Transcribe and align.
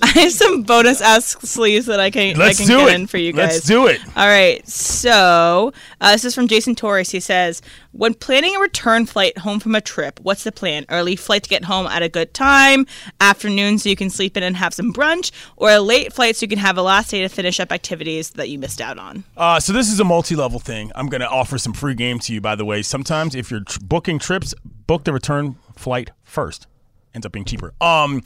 I 0.02 0.06
have 0.08 0.32
some 0.32 0.62
bonus 0.62 1.00
ask 1.00 1.40
sleeves 1.42 1.86
that 1.86 2.00
I 2.00 2.10
can 2.10 2.36
Let's 2.36 2.58
I 2.60 2.64
can 2.64 2.68
do 2.70 2.78
get 2.86 2.88
it. 2.88 2.94
in 3.00 3.06
for 3.06 3.18
you 3.18 3.32
guys. 3.32 3.52
Let's 3.54 3.66
do 3.66 3.86
it. 3.86 4.00
All 4.16 4.26
right. 4.26 4.66
So 4.68 5.72
uh, 6.00 6.12
this 6.12 6.24
is 6.24 6.34
from 6.34 6.48
Jason 6.48 6.74
Torres. 6.74 7.10
He 7.10 7.20
says, 7.20 7.60
"When 7.92 8.14
planning 8.14 8.56
a 8.56 8.60
return 8.60 9.06
flight 9.06 9.38
home 9.38 9.60
from 9.60 9.74
a 9.74 9.80
trip, 9.80 10.20
what's 10.22 10.44
the 10.44 10.52
plan? 10.52 10.86
Early 10.88 11.16
flight 11.16 11.42
to 11.44 11.48
get 11.48 11.64
home 11.64 11.86
at 11.86 12.02
a 12.02 12.08
good 12.08 12.32
time, 12.34 12.86
afternoon 13.20 13.78
so 13.78 13.88
you 13.88 13.96
can 13.96 14.10
sleep 14.10 14.36
in 14.36 14.42
and 14.42 14.56
have 14.56 14.72
some 14.74 14.92
brunch, 14.92 15.30
or 15.56 15.70
a 15.70 15.80
late 15.80 16.12
flight 16.12 16.36
so 16.36 16.44
you 16.44 16.48
can 16.48 16.58
have 16.58 16.78
a 16.78 16.82
last 16.82 17.10
day 17.10 17.20
to 17.22 17.28
finish 17.28 17.60
up 17.60 17.70
activities 17.72 18.30
that 18.30 18.48
you 18.48 18.58
missed 18.58 18.80
out 18.80 18.98
on." 18.98 19.24
Uh, 19.36 19.60
so 19.60 19.72
this 19.72 19.90
is 19.92 20.00
a 20.00 20.04
multi-level 20.04 20.60
thing. 20.60 20.90
I'm 20.94 21.08
going 21.08 21.20
to 21.20 21.28
offer 21.28 21.58
some 21.58 21.72
free 21.72 21.94
game 21.94 22.18
to 22.20 22.32
you, 22.32 22.40
by 22.40 22.54
the 22.54 22.64
way. 22.64 22.82
Sometimes 22.82 23.34
if 23.34 23.50
you're 23.50 23.60
tr- 23.64 23.78
booking 23.82 24.18
trips, 24.18 24.54
book 24.64 25.04
the 25.04 25.12
return 25.12 25.56
flight 25.76 26.10
first. 26.24 26.66
Ends 27.14 27.26
up 27.26 27.32
being 27.32 27.44
cheaper. 27.44 27.72
Um, 27.80 28.22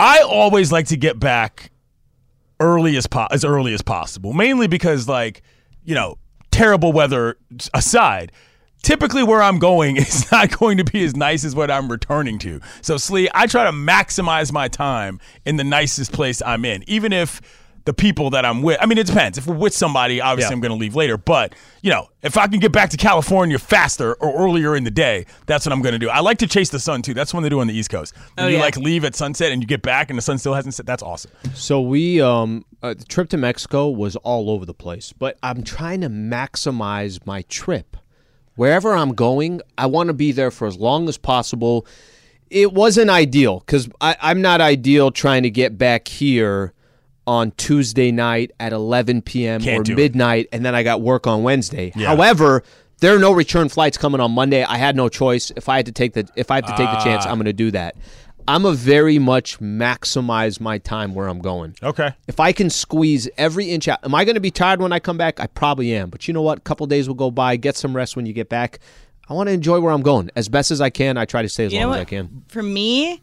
I 0.00 0.22
always 0.22 0.72
like 0.72 0.86
to 0.86 0.96
get 0.96 1.20
back 1.20 1.70
early 2.58 2.96
as 2.96 3.06
po- 3.06 3.28
as 3.30 3.44
early 3.44 3.74
as 3.74 3.82
possible, 3.82 4.32
mainly 4.32 4.66
because 4.66 5.06
like 5.08 5.42
you 5.84 5.94
know 5.94 6.16
terrible 6.50 6.92
weather 6.92 7.36
aside. 7.74 8.32
Typically, 8.82 9.22
where 9.22 9.42
I'm 9.42 9.58
going 9.58 9.96
is 9.98 10.32
not 10.32 10.58
going 10.58 10.78
to 10.78 10.84
be 10.84 11.04
as 11.04 11.14
nice 11.14 11.44
as 11.44 11.54
what 11.54 11.70
I'm 11.70 11.90
returning 11.90 12.38
to. 12.38 12.60
So, 12.80 12.96
Slee, 12.96 13.28
I 13.34 13.46
try 13.46 13.64
to 13.64 13.72
maximize 13.72 14.52
my 14.52 14.68
time 14.68 15.20
in 15.44 15.56
the 15.56 15.64
nicest 15.64 16.12
place 16.12 16.40
I'm 16.46 16.64
in, 16.64 16.82
even 16.86 17.12
if 17.12 17.42
the 17.86 17.94
people 17.94 18.30
that 18.30 18.44
I'm 18.44 18.62
with. 18.62 18.78
I 18.80 18.86
mean, 18.86 18.98
it 18.98 19.06
depends. 19.06 19.38
If 19.38 19.46
we're 19.46 19.54
with 19.56 19.74
somebody, 19.74 20.20
obviously 20.20 20.50
Yeah. 20.50 20.56
I'm 20.56 20.60
going 20.60 20.72
to 20.72 20.76
leave 20.78 20.94
later. 20.94 21.16
But 21.16 21.54
you 21.82 21.90
know, 21.90 22.08
if 22.22 22.36
I 22.36 22.46
can 22.46 22.60
get 22.60 22.72
back 22.72 22.90
to 22.90 22.96
California 22.96 23.58
faster 23.58 24.14
or 24.14 24.44
earlier 24.46 24.76
in 24.76 24.84
the 24.84 24.90
day, 24.90 25.24
that's 25.46 25.64
what 25.64 25.72
I'm 25.72 25.80
going 25.80 25.94
to 25.94 25.98
do. 25.98 26.08
I 26.10 26.20
like 26.20 26.38
to 26.38 26.46
chase 26.46 26.68
the 26.68 26.78
sun 26.78 27.00
too. 27.02 27.14
That's 27.14 27.32
what 27.32 27.40
they 27.40 27.48
do 27.48 27.60
on 27.60 27.66
the 27.66 27.74
East 27.74 27.88
Coast. 27.90 28.14
When 28.34 28.46
Oh, 28.46 28.48
you 28.48 28.56
yeah. 28.56 28.62
like 28.62 28.76
leave 28.76 29.04
at 29.04 29.14
sunset 29.14 29.50
and 29.52 29.62
you 29.62 29.66
get 29.66 29.82
back 29.82 30.10
and 30.10 30.18
the 30.18 30.22
sun 30.22 30.36
still 30.38 30.54
hasn't 30.54 30.74
set. 30.74 30.84
That's 30.86 31.02
awesome. 31.02 31.30
So 31.54 31.80
we 31.80 32.20
um 32.20 32.64
uh, 32.82 32.94
the 32.94 33.04
trip 33.04 33.28
to 33.30 33.36
Mexico 33.36 33.88
was 33.88 34.16
all 34.16 34.50
over 34.50 34.64
the 34.66 34.74
place, 34.74 35.12
but 35.12 35.38
I'm 35.42 35.62
trying 35.62 36.00
to 36.02 36.08
maximize 36.08 37.24
my 37.26 37.42
trip. 37.42 37.96
Wherever 38.56 38.92
I'm 38.94 39.14
going, 39.14 39.60
I 39.78 39.86
want 39.86 40.08
to 40.08 40.12
be 40.14 40.32
there 40.32 40.50
for 40.50 40.66
as 40.66 40.76
long 40.76 41.08
as 41.08 41.16
possible. 41.16 41.86
It 42.50 42.72
wasn't 42.72 43.10
ideal 43.10 43.60
because 43.60 43.88
I'm 44.00 44.42
not 44.42 44.60
ideal 44.60 45.10
trying 45.12 45.44
to 45.44 45.50
get 45.50 45.78
back 45.78 46.08
here 46.08 46.72
on 47.30 47.52
Tuesday 47.52 48.10
night 48.10 48.50
at 48.58 48.72
11 48.72 49.22
p.m. 49.22 49.60
Can't 49.60 49.80
or 49.80 49.82
do 49.84 49.92
it. 49.92 49.96
midnight, 49.96 50.48
and 50.52 50.64
then 50.64 50.74
I 50.74 50.82
got 50.82 51.00
work 51.00 51.28
on 51.28 51.44
Wednesday. 51.44 51.92
Yeah. 51.94 52.08
However, 52.08 52.64
there 52.98 53.14
are 53.14 53.20
no 53.20 53.30
return 53.30 53.68
flights 53.68 53.96
coming 53.96 54.20
on 54.20 54.32
Monday. 54.32 54.64
I 54.64 54.76
had 54.78 54.96
no 54.96 55.08
choice. 55.08 55.52
If 55.54 55.68
I 55.68 55.76
had 55.76 55.86
to 55.86 55.92
take 55.92 56.14
the 56.14 56.28
if 56.34 56.50
I 56.50 56.56
had 56.56 56.66
to 56.66 56.76
take 56.76 56.90
the 56.90 56.98
chance, 57.04 57.24
Ah. 57.24 57.30
I'm 57.30 57.36
going 57.36 57.44
to 57.44 57.52
do 57.52 57.70
that. 57.70 57.94
I'm 58.48 58.64
a 58.64 58.72
very 58.72 59.18
much 59.20 59.60
maximize 59.60 60.60
my 60.60 60.78
time 60.78 61.14
where 61.14 61.28
I'm 61.28 61.38
going. 61.40 61.76
Okay. 61.82 62.10
If 62.26 62.40
I 62.40 62.50
can 62.52 62.68
squeeze 62.68 63.28
every 63.36 63.66
inch 63.70 63.86
out, 63.86 64.00
am 64.04 64.12
I 64.14 64.24
going 64.24 64.34
to 64.34 64.40
be 64.40 64.50
tired 64.50 64.80
when 64.82 64.92
I 64.92 64.98
come 64.98 65.16
back? 65.16 65.38
I 65.38 65.46
probably 65.46 65.94
am. 65.94 66.10
But 66.10 66.26
you 66.26 66.34
know 66.34 66.42
what? 66.42 66.58
A 66.58 66.60
couple 66.62 66.86
days 66.86 67.06
will 67.06 67.14
go 67.14 67.30
by. 67.30 67.54
Get 67.56 67.76
some 67.76 67.94
rest 67.94 68.16
when 68.16 68.26
you 68.26 68.32
get 68.32 68.48
back. 68.48 68.80
I 69.28 69.34
want 69.34 69.48
to 69.48 69.52
enjoy 69.52 69.78
where 69.78 69.92
I'm 69.92 70.02
going 70.02 70.30
as 70.34 70.48
best 70.48 70.72
as 70.72 70.80
I 70.80 70.90
can. 70.90 71.16
I 71.16 71.26
try 71.26 71.42
to 71.42 71.48
stay 71.48 71.66
as 71.66 71.72
You 71.72 71.78
know 71.80 71.86
long 71.90 71.96
as? 71.96 72.00
I 72.00 72.04
can. 72.06 72.42
For 72.48 72.62
me, 72.62 73.22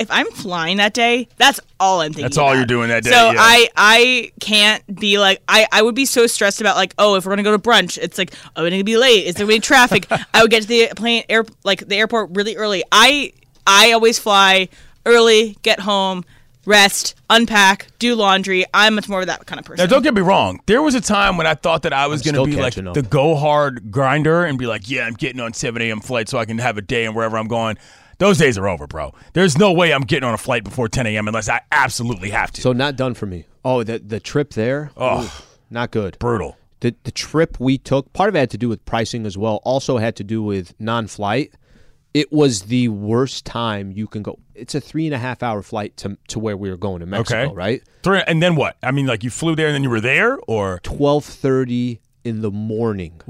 if 0.00 0.10
I'm 0.10 0.30
flying 0.30 0.78
that 0.78 0.94
day, 0.94 1.28
that's 1.36 1.60
all 1.78 2.00
I'm 2.00 2.12
thinking. 2.12 2.22
That's 2.22 2.38
all 2.38 2.48
about. 2.48 2.56
you're 2.56 2.66
doing 2.66 2.88
that 2.88 3.04
day, 3.04 3.10
So 3.10 3.30
yeah. 3.32 3.38
I 3.38 3.68
I 3.76 4.32
can't 4.40 4.98
be 4.98 5.18
like 5.18 5.42
I 5.46 5.66
I 5.70 5.82
would 5.82 5.94
be 5.94 6.06
so 6.06 6.26
stressed 6.26 6.60
about 6.60 6.76
like 6.76 6.94
oh 6.98 7.16
if 7.16 7.26
we're 7.26 7.32
gonna 7.32 7.42
go 7.42 7.52
to 7.52 7.58
brunch 7.58 7.98
it's 7.98 8.16
like 8.16 8.32
oh 8.56 8.62
we're 8.62 8.70
gonna 8.70 8.82
be 8.82 8.96
late 8.96 9.26
is 9.26 9.34
there 9.34 9.44
gonna 9.46 9.56
be 9.56 9.60
traffic 9.60 10.06
I 10.34 10.42
would 10.42 10.50
get 10.50 10.62
to 10.62 10.68
the 10.68 10.88
plane 10.96 11.24
air 11.28 11.44
like 11.64 11.86
the 11.86 11.96
airport 11.96 12.30
really 12.32 12.56
early 12.56 12.82
I 12.90 13.32
I 13.66 13.92
always 13.92 14.18
fly 14.18 14.68
early 15.04 15.58
get 15.62 15.80
home 15.80 16.24
rest 16.64 17.14
unpack 17.28 17.88
do 17.98 18.14
laundry 18.14 18.64
I'm 18.72 18.94
much 18.94 19.08
more 19.08 19.20
of 19.20 19.26
that 19.26 19.44
kind 19.46 19.58
of 19.58 19.64
person. 19.64 19.82
Now, 19.82 19.86
don't 19.86 20.02
get 20.02 20.14
me 20.14 20.20
wrong. 20.20 20.60
There 20.66 20.82
was 20.82 20.94
a 20.94 21.00
time 21.00 21.36
when 21.36 21.46
I 21.46 21.54
thought 21.54 21.82
that 21.82 21.92
I 21.92 22.06
was 22.06 22.22
going 22.22 22.34
to 22.34 22.44
be 22.44 22.60
like 22.60 22.76
up. 22.76 22.94
the 22.94 23.02
go 23.02 23.34
hard 23.34 23.90
grinder 23.90 24.44
and 24.44 24.58
be 24.58 24.66
like, 24.66 24.88
yeah, 24.90 25.06
I'm 25.06 25.14
getting 25.14 25.40
on 25.40 25.52
7 25.52 25.80
a.m. 25.80 26.00
flight 26.00 26.28
so 26.28 26.38
I 26.38 26.44
can 26.44 26.58
have 26.58 26.76
a 26.76 26.82
day 26.82 27.06
and 27.06 27.14
wherever 27.14 27.38
I'm 27.38 27.48
going. 27.48 27.78
Those 28.20 28.38
days 28.38 28.56
are 28.58 28.68
over, 28.68 28.86
bro. 28.86 29.12
There's 29.32 29.58
no 29.58 29.72
way 29.72 29.92
I'm 29.92 30.02
getting 30.02 30.28
on 30.28 30.34
a 30.34 30.38
flight 30.38 30.62
before 30.62 30.88
10 30.88 31.06
a.m. 31.06 31.26
unless 31.26 31.48
I 31.48 31.62
absolutely 31.72 32.30
have 32.30 32.52
to. 32.52 32.60
So 32.60 32.72
not 32.72 32.94
done 32.94 33.14
for 33.14 33.26
me. 33.26 33.46
Oh, 33.64 33.82
the 33.82 33.98
the 33.98 34.20
trip 34.20 34.50
there. 34.52 34.90
Oh. 34.96 35.42
Not 35.70 35.90
good. 35.90 36.18
Brutal. 36.18 36.56
The 36.80 36.94
the 37.04 37.10
trip 37.10 37.58
we 37.58 37.78
took, 37.78 38.12
part 38.12 38.28
of 38.28 38.34
it 38.36 38.38
had 38.40 38.50
to 38.50 38.58
do 38.58 38.68
with 38.68 38.84
pricing 38.84 39.24
as 39.26 39.36
well. 39.38 39.56
Also 39.64 39.98
had 39.98 40.16
to 40.16 40.24
do 40.24 40.42
with 40.42 40.74
non-flight. 40.78 41.54
It 42.12 42.32
was 42.32 42.62
the 42.62 42.88
worst 42.88 43.44
time 43.46 43.92
you 43.92 44.06
can 44.08 44.22
go. 44.22 44.38
It's 44.54 44.74
a 44.74 44.80
three 44.80 45.06
and 45.06 45.14
a 45.14 45.18
half 45.18 45.42
hour 45.42 45.62
flight 45.62 45.96
to 45.98 46.18
to 46.28 46.38
where 46.38 46.56
we 46.56 46.68
were 46.70 46.76
going 46.76 47.00
to 47.00 47.06
Mexico, 47.06 47.42
Okay. 47.46 47.54
right? 47.54 47.82
Three, 48.02 48.20
and 48.26 48.42
then 48.42 48.54
what? 48.56 48.76
I 48.82 48.90
mean, 48.90 49.06
like 49.06 49.22
you 49.24 49.30
flew 49.30 49.54
there 49.56 49.66
and 49.68 49.74
then 49.74 49.82
you 49.82 49.90
were 49.90 50.00
there, 50.00 50.38
or 50.46 50.80
twelve 50.82 51.24
thirty 51.24 52.00
in 52.24 52.42
the 52.42 52.50
morning 52.50 53.20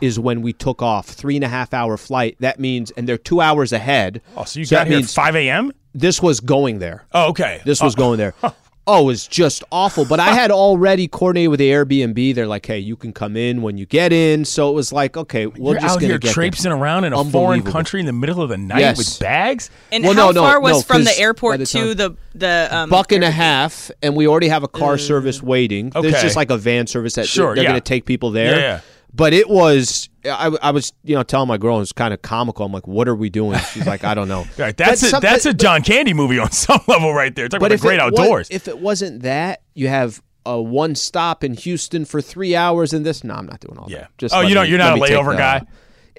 is 0.00 0.18
when 0.18 0.42
we 0.42 0.52
took 0.52 0.82
off. 0.82 1.06
Three 1.06 1.36
and 1.36 1.44
a 1.44 1.48
half 1.48 1.72
hour 1.72 1.96
flight. 1.96 2.36
That 2.40 2.58
means, 2.60 2.90
and 2.92 3.08
they're 3.08 3.18
two 3.18 3.40
hours 3.40 3.72
ahead. 3.72 4.20
oh, 4.36 4.44
so 4.44 4.60
you 4.60 4.66
that 4.66 4.70
got 4.74 4.86
here 4.86 4.96
at 4.96 5.00
means 5.00 5.14
5 5.14 5.36
a.m. 5.36 5.72
this 5.94 6.20
was 6.22 6.40
going 6.40 6.78
there. 6.78 7.04
Oh, 7.12 7.28
okay. 7.30 7.60
This 7.64 7.80
was 7.82 7.94
Oh, 7.94 7.98
going 7.98 8.18
there. 8.18 8.34
Oh, 8.90 9.02
it 9.02 9.04
was 9.04 9.26
just 9.26 9.62
awful. 9.70 10.04
But 10.06 10.18
I 10.18 10.32
had 10.34 10.50
already 10.50 11.06
coordinated 11.08 11.50
with 11.50 11.58
the 11.60 11.70
Airbnb. 11.70 12.34
They're 12.34 12.46
like, 12.46 12.64
"Hey, 12.66 12.78
you 12.78 12.96
can 12.96 13.12
come 13.12 13.36
in 13.36 13.60
when 13.62 13.76
you 13.76 13.84
get 13.86 14.12
in." 14.12 14.44
So 14.46 14.70
it 14.70 14.72
was 14.72 14.92
like, 14.92 15.16
"Okay, 15.16 15.46
we're 15.46 15.72
You're 15.72 15.80
just 15.82 15.84
out 15.96 16.00
gonna 16.00 16.06
here 16.06 16.18
get 16.18 16.28
there. 16.28 16.32
traipsing 16.32 16.72
around 16.72 17.04
in 17.04 17.12
a 17.12 17.22
foreign 17.24 17.62
country 17.62 18.00
in 18.00 18.06
the 18.06 18.12
middle 18.12 18.40
of 18.42 18.48
the 18.48 18.56
night 18.56 18.80
Yes. 18.80 18.96
with 18.96 19.18
bags. 19.20 19.68
and 19.92 20.02
Well, 20.04 20.14
how 20.14 20.26
no, 20.26 20.30
no, 20.32 20.40
far 20.40 20.60
was 20.60 20.72
no, 20.76 20.80
from 20.82 20.96
'cause 21.04 21.14
the 21.14 21.20
airport 21.20 21.58
the 21.60 21.66
to 21.66 21.94
the 21.94 22.14
the 22.34 22.68
um, 22.70 22.88
buck 22.90 23.12
and 23.12 23.22
a 23.24 23.30
half, 23.30 23.90
and 24.02 24.16
we 24.16 24.26
already 24.26 24.48
have 24.48 24.62
a 24.62 24.68
car 24.68 24.96
service 24.98 25.42
waiting. 25.42 25.90
There's 25.90 26.20
just 26.22 26.36
like 26.36 26.50
a 26.50 26.56
van 26.56 26.86
service 26.86 27.14
that 27.14 27.26
Sure, 27.26 27.54
they're 27.54 27.64
yeah. 27.64 27.70
going 27.70 27.80
to 27.80 27.84
take 27.88 28.06
people 28.06 28.30
there. 28.30 28.54
Yeah, 28.56 28.60
yeah. 28.60 28.80
But 29.12 29.32
it 29.32 29.48
was, 29.48 30.08
I, 30.24 30.54
I 30.62 30.70
was, 30.70 30.92
you 31.02 31.14
know, 31.16 31.22
telling 31.22 31.48
my 31.48 31.56
girl, 31.56 31.76
it 31.76 31.80
was 31.80 31.92
kind 31.92 32.12
of 32.14 32.22
comical. 32.22 32.64
I'm 32.66 32.72
like, 32.72 32.86
"What 32.86 33.08
are 33.08 33.16
we 33.16 33.30
doing?" 33.30 33.58
She's 33.72 33.86
like, 33.86 34.04
"I 34.04 34.14
don't 34.14 34.28
know." 34.28 34.44
Right, 34.58 34.76
that's 34.76 35.02
a, 35.02 35.06
some- 35.06 35.20
that's 35.22 35.44
but- 35.44 35.54
a 35.54 35.56
John 35.56 35.82
Candy 35.82 36.12
movie 36.14 36.38
on 36.38 36.50
some 36.52 36.80
level 36.86 37.12
right 37.14 37.34
there. 37.34 37.48
Talk 37.48 37.58
about 37.60 37.70
the 37.70 37.78
great 37.78 38.00
outdoors. 38.00 38.48
if 38.50 38.68
it 38.68 38.78
wasn't 38.78 39.22
that, 39.22 39.62
you 39.74 39.88
have 39.88 40.22
a 40.46 40.60
one 40.60 40.94
stop 40.94 41.42
in 41.42 41.54
Houston 41.54 42.04
for 42.04 42.20
three 42.20 42.54
hours 42.54 42.92
and 42.92 43.04
this. 43.04 43.24
No, 43.24 43.34
I'm 43.34 43.46
not 43.46 43.60
doing 43.60 43.78
all 43.78 43.86
Yeah. 43.90 43.98
that. 44.02 44.18
Just 44.18 44.34
Oh, 44.34 44.40
you 44.40 44.54
me- 44.54 44.68
you're 44.68 44.78
not 44.78 44.96
a 44.98 45.00
layover 45.00 45.32
the- 45.32 45.36
guy? 45.38 45.62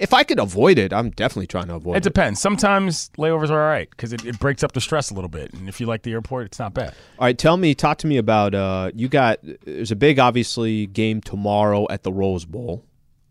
If 0.00 0.14
I 0.14 0.24
could 0.24 0.38
avoid 0.38 0.78
it, 0.78 0.92
I'm 0.92 1.10
definitely 1.10 1.46
trying 1.46 1.68
to 1.68 1.74
avoid 1.74 1.94
It 1.94 1.98
it. 1.98 2.02
depends. 2.04 2.40
Sometimes 2.40 3.10
layovers 3.18 3.50
are 3.50 3.60
all 3.62 3.68
right 3.68 3.88
because 3.90 4.12
it, 4.12 4.24
it 4.24 4.38
breaks 4.40 4.64
up 4.64 4.72
the 4.72 4.80
stress 4.80 5.10
a 5.10 5.14
little 5.14 5.28
bit. 5.28 5.52
And 5.52 5.68
if 5.68 5.78
you 5.78 5.86
like 5.86 6.02
the 6.02 6.12
airport, 6.12 6.46
it's 6.46 6.58
not 6.58 6.72
bad. 6.74 6.94
All 7.18 7.26
right, 7.26 7.36
tell 7.36 7.56
me, 7.56 7.74
talk 7.74 7.98
to 7.98 8.06
me 8.06 8.16
about. 8.16 8.54
Uh, 8.54 8.90
you 8.94 9.08
got 9.08 9.38
there's 9.64 9.90
a 9.90 9.96
big, 9.96 10.18
obviously, 10.18 10.86
game 10.86 11.20
tomorrow 11.20 11.86
at 11.90 12.02
the 12.02 12.12
Rose 12.12 12.44
Bowl. 12.46 12.82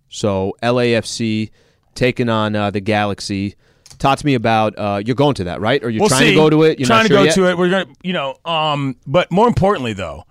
So 0.09 0.55
LAFC 0.63 1.49
taking 1.95 2.29
on 2.29 2.55
uh, 2.55 2.71
the 2.71 2.79
Galaxy. 2.81 3.55
Talk 3.97 4.19
to 4.19 4.25
me 4.25 4.35
about. 4.35 4.77
Uh, 4.77 5.01
you're 5.03 5.15
going 5.15 5.35
to 5.35 5.45
that, 5.45 5.59
right? 5.61 5.83
Or 5.83 5.89
you're 5.89 6.01
We'll 6.01 6.09
trying 6.09 6.21
see. 6.21 6.29
to 6.29 6.35
go 6.35 6.49
to 6.49 6.63
it? 6.63 6.79
You're 6.79 6.87
trying 6.87 7.07
to 7.07 7.09
go 7.13 7.23
yet? 7.23 7.33
to 7.35 7.49
it. 7.49 7.57
We're 7.57 7.69
gonna, 7.69 7.87
you 8.03 8.13
know, 8.13 8.35
um, 8.45 8.95
but 9.07 9.31
more 9.31 9.47
importantly 9.47 9.93
though, 9.93 10.23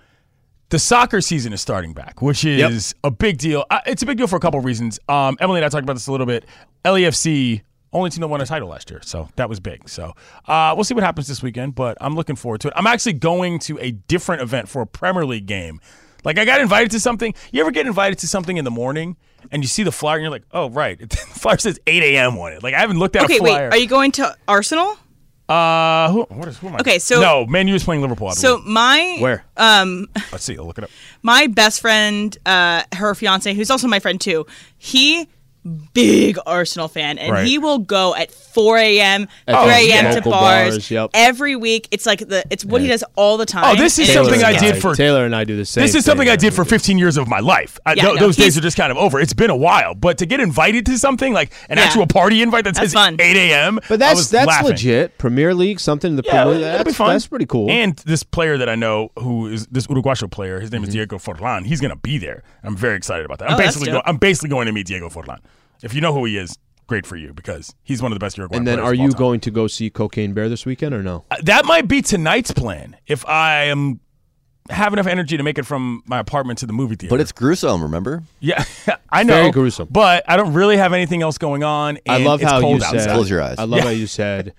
the 0.71 0.79
soccer 0.79 1.21
season 1.21 1.53
is 1.53 1.61
starting 1.61 1.93
back, 1.93 2.21
which 2.21 2.45
is 2.45 2.95
a 3.05 3.11
big 3.11 3.39
deal. 3.39 3.65
Uh, 3.71 3.81
it's 3.87 4.03
a 4.03 4.07
big 4.07 4.19
deal 4.19 4.27
for 4.27 4.37
a 4.37 4.41
couple 4.41 4.59
of 4.59 4.65
reasons. 4.65 4.99
Um, 5.09 5.37
Emily 5.41 5.59
and 5.59 5.65
I 5.65 5.69
talked 5.69 5.85
about 5.85 5.95
this 5.95 6.07
a 6.07 6.13
little 6.13 6.27
bit. 6.27 6.45
LAFC 6.85 7.63
only 7.93 8.11
team 8.11 8.21
that 8.21 8.29
won 8.29 8.41
a 8.41 8.47
title 8.47 8.69
last 8.69 8.91
year, 8.91 9.01
so 9.03 9.29
that 9.37 9.49
was 9.49 9.61
big. 9.61 9.89
So 9.89 10.13
uh, 10.47 10.75
we'll 10.77 10.85
see 10.85 10.95
what 10.95 11.05
happens 11.05 11.27
this 11.27 11.43
weekend, 11.43 11.75
but 11.75 11.97
I'm 12.01 12.15
looking 12.15 12.37
forward 12.37 12.61
to 12.63 12.69
it. 12.69 12.75
I'm 12.77 12.87
actually 12.87 13.15
going 13.15 13.59
to 13.61 13.79
a 13.79 13.93
different 13.93 14.43
event 14.43 14.69
for 14.69 14.83
a 14.83 14.87
Premier 14.87 15.25
League 15.25 15.47
game. 15.47 15.81
Like 16.25 16.39
I 16.39 16.45
got 16.45 16.61
invited 16.61 16.91
to 16.91 17.01
something. 17.01 17.33
You 17.53 17.63
ever 17.63 17.71
get 17.71 17.87
invited 17.87 18.19
to 18.19 18.29
something 18.29 18.57
in 18.57 18.65
the 18.65 18.71
morning 18.71 19.17
and 19.51 19.63
you 19.63 19.69
see 19.69 19.85
the 19.85 19.93
flyer 19.93 20.17
and 20.17 20.23
you're 20.23 20.31
like, 20.31 20.45
oh 20.53 20.69
right, 20.71 20.99
the 21.09 21.17
flyer 21.17 21.57
says 21.57 21.79
8 21.87 22.03
a.m. 22.03 22.37
on 22.39 22.53
it. 22.53 22.63
Like 22.63 22.75
I 22.75 22.81
haven't 22.81 22.99
looked 22.99 23.17
at 23.17 23.25
okay 23.25 23.39
a 23.39 23.43
wait 23.43 23.55
are 23.55 23.77
you 23.77 23.89
going 23.89 24.13
to 24.13 24.37
Arsenal 24.47 24.99
Uh, 25.49 26.13
who, 26.13 26.23
what 26.29 26.47
is, 26.49 26.59
who 26.59 26.69
am 26.69 26.75
I? 26.77 26.79
Okay, 26.81 26.99
so- 26.99 27.21
no, 27.21 27.47
Man 27.47 27.69
U 27.69 27.75
is 27.75 27.83
playing 27.85 28.03
Liverpool. 28.03 28.29
I 28.29 28.33
so 28.35 28.59
my 28.59 29.17
Where? 29.21 29.45
um 29.57 30.07
let's 30.31 30.45
see. 30.45 30.57
I'll 30.59 30.67
look 30.67 30.79
it 30.79 30.85
up. 30.85 30.91
my 31.23 31.47
best 31.47 31.81
friend, 31.81 32.37
uh, 32.45 32.83
her 32.95 33.15
fiance, 33.15 33.53
who's 33.55 33.71
also 33.71 33.89
my 33.89 33.99
friend 33.99 34.21
too, 34.21 34.47
he 34.77 35.27
big 35.93 36.39
Arsenal 36.47 36.89
fan, 36.89 37.19
and 37.19 37.33
Right. 37.33 37.47
he 37.47 37.59
will 37.59 37.79
go 37.79 38.15
at 38.15 38.31
4 38.33 38.79
a.m., 38.79 39.27
3 39.47 39.55
a.m. 39.55 40.15
to 40.15 40.21
bars, 40.23 40.75
bars, 40.75 40.91
yep. 40.91 41.11
every 41.15 41.57
week. 41.57 41.89
It's 41.91 42.07
like 42.07 42.21
the 42.21 42.45
it's 42.51 42.65
what 42.65 42.81
he 42.81 42.89
does 42.89 43.05
all 43.17 43.37
the 43.37 43.45
time. 43.47 43.65
Oh, 43.67 43.81
this 43.81 43.99
is 43.99 44.09
and 44.09 44.19
it 44.19 44.25
something 44.25 44.43
I 44.45 44.59
did 44.59 44.75
and 44.75 44.83
for- 44.83 44.95
Taylor 44.95 45.25
and 45.25 45.35
I 45.37 45.45
do 45.45 45.57
the 45.57 45.65
same. 45.65 45.83
This 45.83 45.91
is 45.91 46.05
thing. 46.05 46.11
something 46.13 46.29
I 46.29 46.37
did 46.37 46.55
for 46.55 46.65
15 46.65 46.97
years 46.99 47.17
of 47.17 47.29
my 47.29 47.41
life. 47.41 47.79
I, 47.85 47.95
Yeah, 47.95 48.05
tho- 48.07 48.15
no, 48.15 48.21
those 48.21 48.37
days 48.37 48.57
are 48.57 48.61
just 48.61 48.77
kind 48.77 48.91
of 48.91 48.97
over. 48.99 49.21
It's 49.21 49.33
been 49.35 49.51
a 49.51 49.57
while, 49.57 49.95
but 49.95 50.19
to 50.19 50.27
get 50.27 50.41
invited 50.41 50.87
to 50.87 50.99
something 50.99 51.33
like 51.33 51.53
an 51.69 51.79
Yeah. 51.79 51.85
actual 51.85 52.07
party 52.07 52.41
invite 52.43 52.65
that 52.65 52.75
That's 52.75 52.93
says 52.93 52.95
fun. 52.95 53.17
8 53.21 53.37
a.m. 53.37 53.81
But 53.89 53.99
that's 53.99 54.29
that's 54.31 54.47
laughing. 54.49 54.69
legit. 54.69 55.19
Premier 55.19 55.55
League, 55.55 55.81
something 55.81 56.11
in 56.13 56.17
the 56.17 56.23
Yeah, 56.25 56.45
Premier 56.45 56.55
League. 56.55 56.63
it'll 56.67 56.79
be 56.79 56.85
That's, 56.85 56.97
fun. 56.97 57.09
that's 57.11 57.27
pretty 57.27 57.47
cool. 57.47 57.71
And 57.71 57.97
this 58.07 58.23
player 58.23 58.57
that 58.59 58.69
I 58.69 58.75
know, 58.75 59.11
who 59.19 59.47
is 59.49 59.67
this 59.67 59.87
Uruguayo 59.89 60.31
player, 60.31 60.61
his 60.61 60.73
name 60.73 60.83
Mm-hmm. 60.83 60.89
is 60.89 60.95
Diego 60.95 61.19
Forlan. 61.19 61.67
He's 61.67 61.81
going 61.81 61.91
to 61.91 61.97
be 61.97 62.19
there. 62.19 62.43
I'm 62.65 62.77
very 62.77 62.97
excited 62.97 63.25
about 63.27 63.39
that. 63.41 63.51
I'm 63.51 63.55
Oh, 63.55 63.59
basically 63.59 63.87
dope. 63.87 64.05
go, 64.05 64.11
I'm 64.11 64.17
basically 64.17 64.49
going 64.49 64.67
to 64.67 64.73
meet 64.73 64.87
Diego 64.87 65.09
Forlan. 65.09 65.39
If 65.83 65.95
you 65.95 66.01
know 66.01 66.13
who 66.13 66.25
he 66.25 66.37
is, 66.37 66.57
great 66.87 67.07
for 67.07 67.17
you 67.17 67.33
because 67.35 67.75
he's 67.83 68.01
one 68.03 68.13
of 68.13 68.17
the 68.19 68.25
best 68.25 68.37
Uruguayan 68.39 68.61
And 68.61 68.67
then, 68.67 68.77
players 68.79 68.89
are 68.89 68.93
of 68.95 68.99
all 69.01 69.05
you 69.07 69.11
time. 69.13 69.19
going 69.19 69.41
to 69.41 69.51
go 69.51 69.67
see 69.67 69.91
Cocaine 69.91 70.33
Bear 70.33 70.49
this 70.49 70.65
weekend 70.67 70.95
or 70.95 71.03
no? 71.03 71.25
Uh, 71.31 71.37
That 71.43 71.65
might 71.67 71.87
be 71.89 72.03
tonight's 72.03 72.51
plan 72.53 72.97
if 73.07 73.27
I 73.27 73.65
am 73.65 74.01
have 74.71 74.93
enough 74.93 75.07
energy 75.07 75.37
to 75.39 75.43
make 75.43 75.57
it 75.59 75.65
from 75.65 76.03
my 76.07 76.19
apartment 76.19 76.59
to 76.59 76.67
the 76.67 76.73
movie 76.75 76.95
theater. 76.95 77.11
But 77.15 77.21
it's 77.23 77.33
gruesome, 77.33 77.83
remember? 77.83 78.23
yeah, 78.41 78.65
I 79.11 79.23
know, 79.23 79.35
very 79.35 79.51
gruesome. 79.51 79.89
But 79.91 80.25
I 80.29 80.37
don't 80.37 80.53
really 80.53 80.77
have 80.77 80.93
anything 80.93 81.23
else 81.23 81.39
going 81.39 81.65
on. 81.65 81.99
I 82.09 82.19
love 82.19 82.43
it's 82.43 82.51
how 82.51 82.61
cold 82.61 82.81
you 82.81 82.85
outside. 82.85 83.01
said. 83.01 83.15
Close 83.15 83.31
your 83.31 83.41
eyes. 83.43 83.57
I 83.59 83.65
love 83.65 83.81
how 83.81 83.89
you 83.91 84.07
said. 84.07 84.53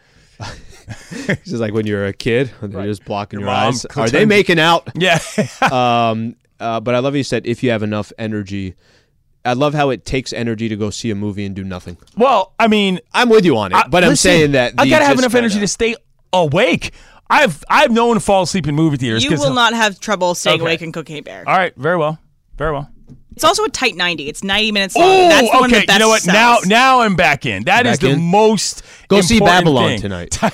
it's 1.11 1.43
just 1.45 1.53
like 1.61 1.73
when 1.73 1.85
you're 1.85 2.07
a 2.07 2.13
kid, 2.13 2.51
and 2.61 2.73
they're 2.73 2.85
just 2.85 3.05
blocking 3.05 3.39
Your 3.39 3.49
your, 3.49 3.55
eyes. 3.55 3.85
Are 3.85 4.09
they 4.09 4.25
making 4.25 4.59
out? 4.59 4.89
Yeah, 4.95 5.19
um, 5.71 6.35
uh, 6.59 6.79
but 6.79 6.95
I 6.95 6.99
love 6.99 7.13
how 7.13 7.17
you 7.17 7.23
said 7.23 7.45
if 7.45 7.61
you 7.63 7.69
have 7.71 7.83
enough 7.83 8.11
energy. 8.17 8.75
I 9.45 9.53
love 9.53 9.73
how 9.73 9.89
it 9.89 10.05
takes 10.05 10.33
energy 10.33 10.67
to 10.69 10.75
go 10.75 10.89
see 10.89 11.09
a 11.11 11.15
movie 11.15 11.45
and 11.45 11.55
do 11.55 11.63
nothing. 11.63 11.97
well, 12.17 12.53
I 12.59 12.67
mean, 12.67 12.99
I'm 13.13 13.29
with 13.29 13.45
you 13.45 13.57
on 13.57 13.71
it, 13.71 13.75
I- 13.75 13.87
but 13.87 14.03
I'm 14.03 14.11
listen, 14.11 14.29
saying 14.31 14.51
that 14.53 14.73
I 14.77 14.87
gotta 14.89 15.05
have 15.05 15.17
enough 15.19 15.33
energy 15.35 15.53
kinda- 15.53 15.63
to 15.65 15.71
stay 15.71 15.95
awake. 16.33 16.91
I've 17.29 17.63
I've 17.69 17.91
known 17.91 18.15
to 18.15 18.19
fall 18.19 18.43
asleep 18.43 18.67
in 18.67 18.75
movie 18.75 18.97
theaters. 18.97 19.23
You 19.23 19.31
will 19.37 19.53
not 19.53 19.73
have 19.73 19.99
trouble 19.99 20.33
staying 20.35 20.55
Okay. 20.55 20.63
awake 20.63 20.81
in 20.81 20.91
Cocaine 20.91 21.23
Bear. 21.23 21.43
All 21.47 21.55
right, 21.57 21.73
very 21.77 21.97
well, 21.97 22.19
very 22.57 22.71
well. 22.73 22.89
It's 23.35 23.43
also 23.45 23.63
a 23.63 23.69
tight 23.69 23.95
90. 23.95 24.27
It's 24.27 24.43
90 24.43 24.71
minutes 24.73 24.95
long. 24.97 25.05
Oh, 25.07 25.29
That's 25.29 25.49
the 25.51 25.57
one 25.57 25.69
okay. 25.71 25.79
that 25.85 25.87
best 25.87 25.99
you 25.99 26.05
know 26.05 26.09
what? 26.09 26.25
Now, 26.27 26.53
sells. 26.55 26.65
now 26.67 26.99
I'm 27.01 27.15
back 27.15 27.45
in. 27.45 27.63
That 27.63 27.85
is 27.85 27.93
Back 27.93 27.99
the 28.01 28.09
in? 28.09 28.21
most. 28.21 28.81
Go 29.07 29.21
see 29.21 29.39
Babylon 29.39 29.89
thing. 29.91 30.01
tonight. 30.01 30.31
Tight, 30.31 30.53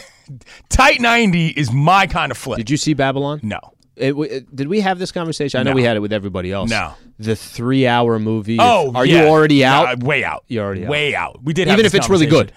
tight 0.70 1.02
ninety 1.02 1.48
is 1.48 1.72
my 1.72 2.06
kind 2.08 2.32
of 2.32 2.38
flick. 2.38 2.58
Did 2.58 2.70
you 2.70 2.78
see 2.78 2.94
Babylon? 2.94 3.40
No. 3.42 3.60
It, 3.96 4.14
it- 4.14 4.56
did 4.56 4.68
we 4.68 4.82
have 4.82 5.00
this 5.00 5.12
conversation? 5.12 5.60
I 5.60 5.64
know 5.64 5.72
No. 5.72 5.76
we 5.76 5.84
had 5.84 5.96
it 5.96 6.02
with 6.02 6.12
everybody 6.14 6.52
else. 6.52 6.70
No. 6.70 6.94
The 7.20 7.36
three-hour 7.36 8.20
movie. 8.20 8.58
Oh, 8.60 8.92
are 8.94 9.06
yeah. 9.06 9.22
you 9.24 9.28
already 9.30 9.62
No, 9.62 9.68
out? 9.68 10.04
way 10.04 10.24
out. 10.24 10.44
You're 10.48 10.66
already 10.66 10.84
out. 10.86 10.90
way 10.90 11.16
out. 11.16 11.44
We 11.44 11.54
did, 11.54 11.68
have 11.68 11.76
Even 11.80 11.84
this 11.86 11.94
if 11.94 12.00
it's 12.00 12.10
really 12.10 12.26
good, 12.26 12.52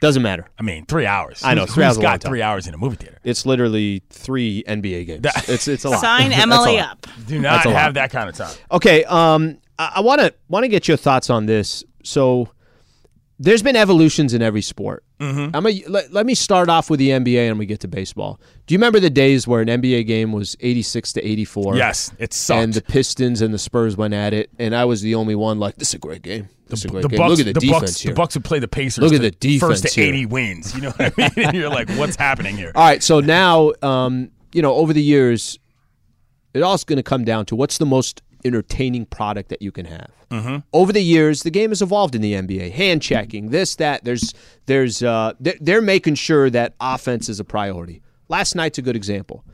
doesn't 0.00 0.22
matter. 0.22 0.46
I 0.58 0.62
mean, 0.62 0.86
three 0.86 1.06
hours. 1.06 1.42
I 1.44 1.54
know, 1.54 1.62
Who's- 1.62 1.74
three 1.74 1.84
hours 1.84 1.90
Who's 1.96 1.98
is 1.98 2.02
a 2.02 2.06
long 2.06 2.12
got 2.14 2.22
three 2.22 2.42
hours 2.42 2.66
in 2.66 2.74
a 2.74 2.78
movie 2.78 2.96
theater? 2.96 3.18
It's 3.24 3.44
literally 3.46 4.02
three 4.10 4.64
NBA 4.66 5.06
games. 5.06 5.22
That- 5.22 5.48
it's 5.48 5.68
it's 5.68 5.84
a 5.84 5.90
lot. 5.90 6.00
Sign 6.00 6.28
That's 6.30 6.40
a 6.40 6.42
Emily 6.42 6.76
lot. 6.78 6.90
up. 6.90 7.06
Do 7.26 7.38
not 7.40 7.52
That's 7.56 7.66
a 7.66 7.68
lot. 7.70 7.82
have 7.82 7.94
that 7.94 8.10
kind 8.10 8.28
of 8.28 8.34
time. 8.34 8.54
Okay, 8.72 9.04
um, 9.04 9.58
I 9.78 10.00
want 10.00 10.20
to 10.22 10.32
want 10.48 10.64
to 10.64 10.68
get 10.68 10.88
your 10.88 10.96
thoughts 10.96 11.28
on 11.30 11.46
this. 11.46 11.84
So, 12.04 12.48
there's 13.38 13.62
been 13.62 13.76
evolutions 13.76 14.32
in 14.34 14.40
every 14.42 14.62
sport. 14.62 15.03
Mm-hmm. 15.20 15.54
I'm 15.54 15.66
a, 15.66 15.84
let, 15.88 16.12
let 16.12 16.26
me 16.26 16.34
start 16.34 16.68
off 16.68 16.90
with 16.90 16.98
the 16.98 17.10
NBA 17.10 17.48
and 17.48 17.58
we 17.58 17.66
get 17.66 17.80
to 17.80 17.88
baseball. 17.88 18.40
Do 18.66 18.74
you 18.74 18.78
remember 18.78 18.98
the 18.98 19.10
days 19.10 19.46
where 19.46 19.60
an 19.60 19.68
NBA 19.68 20.06
game 20.06 20.32
was 20.32 20.56
86 20.60 21.12
to 21.14 21.24
84? 21.24 21.76
Yes, 21.76 22.12
it 22.18 22.32
sucked. 22.32 22.62
And 22.62 22.72
the 22.74 22.82
Pistons 22.82 23.40
and 23.40 23.54
the 23.54 23.58
Spurs 23.58 23.96
went 23.96 24.12
at 24.12 24.34
it, 24.34 24.50
and 24.58 24.74
I 24.74 24.84
was 24.84 25.02
the 25.02 25.14
only 25.14 25.34
one 25.36 25.60
like, 25.60 25.76
"This 25.76 25.88
is 25.88 25.94
a 25.94 25.98
great 25.98 26.22
game. 26.22 26.48
This 26.66 26.80
is 26.80 26.86
a 26.86 26.88
great 26.88 27.02
the 27.02 27.08
game. 27.08 27.18
Bucks, 27.18 27.30
Look 27.30 27.46
at 27.46 27.54
the, 27.54 27.60
defense 27.60 27.80
Bucks, 27.80 28.00
here." 28.00 28.12
The 28.12 28.16
Bucks 28.16 28.34
would 28.34 28.44
play 28.44 28.58
the 28.58 28.68
Pacers. 28.68 29.02
Look 29.04 29.12
at 29.14 29.22
the 29.22 29.30
defense 29.30 29.82
First 29.82 29.94
to 29.94 30.00
here. 30.00 30.08
eighty 30.12 30.26
wins. 30.26 30.74
You 30.74 30.82
know 30.82 30.90
what 30.90 31.12
I 31.16 31.30
mean? 31.36 31.54
You're 31.54 31.68
like, 31.70 31.88
what's 31.90 32.16
happening 32.16 32.56
here? 32.56 32.72
All 32.74 32.84
right, 32.84 33.02
so 33.02 33.20
now, 33.20 33.72
um, 33.82 34.30
you 34.52 34.62
know, 34.62 34.74
over 34.74 34.92
the 34.92 35.02
years, 35.02 35.58
it 36.54 36.62
all's 36.62 36.82
going 36.82 36.96
to 36.96 37.02
come 37.04 37.24
down 37.24 37.46
to 37.46 37.56
what's 37.56 37.78
the 37.78 37.86
most 37.86 38.20
entertaining 38.44 39.06
product 39.06 39.48
that 39.48 39.62
you 39.62 39.72
can 39.72 39.86
have. 39.86 40.10
Mm-hmm. 40.30 40.56
Over 40.72 40.92
the 40.92 41.02
years, 41.02 41.42
the 41.42 41.50
game 41.50 41.70
has 41.70 41.80
evolved 41.80 42.14
in 42.14 42.20
the 42.20 42.32
NBA. 42.34 42.72
Hand 42.72 43.02
checking, 43.02 43.50
this, 43.50 43.76
that. 43.76 44.04
There's, 44.04 44.34
there's, 44.66 45.02
uh, 45.02 45.34
they're, 45.40 45.80
making 45.80 46.14
sure 46.14 46.50
that 46.50 46.74
offense 46.80 47.28
is 47.28 47.40
a 47.40 47.44
priority. 47.44 48.02
Last 48.28 48.54
night's 48.54 48.78
a 48.78 48.82
good 48.82 48.96
example. 48.96 49.44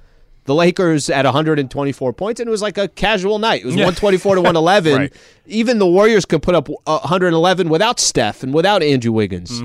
The 0.45 0.55
Lakers 0.55 1.11
at 1.11 1.25
124 1.25 2.13
points, 2.13 2.41
and 2.41 2.49
it 2.49 2.51
was 2.51 2.63
like 2.63 2.79
a 2.79 2.89
casual 2.89 3.39
night. 3.39 3.63
It 3.63 3.67
was 3.67 3.75
124 3.75 4.37
to 4.37 4.41
111. 4.41 4.95
Right. 5.01 5.13
Even 5.47 5.79
the 5.79 5.87
Warriors 5.87 6.25
could 6.25 6.43
put 6.43 6.55
up 6.55 6.69
uh, 6.87 7.01
111 7.01 7.69
without 7.69 8.01
Steph 8.01 8.43
and 8.43 8.55
without 8.55 8.83
Andrew 8.83 9.13
Wiggins. 9.13 9.61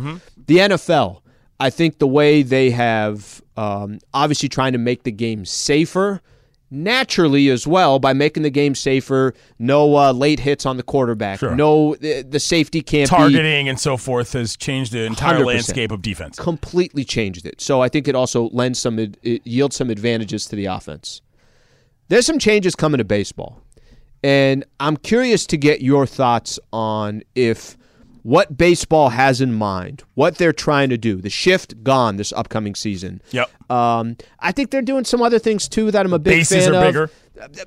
The 0.48 0.57
NFL, 0.57 1.22
I 1.60 1.69
think 1.69 2.00
the 2.00 2.07
way 2.07 2.42
they 2.44 2.72
have 2.72 3.42
um, 3.57 4.00
obviously 4.13 4.50
trying 4.50 4.74
to 4.74 4.77
make 4.77 5.04
the 5.04 5.12
game 5.12 5.45
safer, 5.45 6.22
naturally 6.75 7.50
as 7.50 7.66
well 7.66 8.00
by 8.00 8.13
making 8.13 8.44
the 8.44 8.50
game 8.50 8.75
safer. 8.75 9.33
No 9.57 9.95
uh, 9.95 10.12
late 10.12 10.39
hits 10.39 10.66
on 10.66 10.77
the 10.77 10.83
quarterback. 10.83 11.39
Sure. 11.39 11.56
No, 11.56 11.95
the, 11.95 12.22
the 12.22 12.39
safety 12.39 12.81
can't 12.81 13.10
be 13.10 13.16
Targeting 13.16 13.69
and 13.69 13.80
so 13.80 13.98
forth 13.98 14.33
has 14.33 14.56
changed 14.57 14.92
the 14.92 15.06
entire 15.06 15.44
landscape 15.45 15.92
of 15.92 16.01
defense. 16.01 16.38
completely 16.38 17.04
changed 17.04 17.45
it. 17.45 17.62
So 17.62 17.81
I 17.81 17.89
think 17.89 18.07
it 18.07 18.16
also 18.16 18.50
lends 18.50 18.80
some 18.80 19.00
it 19.00 19.18
yields 19.45 19.75
some 19.75 19.89
advantages 19.89 20.45
to 20.48 20.56
the 20.56 20.66
offense. 20.66 21.22
There's 22.07 22.25
some 22.25 22.39
changes 22.39 22.75
coming 22.75 23.00
to 23.00 23.04
baseball. 23.04 23.62
And 24.24 24.66
I'm 24.80 24.98
curious 24.98 25.45
to 25.48 25.57
get 25.57 25.81
your 25.81 26.07
thoughts 26.07 26.60
on 26.74 27.22
if 27.36 27.77
what 28.25 28.57
baseball 28.57 29.10
has 29.10 29.39
in 29.39 29.54
mind, 29.54 30.01
what 30.16 30.39
they're 30.39 30.51
trying 30.51 30.89
to 30.89 30.98
do. 30.98 31.22
The 31.22 31.30
shift 31.30 31.83
gone 31.83 32.16
this 32.16 32.33
upcoming 32.33 32.74
season. 32.74 33.22
Yep. 33.30 33.51
Um, 33.72 34.18
I 34.39 34.51
think 34.51 34.72
they're 34.72 34.81
doing 34.81 35.06
some 35.06 35.22
other 35.22 35.38
things 35.38 35.68
too 35.69 35.92
that 35.92 36.04
I'm 36.07 36.12
a 36.13 36.18
big 36.18 36.31
fan. 36.48 36.57
Bases 36.57 36.66
fan 36.66 36.74
are 36.74 36.77
of. 36.80 36.83
bigger. 36.88 37.10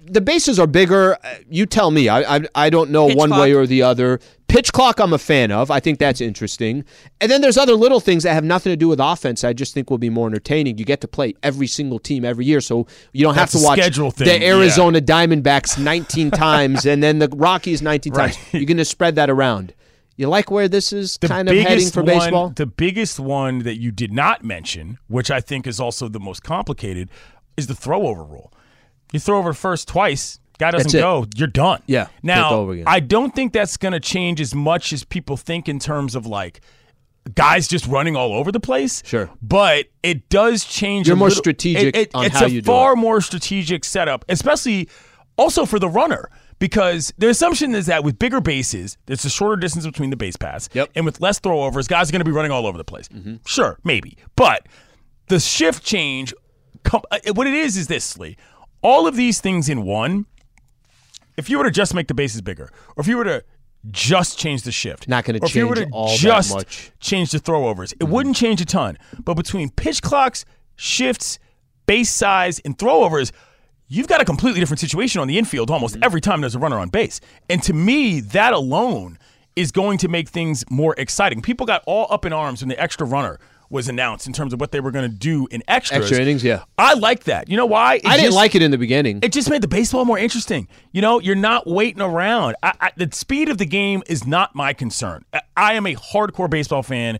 The 0.02 0.20
bases 0.20 0.58
are 0.58 0.66
bigger. 0.66 1.14
Uh, 1.22 1.34
You 1.48 1.64
tell 1.64 1.92
me. 1.92 2.08
I 2.08 2.36
I, 2.38 2.40
I 2.56 2.70
don't 2.70 2.90
know 2.90 3.06
Pitch 3.06 3.16
one 3.16 3.28
clock. 3.28 3.40
way 3.40 3.52
or 3.54 3.66
the 3.68 3.82
other. 3.82 4.18
Pitch 4.48 4.72
clock, 4.72 4.98
I'm 4.98 5.12
a 5.12 5.18
fan 5.18 5.52
of. 5.52 5.70
I 5.70 5.78
think 5.78 6.00
that's 6.00 6.20
interesting. 6.20 6.84
And 7.20 7.30
then 7.30 7.40
there's 7.40 7.58
other 7.58 7.74
little 7.74 8.00
things 8.00 8.24
that 8.24 8.32
have 8.34 8.44
nothing 8.44 8.72
to 8.72 8.76
do 8.76 8.88
with 8.88 8.98
offense. 8.98 9.44
I 9.44 9.52
just 9.52 9.74
think 9.74 9.90
will 9.90 9.98
be 9.98 10.10
more 10.10 10.26
entertaining. 10.26 10.78
You 10.78 10.84
get 10.86 11.00
to 11.02 11.08
play 11.08 11.34
every 11.44 11.66
single 11.68 11.98
team 12.00 12.24
every 12.24 12.46
year, 12.46 12.60
so 12.62 12.86
you 13.12 13.22
don't 13.24 13.36
That's 13.36 13.52
have 13.52 13.60
a 13.60 13.62
to 13.62 13.66
watch 13.68 13.78
schedule 13.78 14.10
thing, 14.10 14.26
the 14.26 14.40
yeah. 14.40 14.54
Arizona 14.54 15.00
Diamondbacks 15.02 15.78
19 15.78 16.30
times 16.48 16.84
and 16.86 17.00
then 17.02 17.20
the 17.20 17.28
Rockies 17.28 17.80
19 17.82 18.12
Right. 18.14 18.32
times. 18.32 18.54
You're 18.54 18.64
going 18.64 18.78
to 18.78 18.84
spread 18.86 19.14
that 19.16 19.28
around. 19.30 19.74
You 20.18 20.28
like 20.28 20.50
where 20.50 20.68
this 20.68 20.92
is 20.92 21.16
The 21.20 21.28
kind 21.28 21.48
of 21.48 21.56
heading 21.56 21.88
for 21.90 22.02
one, 22.02 22.06
baseball? 22.06 22.48
the 22.50 22.66
biggest 22.66 23.18
one 23.20 23.60
that 23.60 23.76
you 23.78 23.90
did 23.92 24.12
not 24.12 24.44
mention, 24.44 24.98
which 25.06 25.30
I 25.30 25.40
think 25.40 25.66
is 25.66 25.78
also 25.80 26.08
the 26.08 26.18
most 26.20 26.42
complicated, 26.42 27.08
is 27.56 27.68
the 27.68 27.74
throwover 27.74 28.28
rule. 28.28 28.52
You 29.12 29.20
throw 29.20 29.38
over 29.38 29.52
first 29.54 29.86
twice, 29.88 30.40
guy 30.58 30.72
doesn't 30.72 30.92
go, 30.92 31.24
you're 31.36 31.46
done. 31.46 31.82
Yeah, 31.86 32.08
Now, 32.22 32.50
go 32.50 32.60
over 32.62 32.72
again. 32.72 32.84
I 32.88 32.98
don't 33.00 33.32
think 33.34 33.52
that's 33.52 33.76
going 33.76 33.92
to 33.92 34.00
change 34.00 34.40
as 34.40 34.54
much 34.56 34.92
as 34.92 35.04
people 35.04 35.36
think 35.36 35.68
in 35.68 35.78
terms 35.78 36.16
of 36.16 36.26
like 36.26 36.60
guys 37.34 37.68
just 37.68 37.86
running 37.86 38.16
all 38.16 38.32
over 38.32 38.50
the 38.50 38.58
place. 38.60 39.02
Sure. 39.06 39.30
But 39.40 39.86
it 40.02 40.28
does 40.30 40.64
change. 40.64 41.06
You're 41.06 41.14
a 41.14 41.16
more 41.16 41.28
little- 41.28 41.40
strategic 41.42 41.94
it- 41.94 42.08
it- 42.08 42.10
on 42.14 42.24
it's 42.24 42.36
how 42.36 42.46
a 42.46 42.48
you 42.48 42.60
do 42.60 42.66
far 42.66 42.94
it. 42.94 42.96
more 42.96 43.20
strategic 43.20 43.84
setup, 43.84 44.24
especially 44.28 44.88
also 45.36 45.64
for 45.64 45.78
the 45.78 45.88
runner. 45.88 46.28
Because 46.58 47.12
the 47.18 47.28
assumption 47.28 47.74
is 47.74 47.86
that 47.86 48.02
with 48.02 48.18
bigger 48.18 48.40
bases, 48.40 48.96
there's 49.06 49.24
a 49.24 49.30
shorter 49.30 49.56
distance 49.56 49.86
between 49.86 50.10
the 50.10 50.16
base 50.16 50.36
paths. 50.36 50.68
Yep. 50.72 50.90
And 50.96 51.04
with 51.04 51.20
less 51.20 51.38
throwovers, 51.38 51.88
guys 51.88 52.08
are 52.08 52.12
going 52.12 52.20
to 52.20 52.24
be 52.24 52.32
running 52.32 52.50
all 52.50 52.66
over 52.66 52.76
the 52.76 52.84
place. 52.84 53.08
Sure, 53.46 53.78
maybe. 53.84 54.16
But 54.34 54.66
the 55.28 55.38
shift 55.38 55.84
change, 55.84 56.34
uh, 56.92 57.00
what 57.34 57.46
it 57.46 57.54
is, 57.54 57.76
is 57.76 57.86
this, 57.86 58.18
Lee. 58.18 58.36
All 58.82 59.06
of 59.06 59.14
these 59.16 59.40
things 59.40 59.68
in 59.68 59.84
one, 59.84 60.26
if 61.36 61.48
you 61.48 61.58
were 61.58 61.64
to 61.64 61.70
just 61.70 61.94
make 61.94 62.08
the 62.08 62.14
bases 62.14 62.40
bigger, 62.40 62.70
or 62.96 63.00
if 63.00 63.06
you 63.06 63.16
were 63.16 63.24
to 63.24 63.44
just 63.90 64.38
change 64.38 64.62
the 64.62 64.72
shift, 64.72 65.06
Not 65.08 65.24
gonna 65.24 65.38
or 65.38 65.46
if 65.46 65.54
you 65.54 65.68
were 65.68 65.76
change 65.76 65.88
to 65.90 65.94
all 65.94 66.08
that 66.18 66.50
much. 66.50 66.66
Mm-hmm. 66.66 66.94
change 66.98 67.30
the 67.30 67.38
throwovers, 67.38 67.94
it 68.00 68.04
wouldn't 68.04 68.34
change 68.34 68.60
a 68.60 68.64
ton. 68.64 68.98
But 69.24 69.34
between 69.34 69.70
pitch 69.70 70.02
clocks, 70.02 70.44
shifts, 70.74 71.38
base 71.86 72.10
size, 72.10 72.58
and 72.64 72.76
throwovers, 72.76 73.30
you've 73.88 74.06
got 74.08 74.20
a 74.20 74.24
completely 74.24 74.60
different 74.60 74.80
situation 74.80 75.20
on 75.20 75.28
the 75.28 75.38
infield 75.38 75.70
almost 75.70 75.94
Mm-hmm. 75.94 76.04
every 76.04 76.20
time 76.20 76.40
there's 76.40 76.54
a 76.54 76.58
runner 76.58 76.78
on 76.78 76.88
base. 76.88 77.20
And 77.48 77.62
to 77.64 77.72
me, 77.72 78.20
that 78.20 78.52
alone 78.52 79.18
is 79.56 79.72
going 79.72 79.98
to 79.98 80.08
make 80.08 80.28
things 80.28 80.64
more 80.70 80.94
exciting. 80.98 81.42
People 81.42 81.66
got 81.66 81.82
all 81.86 82.06
up 82.10 82.24
in 82.24 82.32
arms 82.32 82.60
when 82.62 82.68
the 82.68 82.80
extra 82.80 83.06
runner 83.06 83.38
was 83.70 83.86
announced 83.88 84.26
in 84.26 84.32
terms 84.32 84.52
of 84.54 84.60
what 84.60 84.72
they 84.72 84.80
were 84.80 84.90
going 84.90 85.10
to 85.10 85.14
do 85.14 85.46
in 85.50 85.62
extras. 85.68 86.02
Extra 86.06 86.20
innings, 86.22 86.42
yeah. 86.42 86.62
I 86.78 86.94
like 86.94 87.24
that. 87.24 87.48
You 87.50 87.56
know 87.58 87.66
why? 87.66 87.96
It 87.96 88.06
I 88.06 88.16
didn't 88.16 88.32
like 88.34 88.54
it 88.54 88.62
in 88.62 88.70
the 88.70 88.78
beginning. 88.78 89.18
it 89.22 89.30
just 89.32 89.50
made 89.50 89.62
the 89.62 89.68
baseball 89.68 90.04
more 90.06 90.18
interesting. 90.18 90.68
You 90.92 91.02
know, 91.02 91.20
you're 91.20 91.34
not 91.34 91.66
waiting 91.66 92.00
around. 92.00 92.56
I, 92.62 92.72
I, 92.80 92.90
the 92.96 93.10
speed 93.12 93.48
of 93.50 93.58
the 93.58 93.66
game 93.66 94.02
is 94.06 94.26
not 94.26 94.54
my 94.54 94.72
concern. 94.72 95.24
I, 95.34 95.42
I 95.56 95.72
am 95.74 95.86
a 95.86 95.94
hardcore 95.94 96.48
baseball 96.48 96.82
fan. 96.82 97.18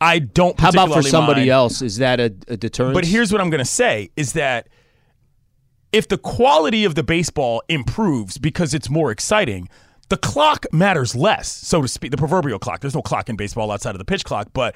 I 0.00 0.20
don't. 0.20 0.58
How 0.60 0.68
about 0.68 0.92
for 0.92 1.02
somebody 1.02 1.40
mind- 1.40 1.50
else? 1.50 1.82
Is 1.82 1.96
that 1.96 2.20
a, 2.20 2.26
a 2.46 2.56
deterrent? 2.56 2.94
But 2.94 3.04
here's 3.04 3.32
what 3.32 3.40
I'm 3.40 3.50
going 3.50 3.58
to 3.58 3.64
say: 3.64 4.10
is 4.16 4.34
that 4.34 4.68
if 5.92 6.08
the 6.08 6.18
quality 6.18 6.84
of 6.84 6.94
the 6.94 7.02
baseball 7.02 7.62
improves 7.68 8.38
because 8.38 8.74
it's 8.74 8.90
more 8.90 9.10
exciting, 9.10 9.68
the 10.08 10.16
clock 10.16 10.66
matters 10.72 11.14
less, 11.14 11.48
so 11.48 11.82
to 11.82 11.88
speak. 11.88 12.10
The 12.10 12.16
proverbial 12.16 12.58
clock. 12.58 12.80
There's 12.80 12.94
no 12.94 13.02
clock 13.02 13.28
in 13.28 13.36
baseball 13.36 13.70
outside 13.70 13.94
of 13.94 13.98
the 13.98 14.04
pitch 14.04 14.24
clock. 14.24 14.48
But 14.52 14.74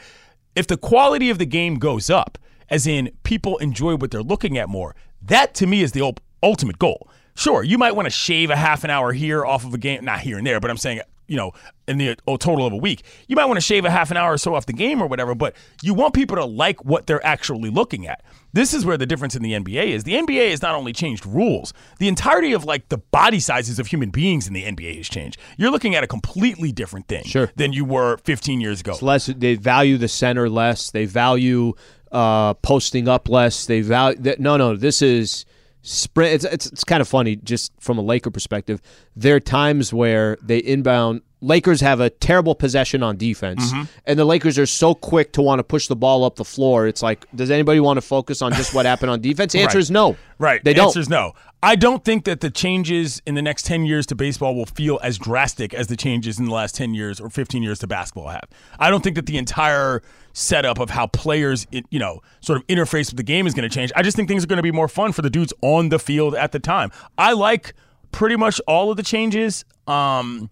if 0.54 0.66
the 0.66 0.76
quality 0.76 1.30
of 1.30 1.38
the 1.38 1.46
game 1.46 1.76
goes 1.76 2.10
up, 2.10 2.38
as 2.68 2.86
in 2.86 3.10
people 3.22 3.58
enjoy 3.58 3.96
what 3.96 4.10
they're 4.10 4.22
looking 4.22 4.58
at 4.58 4.68
more, 4.68 4.94
that 5.22 5.54
to 5.54 5.66
me 5.66 5.82
is 5.82 5.92
the 5.92 6.02
ul- 6.02 6.16
ultimate 6.42 6.78
goal. 6.78 7.08
Sure, 7.34 7.62
you 7.62 7.78
might 7.78 7.92
want 7.92 8.06
to 8.06 8.10
shave 8.10 8.50
a 8.50 8.56
half 8.56 8.84
an 8.84 8.90
hour 8.90 9.12
here 9.12 9.44
off 9.44 9.64
of 9.64 9.72
a 9.72 9.78
game, 9.78 10.04
not 10.04 10.20
here 10.20 10.36
and 10.36 10.46
there, 10.46 10.60
but 10.60 10.70
I'm 10.70 10.76
saying 10.76 11.00
you 11.28 11.36
know, 11.36 11.52
in 11.88 11.96
the 11.96 12.14
total 12.26 12.66
of 12.66 12.72
a 12.74 12.76
week. 12.76 13.04
You 13.26 13.36
might 13.36 13.46
want 13.46 13.56
to 13.56 13.62
shave 13.62 13.86
a 13.86 13.90
half 13.90 14.10
an 14.10 14.18
hour 14.18 14.34
or 14.34 14.38
so 14.38 14.54
off 14.54 14.66
the 14.66 14.72
game 14.74 15.02
or 15.02 15.06
whatever, 15.06 15.34
but 15.34 15.56
you 15.82 15.94
want 15.94 16.12
people 16.12 16.36
to 16.36 16.44
like 16.44 16.84
what 16.84 17.06
they're 17.06 17.24
actually 17.24 17.70
looking 17.70 18.06
at. 18.06 18.22
This 18.52 18.74
is 18.74 18.84
where 18.84 18.96
the 18.98 19.06
difference 19.06 19.34
in 19.34 19.42
the 19.42 19.52
NBA 19.52 19.86
is. 19.86 20.04
The 20.04 20.14
NBA 20.14 20.50
has 20.50 20.60
not 20.62 20.74
only 20.74 20.92
changed 20.92 21.24
rules, 21.24 21.72
the 21.98 22.08
entirety 22.08 22.52
of 22.52 22.64
like 22.64 22.88
the 22.90 22.98
body 22.98 23.40
sizes 23.40 23.78
of 23.78 23.86
human 23.86 24.10
beings 24.10 24.46
in 24.46 24.52
the 24.52 24.64
NBA 24.64 24.96
has 24.98 25.08
changed. 25.08 25.38
You're 25.56 25.70
looking 25.70 25.94
at 25.94 26.04
a 26.04 26.06
completely 26.06 26.70
different 26.72 27.08
thing 27.08 27.24
Sure. 27.24 27.50
than 27.56 27.72
you 27.72 27.84
were 27.84 28.18
15 28.18 28.60
years 28.60 28.80
ago. 28.80 28.92
It's 28.92 29.02
less. 29.02 29.26
They 29.26 29.54
value 29.54 29.96
the 29.96 30.08
center 30.08 30.48
less. 30.50 30.90
They 30.90 31.06
value 31.06 31.72
uh, 32.10 32.54
posting 32.54 33.08
up 33.08 33.28
less. 33.28 33.64
They 33.66 33.80
value. 33.80 34.18
That, 34.20 34.38
no, 34.38 34.56
no. 34.58 34.76
This 34.76 35.00
is 35.00 35.46
sprint. 35.80 36.34
It's, 36.34 36.44
it's 36.44 36.66
it's 36.66 36.84
kind 36.84 37.00
of 37.00 37.08
funny, 37.08 37.36
just 37.36 37.72
from 37.80 37.96
a 37.98 38.02
Laker 38.02 38.30
perspective. 38.30 38.82
There 39.16 39.36
are 39.36 39.40
times 39.40 39.92
where 39.94 40.36
they 40.42 40.58
inbound. 40.58 41.22
Lakers 41.42 41.80
have 41.82 42.00
a 42.00 42.08
terrible 42.08 42.54
possession 42.54 43.02
on 43.02 43.16
defense, 43.18 43.72
Mm-hmm. 43.72 43.82
and 44.06 44.18
the 44.18 44.24
Lakers 44.24 44.58
are 44.58 44.64
so 44.66 44.94
quick 44.94 45.32
to 45.32 45.42
want 45.42 45.58
to 45.58 45.64
push 45.64 45.88
the 45.88 45.96
ball 45.96 46.24
up 46.24 46.36
the 46.36 46.44
floor. 46.44 46.86
It's 46.86 47.02
like, 47.02 47.26
does 47.34 47.50
anybody 47.50 47.80
want 47.80 47.96
to 47.98 48.00
focus 48.00 48.40
on 48.40 48.52
just 48.54 48.72
what 48.74 48.86
happened 48.86 49.10
on 49.10 49.20
defense? 49.30 49.52
The 49.52 49.60
answer 49.60 49.76
Right. 49.78 49.82
is 49.82 49.90
no. 49.90 50.16
Right. 50.38 50.62
They 50.64 50.72
the 50.72 50.76
don't. 50.76 50.86
Answer 50.86 51.00
is 51.00 51.08
no. 51.08 51.32
I 51.64 51.76
don't 51.76 52.04
think 52.04 52.24
that 52.24 52.40
the 52.40 52.50
changes 52.50 53.20
in 53.26 53.34
the 53.34 53.42
next 53.42 53.66
10 53.66 53.84
years 53.84 54.06
to 54.06 54.14
baseball 54.16 54.54
will 54.54 54.66
feel 54.66 54.98
as 55.02 55.18
drastic 55.18 55.74
as 55.74 55.86
the 55.88 55.96
changes 55.96 56.38
in 56.38 56.46
the 56.46 56.52
last 56.52 56.74
10 56.74 56.94
years 56.94 57.20
or 57.20 57.28
15 57.30 57.62
years 57.62 57.78
to 57.80 57.86
basketball 57.86 58.28
have. 58.30 58.48
I 58.80 58.88
don't 58.90 59.02
think 59.04 59.14
that 59.16 59.26
the 59.26 59.36
entire 59.38 60.02
setup 60.32 60.78
of 60.80 60.90
how 60.90 61.06
players, 61.08 61.66
you 61.70 61.98
know, 61.98 62.20
sort 62.40 62.56
of 62.58 62.66
interface 62.66 63.10
with 63.10 63.16
the 63.16 63.22
game 63.22 63.46
is 63.46 63.54
going 63.54 63.68
to 63.68 63.72
change. 63.74 63.92
I 63.94 64.02
just 64.02 64.16
think 64.16 64.28
things 64.28 64.42
are 64.42 64.48
going 64.48 64.56
to 64.56 64.62
be 64.62 64.72
more 64.72 64.88
fun 64.88 65.12
for 65.12 65.22
the 65.22 65.30
dudes 65.30 65.52
on 65.60 65.88
the 65.90 65.98
field 65.98 66.34
at 66.34 66.50
the 66.52 66.58
time. 66.58 66.90
I 67.18 67.32
like 67.32 67.74
pretty 68.12 68.36
much 68.36 68.60
all 68.66 68.90
of 68.90 68.96
the 68.96 69.02
changes. 69.04 69.64
Um, 69.86 70.50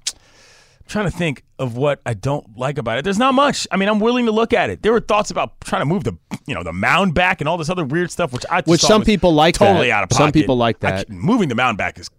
trying 0.91 1.07
to 1.07 1.11
think 1.17 1.43
of 1.59 1.77
what 1.77 2.01
I 2.05 2.15
don't 2.15 2.57
like 2.59 2.77
about 2.79 2.99
it. 2.99 3.05
There's 3.05 3.19
not 3.19 3.33
much. 3.35 3.67
I 3.71 3.77
mean, 3.77 3.89
I'm 3.89 4.01
willing 4.01 4.27
to 4.27 4.33
look 4.33 4.53
at 4.53 4.69
it. 4.71 4.83
There 4.83 4.93
were 4.93 5.01
thoughts 5.01 5.31
about 5.31 5.61
trying 5.63 5.81
to 5.83 5.87
move 5.87 6.05
the, 6.05 6.17
you 6.47 6.55
know, 6.55 6.63
the 6.63 6.73
mound 6.73 7.15
back 7.15 7.41
and 7.41 7.49
all 7.49 7.57
this 7.57 7.71
other 7.71 7.85
weird 7.85 8.11
stuff, 8.11 8.33
which 8.33 8.45
I 8.51 8.63
Which 8.63 8.81
some 8.83 9.03
people 9.05 9.33
like 9.33 9.55
totally 9.55 9.89
that. 9.89 9.93
out 9.95 10.03
of 10.05 10.09
pocket. 10.11 10.23
Some 10.23 10.33
people 10.33 10.57
like 10.57 10.81
that. 10.81 11.07
can't- 11.09 11.11
moving 11.11 11.49
the 11.49 11.55
mound 11.55 11.79
back 11.79 11.99
is 11.99 12.11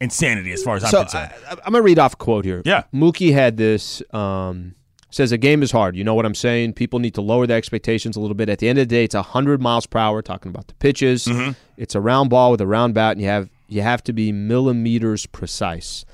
insanity 0.00 0.52
as 0.52 0.62
far 0.62 0.76
as 0.76 0.84
I'm 0.84 0.90
So 0.90 1.00
concerned. 1.02 1.32
I, 1.48 1.52
I'm 1.52 1.72
gonna 1.72 1.82
read 1.82 1.98
off 1.98 2.14
a 2.14 2.16
quote 2.16 2.44
here. 2.44 2.62
Yeah. 2.64 2.82
Mookie 2.94 3.32
had 3.32 3.56
this. 3.56 4.02
Um, 4.12 4.74
says 5.10 5.32
a 5.32 5.38
game 5.38 5.62
is 5.62 5.70
hard. 5.70 5.96
You 5.96 6.04
know 6.04 6.14
what 6.14 6.26
I'm 6.26 6.34
saying? 6.34 6.74
People 6.74 6.98
need 6.98 7.14
to 7.14 7.22
lower 7.22 7.46
their 7.46 7.56
expectations 7.56 8.16
a 8.16 8.20
little 8.20 8.34
bit. 8.34 8.48
At 8.50 8.58
the 8.58 8.68
end 8.68 8.78
of 8.78 8.88
the 8.88 8.94
day, 8.94 9.04
it's 9.04 9.14
100 9.14 9.62
miles 9.62 9.86
per 9.86 9.98
hour. 9.98 10.20
Talking 10.20 10.50
about 10.50 10.66
the 10.68 10.74
pitches, 10.74 11.24
Mm-hmm. 11.26 11.52
it's 11.78 11.94
a 11.94 12.00
round 12.00 12.28
ball 12.28 12.50
with 12.50 12.60
a 12.60 12.66
round 12.66 12.92
bat, 12.94 13.12
and 13.12 13.20
you 13.22 13.28
have 13.28 13.48
you 13.68 13.82
have 13.82 14.02
to 14.04 14.12
be 14.12 14.30
millimeters 14.32 15.24
precise. 15.26 16.04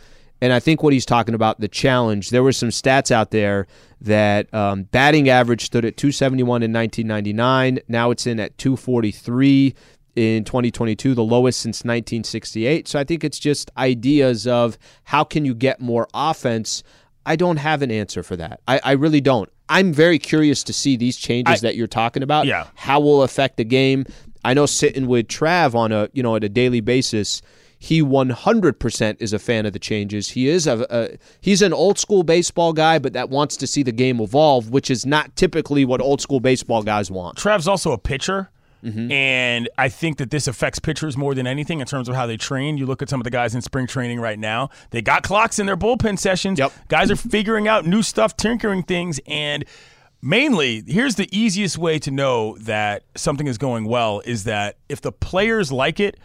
And 0.42 0.52
I 0.52 0.58
think 0.58 0.82
what 0.82 0.92
he's 0.92 1.06
talking 1.06 1.36
about 1.36 1.60
the 1.60 1.68
challenge. 1.68 2.30
There 2.30 2.42
were 2.42 2.50
some 2.50 2.70
stats 2.70 3.12
out 3.12 3.30
there 3.30 3.68
that 4.00 4.52
um, 4.52 4.82
batting 4.82 5.28
average 5.28 5.64
stood 5.64 5.84
at 5.84 5.96
271 5.96 6.64
in 6.64 6.72
1999. 6.72 7.78
Now 7.86 8.10
it's 8.10 8.26
in 8.26 8.40
at 8.40 8.58
243 8.58 9.72
in 10.16 10.42
2022, 10.42 11.14
the 11.14 11.22
lowest 11.22 11.60
since 11.60 11.78
1968. 11.84 12.88
So 12.88 12.98
I 12.98 13.04
think 13.04 13.22
it's 13.22 13.38
just 13.38 13.70
ideas 13.76 14.48
of 14.48 14.76
how 15.04 15.22
can 15.22 15.44
you 15.44 15.54
get 15.54 15.80
more 15.80 16.08
offense. 16.12 16.82
I 17.24 17.36
don't 17.36 17.58
have 17.58 17.80
an 17.80 17.92
answer 17.92 18.24
for 18.24 18.34
that. 18.34 18.60
I, 18.66 18.80
I 18.82 18.92
really 18.92 19.20
don't. 19.20 19.48
I'm 19.68 19.92
very 19.92 20.18
curious 20.18 20.64
to 20.64 20.72
see 20.72 20.96
these 20.96 21.16
changes 21.16 21.62
I- 21.62 21.68
that 21.68 21.76
you're 21.76 21.86
talking 21.86 22.24
about. 22.24 22.46
Yeah. 22.46 22.66
How 22.74 22.98
will 22.98 23.22
affect 23.22 23.58
the 23.58 23.64
game. 23.64 24.06
I 24.44 24.54
know 24.54 24.66
sitting 24.66 25.06
with 25.06 25.28
Trav 25.28 25.76
on 25.76 25.92
a 25.92 26.08
you 26.12 26.22
know 26.24 26.34
at 26.34 26.42
a 26.42 26.48
daily 26.48 26.80
basis, 26.80 27.42
he 27.82 28.00
100% 28.00 29.16
is 29.18 29.32
a 29.32 29.40
fan 29.40 29.66
of 29.66 29.72
the 29.72 29.78
changes. 29.80 30.28
He 30.28 30.46
is 30.46 30.68
a, 30.68 30.86
a 30.88 31.18
he's 31.40 31.62
an 31.62 31.72
old 31.72 31.98
school 31.98 32.22
baseball 32.22 32.72
guy, 32.72 33.00
but 33.00 33.12
that 33.14 33.28
wants 33.28 33.56
to 33.56 33.66
see 33.66 33.82
the 33.82 33.90
game 33.90 34.20
evolve, 34.20 34.70
which 34.70 34.88
is 34.88 35.04
not 35.04 35.34
typically 35.34 35.84
what 35.84 36.00
old 36.00 36.20
school 36.20 36.38
baseball 36.38 36.84
guys 36.84 37.10
want. 37.10 37.36
Trav's 37.38 37.66
also 37.66 37.90
a 37.90 37.98
pitcher. 37.98 38.50
Mm-hmm. 38.84 39.10
And 39.10 39.68
I 39.78 39.88
think 39.88 40.18
that 40.18 40.30
this 40.30 40.46
affects 40.46 40.78
pitchers 40.78 41.16
more 41.16 41.34
than 41.34 41.44
anything 41.44 41.80
in 41.80 41.86
terms 41.86 42.08
of 42.08 42.14
how 42.14 42.24
they 42.24 42.36
train. 42.36 42.78
You 42.78 42.86
look 42.86 43.02
at 43.02 43.08
some 43.08 43.18
of 43.18 43.24
the 43.24 43.30
guys 43.30 43.52
in 43.52 43.62
spring 43.62 43.88
training 43.88 44.20
right 44.20 44.38
now, 44.38 44.70
they 44.90 45.02
got 45.02 45.24
clocks 45.24 45.58
in 45.58 45.66
their 45.66 45.76
bullpen 45.76 46.20
sessions. 46.20 46.60
Yep. 46.60 46.72
Guys 46.86 47.10
are 47.10 47.16
figuring 47.16 47.66
out 47.66 47.84
new 47.84 48.04
stuff, 48.04 48.36
tinkering 48.36 48.84
things. 48.84 49.18
And 49.26 49.64
mainly, 50.20 50.84
here's 50.86 51.16
the 51.16 51.28
easiest 51.36 51.78
way 51.78 51.98
to 51.98 52.12
know 52.12 52.56
that 52.58 53.02
something 53.16 53.48
is 53.48 53.58
going 53.58 53.86
well 53.86 54.22
is 54.24 54.44
that 54.44 54.76
if 54.88 55.00
the 55.00 55.10
players 55.10 55.72
like 55.72 55.98
it, 55.98 56.16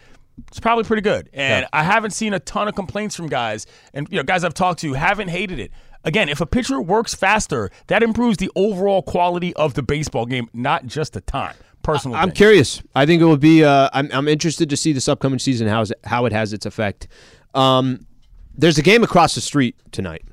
it's 0.46 0.60
probably 0.60 0.84
pretty 0.84 1.02
good. 1.02 1.28
And 1.32 1.66
I 1.72 1.82
haven't 1.82 2.12
seen 2.12 2.34
a 2.34 2.40
ton 2.40 2.68
of 2.68 2.74
complaints 2.74 3.16
from 3.16 3.28
guys, 3.28 3.66
and 3.92 4.06
you 4.10 4.16
know, 4.16 4.22
guys 4.22 4.44
I've 4.44 4.54
talked 4.54 4.80
to 4.80 4.92
haven't 4.94 5.28
hated 5.28 5.58
it. 5.58 5.72
Again, 6.04 6.28
if 6.28 6.40
a 6.40 6.46
pitcher 6.46 6.80
works 6.80 7.14
faster, 7.14 7.70
that 7.88 8.02
improves 8.02 8.36
the 8.36 8.50
overall 8.54 9.02
quality 9.02 9.54
of 9.56 9.74
the 9.74 9.82
baseball 9.82 10.26
game, 10.26 10.48
not 10.54 10.86
just 10.86 11.12
the 11.12 11.20
time. 11.20 11.54
Personal. 11.82 12.16
I'm 12.16 12.32
curious. 12.32 12.82
I 12.94 13.06
think 13.06 13.22
it 13.22 13.24
would 13.24 13.40
be. 13.40 13.64
Uh, 13.64 13.88
I'm 13.92 14.08
I'm 14.12 14.28
interested 14.28 14.68
to 14.70 14.76
see 14.76 14.92
this 14.92 15.08
upcoming 15.08 15.38
season 15.38 15.68
how 15.68 15.84
how 16.04 16.26
it 16.26 16.32
has 16.32 16.52
its 16.52 16.66
effect. 16.66 17.08
Um, 17.54 18.06
there's 18.54 18.78
a 18.78 18.82
game 18.82 19.02
across 19.02 19.34
the 19.34 19.40
street 19.40 19.76
tonight. 19.92 20.24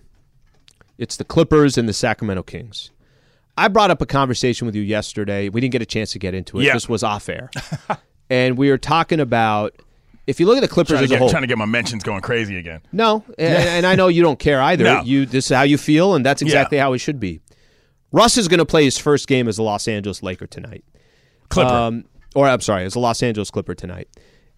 It's 0.97 1.17
the 1.17 1.23
Clippers 1.23 1.77
and 1.77 1.87
the 1.87 1.93
Sacramento 1.93 2.43
Kings. 2.43 2.91
I 3.57 3.67
brought 3.67 3.91
up 3.91 4.01
a 4.01 4.05
conversation 4.05 4.65
with 4.65 4.75
you 4.75 4.81
yesterday. 4.81 5.49
We 5.49 5.61
didn't 5.61 5.71
get 5.71 5.81
a 5.81 5.85
chance 5.85 6.11
to 6.11 6.19
get 6.19 6.33
into 6.33 6.59
it. 6.59 6.63
Yeah. 6.63 6.73
This 6.73 6.89
was 6.89 7.03
off 7.03 7.29
air, 7.29 7.49
and 8.29 8.57
we 8.57 8.69
were 8.69 8.77
talking 8.77 9.19
about 9.19 9.75
if 10.27 10.39
you 10.39 10.45
look 10.45 10.57
at 10.57 10.61
the 10.61 10.67
Clippers 10.67 10.99
as 10.99 11.03
a 11.03 11.07
get, 11.07 11.19
whole. 11.19 11.29
trying 11.29 11.43
to 11.43 11.47
get 11.47 11.57
my 11.57 11.65
mentions 11.65 12.03
going 12.03 12.21
crazy 12.21 12.57
again. 12.57 12.81
No, 12.91 13.23
and, 13.37 13.69
and 13.69 13.85
I 13.85 13.95
know 13.95 14.07
you 14.07 14.21
don't 14.21 14.39
care 14.39 14.61
either. 14.61 14.83
No. 14.83 15.01
You 15.01 15.25
this 15.25 15.51
is 15.51 15.55
how 15.55 15.63
you 15.63 15.77
feel, 15.77 16.15
and 16.15 16.25
that's 16.25 16.41
exactly 16.41 16.77
how 16.77 16.93
it 16.93 16.99
should 16.99 17.19
be. 17.19 17.41
Russ 18.11 18.37
is 18.37 18.47
going 18.47 18.59
to 18.59 18.65
play 18.65 18.85
his 18.85 18.97
first 18.97 19.27
game 19.27 19.47
as 19.47 19.57
a 19.57 19.63
Los 19.63 19.87
Angeles 19.87 20.23
Laker 20.23 20.47
tonight. 20.47 20.85
Clipper. 21.49 21.69
Um, 21.69 22.05
or 22.33 22.47
I'm 22.47 22.61
sorry, 22.61 22.85
as 22.85 22.95
a 22.95 22.99
Los 22.99 23.21
Angeles 23.23 23.51
Clipper 23.51 23.75
tonight. 23.75 24.09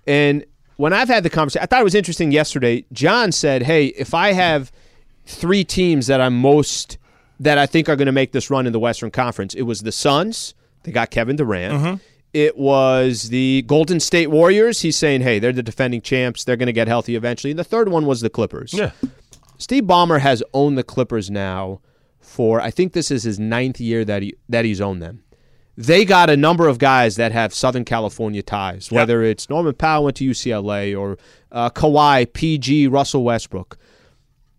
And 0.05 0.45
when 0.77 0.93
I've 0.93 1.07
had 1.07 1.23
the 1.23 1.29
conversation, 1.29 1.63
I 1.63 1.65
thought 1.65 1.81
it 1.81 1.85
was 1.85 1.95
interesting 1.95 2.31
yesterday. 2.31 2.85
John 2.93 3.31
said, 3.31 3.63
"Hey, 3.63 3.87
if 3.87 4.13
I 4.13 4.33
have 4.33 4.71
three 5.25 5.63
teams 5.63 6.07
that 6.07 6.21
I'm 6.21 6.39
most 6.39 6.97
that 7.39 7.57
I 7.57 7.65
think 7.65 7.89
are 7.89 7.95
going 7.95 8.07
to 8.07 8.11
make 8.11 8.31
this 8.31 8.49
run 8.49 8.65
in 8.65 8.73
the 8.73 8.79
Western 8.79 9.11
Conference, 9.11 9.53
it 9.53 9.63
was 9.63 9.81
the 9.81 9.91
Suns. 9.91 10.53
They 10.83 10.91
got 10.91 11.11
Kevin 11.11 11.35
Durant. 11.35 11.73
Mm-hmm. 11.73 11.95
It 12.33 12.57
was 12.57 13.29
the 13.29 13.63
Golden 13.67 13.99
State 13.99 14.27
Warriors. 14.27 14.81
He's 14.81 14.97
saying, 14.97 15.21
"Hey, 15.21 15.39
they're 15.39 15.53
the 15.53 15.63
defending 15.63 16.01
champs. 16.01 16.43
They're 16.43 16.57
going 16.57 16.67
to 16.67 16.73
get 16.73 16.87
healthy 16.87 17.15
eventually." 17.15 17.51
And 17.51 17.59
the 17.59 17.63
third 17.63 17.89
one 17.89 18.05
was 18.05 18.21
the 18.21 18.29
Clippers. 18.29 18.73
yeah. 18.73 18.91
Steve 19.57 19.83
Ballmer 19.85 20.19
has 20.19 20.43
owned 20.53 20.77
the 20.77 20.83
Clippers 20.83 21.31
now 21.31 21.81
for 22.19 22.61
I 22.61 22.69
think 22.69 22.93
this 22.93 23.09
is 23.09 23.23
his 23.23 23.39
ninth 23.39 23.79
year 23.79 24.05
that 24.05 24.21
he 24.21 24.35
that 24.49 24.65
he's 24.65 24.79
owned 24.81 25.01
them. 25.01 25.23
They 25.75 26.05
got 26.05 26.29
a 26.29 26.37
number 26.37 26.67
of 26.67 26.79
guys 26.79 27.17
that 27.17 27.31
have 27.31 27.53
Southern 27.53 27.85
California 27.85 28.41
ties, 28.41 28.91
whether 28.91 29.21
it's 29.23 29.47
Norman 29.47 29.75
Powell 29.75 30.05
went 30.05 30.17
to 30.17 30.27
UCLA 30.27 30.99
or 30.99 31.17
uh, 31.51 31.69
Kawhi, 31.69 32.31
PG, 32.33 32.87
Russell 32.87 33.23
Westbrook. 33.23 33.77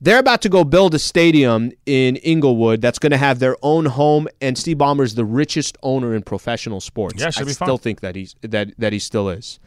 They're 0.01 0.21
about 0.21 0.43
to 0.43 0.49
go 0.49 0.63
build 0.63 0.95
a 0.95 0.99
stadium 0.99 1.73
in 1.85 2.17
Inglewood 2.17 2.81
that's 2.81 3.01
going 3.01 3.11
to 3.11 3.19
have 3.19 3.41
their 3.41 3.57
own 3.63 3.87
home, 3.87 4.29
and 4.41 4.57
Steve 4.57 4.79
Ballmer 4.79 5.03
is 5.03 5.17
the 5.17 5.25
richest 5.25 5.77
owner 5.83 6.15
in 6.15 6.23
professional 6.23 6.81
sports. 6.81 7.21
Yeah, 7.21 7.31
should 7.31 7.43
I 7.43 7.47
be 7.47 7.53
fun. 7.55 7.67
still 7.67 7.79
think 7.79 8.01
that 8.01 8.15
he's 8.15 8.37
that 8.43 8.73
that 8.79 8.93
he 8.93 9.01
still 9.01 9.29
is. 9.29 9.59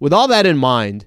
With 0.00 0.12
all 0.12 0.26
that 0.28 0.46
in 0.46 0.56
mind, 0.56 1.06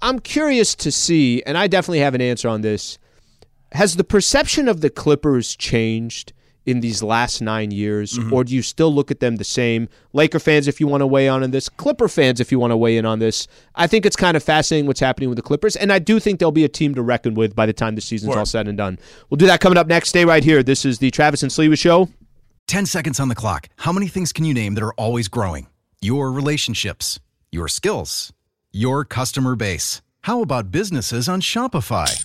I'm 0.00 0.20
curious 0.20 0.74
to 0.76 0.90
see, 0.90 1.42
and 1.44 1.58
I 1.58 1.66
definitely 1.66 2.00
have 2.00 2.14
an 2.14 2.20
answer 2.22 2.48
on 2.48 2.62
this. 2.62 2.98
Has 3.72 3.96
the 3.96 4.04
perception 4.04 4.68
of 4.68 4.80
the 4.80 4.90
Clippers 4.90 5.56
changed 5.56 6.32
in 6.66 6.80
these 6.80 7.02
last 7.02 7.40
nine 7.42 7.70
years, 7.70 8.18
Mm-hmm. 8.18 8.32
or 8.32 8.44
do 8.44 8.54
you 8.54 8.62
still 8.62 8.92
look 8.94 9.10
at 9.10 9.20
them 9.20 9.36
the 9.36 9.44
same? 9.44 9.88
Laker 10.12 10.38
fans, 10.38 10.66
if 10.66 10.80
you 10.80 10.86
want 10.86 11.02
to 11.02 11.06
weigh 11.06 11.28
on 11.28 11.42
in 11.42 11.50
this, 11.50 11.68
Clipper 11.68 12.08
fans, 12.08 12.40
if 12.40 12.50
you 12.50 12.58
want 12.58 12.70
to 12.70 12.76
weigh 12.76 12.96
in 12.96 13.04
on 13.04 13.18
this, 13.18 13.46
I 13.74 13.86
think 13.86 14.06
it's 14.06 14.16
kind 14.16 14.36
of 14.36 14.42
fascinating 14.42 14.86
what's 14.86 15.00
happening 15.00 15.28
with 15.28 15.36
the 15.36 15.42
Clippers, 15.42 15.76
and 15.76 15.92
I 15.92 15.98
do 15.98 16.18
think 16.18 16.40
they'll 16.40 16.50
be 16.52 16.64
a 16.64 16.68
team 16.68 16.94
to 16.94 17.02
reckon 17.02 17.34
with 17.34 17.54
by 17.54 17.66
the 17.66 17.72
time 17.72 17.94
the 17.94 18.00
season's 18.00 18.30
Word. 18.30 18.38
all 18.38 18.46
said 18.46 18.66
and 18.68 18.78
done. 18.78 18.98
We'll 19.30 19.36
do 19.36 19.46
that 19.46 19.60
coming 19.60 19.76
up 19.78 19.86
next. 19.86 20.08
Stay 20.08 20.24
right 20.24 20.42
here. 20.44 20.62
This 20.62 20.84
is 20.84 20.98
the 20.98 21.10
Travis 21.10 21.42
and 21.42 21.52
Sliwa 21.52 21.78
Show. 21.78 22.08
10 22.66 22.86
seconds 22.86 23.20
on 23.20 23.28
the 23.28 23.34
clock. 23.34 23.68
How 23.76 23.92
many 23.92 24.08
things 24.08 24.32
can 24.32 24.44
you 24.46 24.54
name 24.54 24.74
that 24.74 24.82
are 24.82 24.94
always 24.94 25.28
growing? 25.28 25.66
Your 26.00 26.32
relationships, 26.32 27.20
your 27.52 27.68
skills, 27.68 28.32
your 28.72 29.04
customer 29.04 29.54
base. 29.54 30.00
How 30.22 30.40
about 30.40 30.70
businesses 30.70 31.28
on 31.28 31.42
Shopify? 31.42 32.24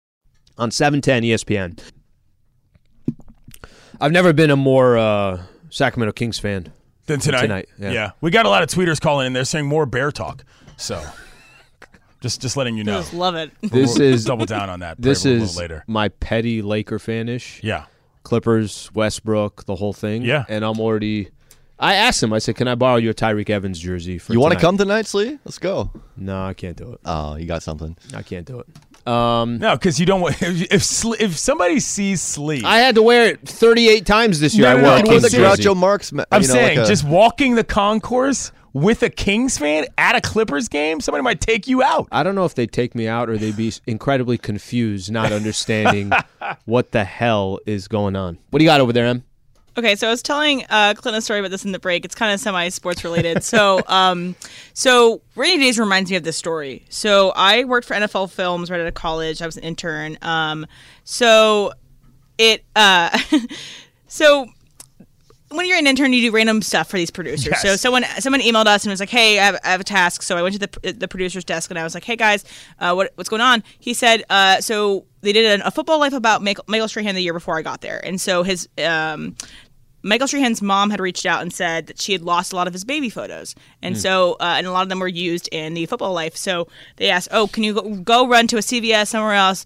On 0.61 0.69
710 0.69 1.23
ESPN. 1.23 1.79
I've 3.99 4.11
never 4.11 4.31
been 4.31 4.51
a 4.51 4.55
more 4.55 4.95
uh, 4.97 5.41
Sacramento 5.71 6.11
Kings 6.13 6.37
fan. 6.37 6.71
than 7.07 7.19
tonight, 7.19 7.41
Tonight, 7.41 7.69
yeah. 7.79 8.11
we 8.21 8.29
got 8.29 8.45
a 8.45 8.49
lot 8.49 8.61
of 8.61 8.69
tweeters 8.69 9.01
calling 9.01 9.25
in. 9.27 9.33
They're 9.33 9.43
saying 9.43 9.65
more 9.65 9.85
bear 9.87 10.11
talk. 10.11 10.43
So, 10.77 11.03
just 12.21 12.41
just 12.41 12.57
letting 12.57 12.77
you 12.77 12.83
know. 12.83 12.99
just 12.99 13.13
love 13.13 13.33
it. 13.35 13.51
This 13.61 13.97
We'll 13.97 14.01
is 14.13 14.23
double 14.25 14.45
down 14.45 14.69
on 14.69 14.81
that. 14.81 15.01
this 15.01 15.25
is 15.25 15.57
later. 15.57 15.83
my 15.87 16.09
petty 16.09 16.61
Laker 16.61 16.99
fanish. 16.99 17.59
Yeah, 17.63 17.85
Clippers, 18.23 18.91
Westbrook, 18.93 19.65
the 19.65 19.75
whole 19.75 19.93
thing. 19.93 20.21
Yeah. 20.21 20.45
and 20.47 20.63
I'm 20.63 20.79
already. 20.79 21.29
I 21.79 21.95
asked 21.95 22.21
him. 22.21 22.33
I 22.33 22.37
said, 22.39 22.55
"Can 22.55 22.67
I 22.67 22.75
borrow 22.75 22.97
your 22.97 23.15
Tyreke 23.15 23.49
Evans 23.49 23.79
jersey 23.79 24.19
for 24.19 24.33
You 24.33 24.39
want 24.39 24.53
to 24.53 24.59
come 24.59 24.77
tonight, 24.77 25.07
Slee? 25.07 25.39
Let's 25.43 25.57
go. 25.57 25.89
No, 26.15 26.43
I 26.43 26.53
can't 26.53 26.77
do 26.77 26.93
it. 26.93 26.99
Oh, 27.05 27.35
you 27.35 27.47
got 27.47 27.63
something. 27.63 27.97
I 28.15 28.21
can't 28.21 28.45
do 28.45 28.59
it. 28.59 28.67
Um, 29.07 29.57
no, 29.57 29.75
because 29.75 29.99
you 29.99 30.05
don't 30.05 30.21
want 30.21 30.35
if 30.41 30.61
if, 30.71 30.81
Sle- 30.81 31.19
if 31.19 31.37
somebody 31.37 31.79
sees 31.79 32.21
Slee, 32.21 32.61
I 32.63 32.77
had 32.79 32.95
to 32.95 33.01
wear 33.01 33.25
it 33.27 33.47
38 33.47 34.05
times 34.05 34.39
this 34.39 34.55
year. 34.55 34.67
No, 34.67 34.71
I 34.71 34.73
no, 34.75 34.81
wore 34.81 34.89
no, 34.89 34.95
a 34.95 34.99
I'm 34.99 35.01
Or 35.01 35.05
the 35.05 35.09
Kings 35.09 35.31
saying- 35.31 35.43
jersey. 35.43 35.63
Groucho 35.63 35.77
Marx. 35.77 36.11
ma- 36.11 36.23
I'm 36.31 36.41
you 36.41 36.47
know, 36.47 36.53
saying 36.53 36.77
like 36.77 36.85
a- 36.85 36.89
just 36.89 37.03
walking 37.03 37.55
the 37.55 37.63
concourse 37.63 38.51
with 38.73 39.03
a 39.03 39.09
Kings 39.09 39.57
fan 39.57 39.85
at 39.97 40.15
a 40.15 40.21
Clippers 40.21 40.69
game, 40.69 41.01
somebody 41.01 41.21
might 41.23 41.41
take 41.41 41.67
you 41.67 41.83
out. 41.83 42.07
I 42.11 42.23
don't 42.23 42.35
know 42.35 42.45
if 42.45 42.55
they'd 42.55 42.71
take 42.71 42.95
me 42.95 43.05
out 43.07 43.29
or 43.29 43.37
they'd 43.37 43.57
be 43.57 43.73
incredibly 43.85 44.37
confused, 44.37 45.11
not 45.11 45.33
understanding 45.33 46.11
what 46.65 46.91
the 46.91 47.03
hell 47.03 47.59
is 47.65 47.89
going 47.89 48.15
on. 48.15 48.37
What 48.49 48.59
do 48.59 48.63
you 48.63 48.69
got 48.69 48.79
over 48.79 48.93
there, 48.93 49.07
Em? 49.07 49.25
Okay, 49.77 49.95
so 49.95 50.07
I 50.07 50.11
was 50.11 50.21
telling 50.21 50.65
uh, 50.69 50.93
Clint 50.95 51.17
a 51.17 51.21
story 51.21 51.39
about 51.39 51.51
this 51.51 51.63
in 51.63 51.71
the 51.71 51.79
break. 51.79 52.03
It's 52.03 52.15
kind 52.15 52.33
of 52.33 52.39
semi-sports 52.39 53.03
related. 53.03 53.43
so, 53.43 53.81
um, 53.87 54.35
so 54.73 55.21
Rainy 55.35 55.63
Days 55.63 55.79
reminds 55.79 56.09
me 56.09 56.17
of 56.17 56.23
this 56.23 56.35
story. 56.35 56.85
So 56.89 57.31
I 57.35 57.63
worked 57.63 57.87
for 57.87 57.93
NFL 57.93 58.31
Films 58.31 58.69
right 58.69 58.81
out 58.81 58.87
of 58.87 58.93
college. 58.93 59.41
I 59.41 59.45
was 59.45 59.57
an 59.57 59.63
intern. 59.63 60.17
Um, 60.21 60.65
so 61.05 61.71
it, 62.37 62.65
uh, 62.75 63.17
so 64.07 64.47
when 65.51 65.67
you're 65.67 65.77
an 65.77 65.87
intern, 65.87 66.13
you 66.13 66.21
do 66.21 66.35
random 66.35 66.61
stuff 66.61 66.89
for 66.89 66.97
these 66.97 67.11
producers. 67.11 67.47
Yes. 67.51 67.61
So 67.61 67.75
someone 67.75 68.03
someone 68.19 68.41
emailed 68.41 68.67
us 68.67 68.83
and 68.83 68.91
was 68.91 68.99
like, 68.99 69.09
"Hey, 69.09 69.39
I 69.39 69.43
have, 69.43 69.59
I 69.63 69.69
have 69.69 69.81
a 69.81 69.85
task." 69.85 70.21
So 70.23 70.37
I 70.37 70.41
went 70.41 70.59
to 70.59 70.67
the 70.67 70.93
the 70.93 71.07
producer's 71.07 71.43
desk 71.43 71.69
and 71.69 71.77
I 71.77 71.83
was 71.83 71.93
like, 71.93 72.03
"Hey 72.05 72.15
guys, 72.15 72.45
uh, 72.79 72.93
what 72.93 73.11
what's 73.15 73.29
going 73.29 73.41
on?" 73.41 73.63
He 73.79 73.93
said, 73.93 74.23
uh, 74.29 74.61
"So 74.61 75.05
they 75.21 75.33
did 75.33 75.61
a, 75.61 75.71
football 75.71 75.99
life 75.99 76.13
about 76.13 76.41
Michael, 76.41 76.65
Michael 76.67 76.87
Strahan 76.87 77.15
the 77.15 77.21
year 77.21 77.33
before 77.33 77.57
I 77.57 77.61
got 77.61 77.81
there, 77.81 78.03
and 78.05 78.19
so 78.19 78.43
his." 78.43 78.67
Um, 78.83 79.35
Michael 80.03 80.27
Strahan's 80.27 80.63
mom 80.63 80.89
had 80.89 80.99
reached 80.99 81.27
out 81.27 81.43
and 81.43 81.53
said 81.53 81.85
that 81.87 82.01
she 82.01 82.11
had 82.11 82.23
lost 82.23 82.53
a 82.53 82.55
lot 82.55 82.65
of 82.65 82.73
his 82.73 82.83
baby 82.83 83.09
photos, 83.09 83.53
and 83.83 83.95
so 83.95 84.33
uh, 84.39 84.55
and 84.57 84.65
a 84.65 84.71
lot 84.71 84.81
of 84.83 84.89
them 84.89 84.99
were 84.99 85.07
used 85.07 85.47
in 85.51 85.75
the 85.75 85.85
football 85.85 86.13
life. 86.13 86.35
So 86.35 86.67
they 86.95 87.09
asked, 87.09 87.27
"Oh, 87.31 87.47
can 87.47 87.63
you 87.63 87.73
go, 87.75 87.95
go 87.97 88.27
run 88.27 88.47
to 88.47 88.57
a 88.57 88.61
CVS 88.61 89.09
somewhere 89.09 89.35
else, 89.35 89.63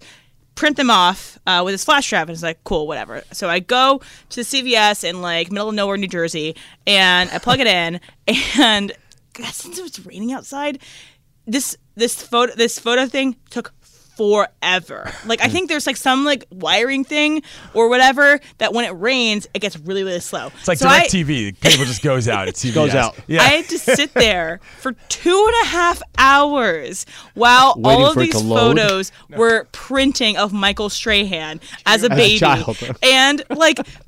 print 0.54 0.76
them 0.76 0.90
off 0.90 1.38
uh, 1.46 1.62
with 1.64 1.72
his 1.72 1.84
flash 1.84 2.10
drive?" 2.10 2.28
And 2.28 2.34
it's 2.34 2.42
like, 2.42 2.62
"Cool, 2.64 2.86
whatever." 2.86 3.22
So 3.32 3.48
I 3.48 3.60
go 3.60 4.02
to 4.28 4.36
the 4.36 4.42
CVS 4.42 5.04
in 5.04 5.22
like 5.22 5.50
middle 5.50 5.70
of 5.70 5.74
nowhere, 5.74 5.96
New 5.96 6.06
Jersey, 6.06 6.54
and 6.86 7.30
I 7.30 7.38
plug 7.38 7.60
it 7.60 7.66
in, 7.66 8.00
and 8.58 8.92
God, 9.32 9.54
since 9.54 9.78
it 9.78 9.82
was 9.82 10.04
raining 10.04 10.32
outside, 10.32 10.80
this 11.46 11.76
this 11.94 12.22
photo 12.22 12.54
this 12.54 12.78
photo 12.78 13.06
thing 13.06 13.36
took 13.48 13.72
forever. 14.16 15.10
Like 15.24 15.40
I 15.42 15.48
think 15.48 15.68
there's 15.68 15.86
like 15.86 15.96
some 15.96 16.24
like 16.24 16.44
wiring 16.50 17.04
thing 17.04 17.42
or 17.74 17.88
whatever 17.88 18.40
that 18.58 18.72
when 18.72 18.84
it 18.84 18.90
rains 18.90 19.46
it 19.54 19.60
gets 19.60 19.78
really 19.78 20.02
really 20.04 20.20
slow. 20.20 20.48
It's 20.58 20.68
like 20.68 20.78
so 20.78 20.88
I, 20.88 20.98
direct 20.98 21.12
TV. 21.12 21.58
The 21.60 21.70
cable 21.70 21.84
just 21.84 22.02
goes 22.02 22.28
out. 22.28 22.48
It's 22.48 22.66
Goes 22.66 22.94
out. 22.94 23.16
Yeah. 23.28 23.42
I 23.42 23.48
had 23.48 23.68
to 23.68 23.78
sit 23.78 24.12
there 24.14 24.60
for 24.80 24.92
two 25.08 25.44
and 25.46 25.54
a 25.62 25.68
half 25.68 26.02
hours 26.18 27.06
while 27.34 27.74
Waiting 27.76 28.02
all 28.02 28.10
of 28.10 28.16
these 28.16 28.32
to 28.32 28.38
load? 28.40 28.76
photos 28.78 29.12
were 29.30 29.68
printing 29.72 30.36
of 30.36 30.52
Michael 30.52 30.88
Strahan 30.90 31.60
as 31.86 32.02
a 32.02 32.06
As 32.06 32.12
a 32.12 32.16
baby. 32.16 32.38
child. 32.38 32.76
and 33.02 33.42
like 33.50 33.78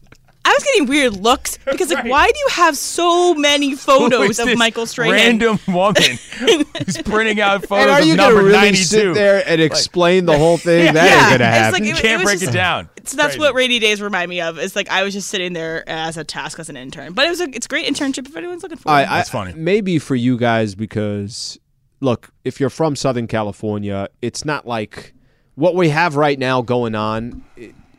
I 0.49 0.53
was 0.53 0.65
getting 0.65 0.87
weird 0.87 1.13
looks 1.17 1.59
because 1.65 1.91
like 1.93 2.05
why 2.07 2.27
do 2.27 2.39
you 2.39 2.47
have 2.53 2.77
so 2.77 3.35
many 3.35 3.75
photos 3.77 4.39
of 4.39 4.57
Michael 4.57 4.87
Strahan? 4.87 5.13
Random 5.13 5.59
woman 5.69 6.03
who's 6.39 6.97
printing 7.05 7.41
out 7.41 7.67
photos 7.67 7.83
And 7.87 7.91
are 7.91 8.03
you 8.03 8.13
of 8.15 8.19
gonna 8.19 8.35
number 8.35 8.49
really 8.49 8.59
92. 8.59 8.85
sit 8.85 9.15
there 9.15 9.43
and 9.47 9.61
explain 9.61 10.25
the 10.25 10.39
whole 10.39 10.57
thing? 10.57 10.95
That 10.95 11.05
yeah, 11.11 11.31
ain't 11.31 11.39
gonna 11.39 11.51
happen. 11.51 11.73
like- 11.75 11.83
you 11.83 11.95
it- 11.95 11.99
it 11.99 12.03
can't 12.03 12.21
was 12.23 12.25
break 12.31 12.41
just- 12.41 12.53
it 12.55 12.57
down. 12.57 12.89
So 13.05 13.17
that's 13.17 13.29
Crazy. 13.37 13.41
what 13.41 13.55
rainy 13.55 13.79
days 13.79 14.03
remind 14.03 14.29
me 14.29 14.41
of. 14.43 14.59
It's 14.59 14.77
like 14.77 14.91
I 14.91 15.03
was 15.03 15.15
just 15.15 15.29
sitting 15.29 15.55
there 15.55 15.89
as 15.89 16.17
a 16.19 16.25
task 16.25 16.59
as 16.59 16.69
an 16.69 16.77
intern, 16.77 17.13
but 17.15 17.25
it 17.27 17.31
was 17.31 17.41
a 17.41 17.45
it's 17.55 17.65
a 17.67 17.69
great 17.69 17.87
internship 17.87 18.27
if 18.27 18.37
anyone's 18.37 18.63
looking 18.63 18.77
for 18.79 18.91
I, 18.91 19.03
it. 19.03 19.07
That's 19.07 19.31
funny. 19.31 19.55
Maybe 19.55 19.99
for 19.99 20.15
you 20.15 20.37
guys 20.37 20.75
because 20.75 21.59
look, 22.01 22.31
if 22.45 22.61
you're 22.61 22.69
from 22.71 22.97
Southern 22.97 23.27
California, 23.27 24.09
it's 24.23 24.45
not 24.45 24.67
like 24.67 25.15
what 25.55 25.75
we 25.75 25.89
have 25.89 26.17
right 26.17 26.39
now 26.39 26.61
going 26.63 26.95
on. 26.95 27.45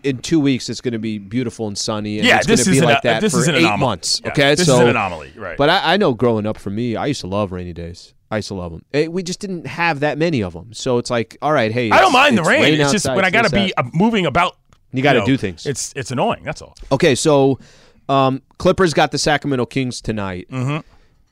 In 0.04 0.20
two 0.20 0.40
weeks, 0.40 0.70
it's 0.70 0.82
going 0.82 0.94
to 0.94 1.00
be 1.00 1.18
beautiful 1.18 1.68
and 1.68 1.78
sunny, 1.78 2.20
and 2.20 2.28
Yeah, 2.28 2.38
it's 2.38 2.48
going 2.48 2.58
this 2.58 2.66
to 2.66 2.72
be 2.72 2.82
like 2.82 3.02
that 3.04 3.22
for 3.30 3.42
eight 3.42 3.48
anomaly. 3.50 3.78
months. 3.80 4.22
Yeah, 4.24 4.32
Okay, 4.32 4.56
this 4.56 4.66
so 4.68 4.76
is 4.76 4.80
an 4.82 4.88
anomaly, 4.90 5.34
right? 5.36 5.58
But 5.58 5.70
I, 5.70 5.94
I 5.94 5.98
know 5.98 6.14
growing 6.14 6.46
up 6.46 6.58
for 6.58 6.70
me, 6.70 6.96
I 6.96 7.08
used 7.08 7.22
to 7.22 7.28
love 7.28 7.52
rainy 7.52 7.74
days. 7.74 8.14
I 8.32 8.38
used 8.38 8.48
to 8.50 8.54
love 8.54 8.72
them. 8.92 9.12
we 9.12 9.24
just 9.24 9.40
didn't 9.40 9.66
have 9.68 10.02
that 10.02 10.18
many 10.18 10.42
of 10.44 10.54
them, 10.54 10.72
so 10.74 11.00
it's 11.00 11.10
like, 11.10 11.36
all 11.42 11.52
right, 11.52 11.72
hey, 11.72 11.90
I 11.92 12.00
don't 12.00 12.14
mind 12.14 12.38
the 12.38 12.42
it's 12.42 12.50
rain. 12.50 12.80
It's 12.80 12.92
just 12.92 13.08
when 13.08 13.26
I 13.26 13.30
got 13.32 13.44
to 13.46 13.50
be 13.50 13.74
that. 13.76 13.94
moving 13.94 14.26
about. 14.26 14.56
You 14.92 15.04
gotta 15.04 15.20
know, 15.20 15.26
do 15.26 15.38
things. 15.38 15.66
It's 15.68 15.94
it's 15.96 16.10
annoying. 16.12 16.44
That's 16.44 16.62
all. 16.64 16.76
Okay, 16.92 17.14
so 17.14 17.60
um, 18.08 18.42
Clippers 18.58 18.94
got 18.94 19.12
the 19.12 19.18
Sacramento 19.20 19.68
Kings 19.68 20.02
tonight, 20.02 20.48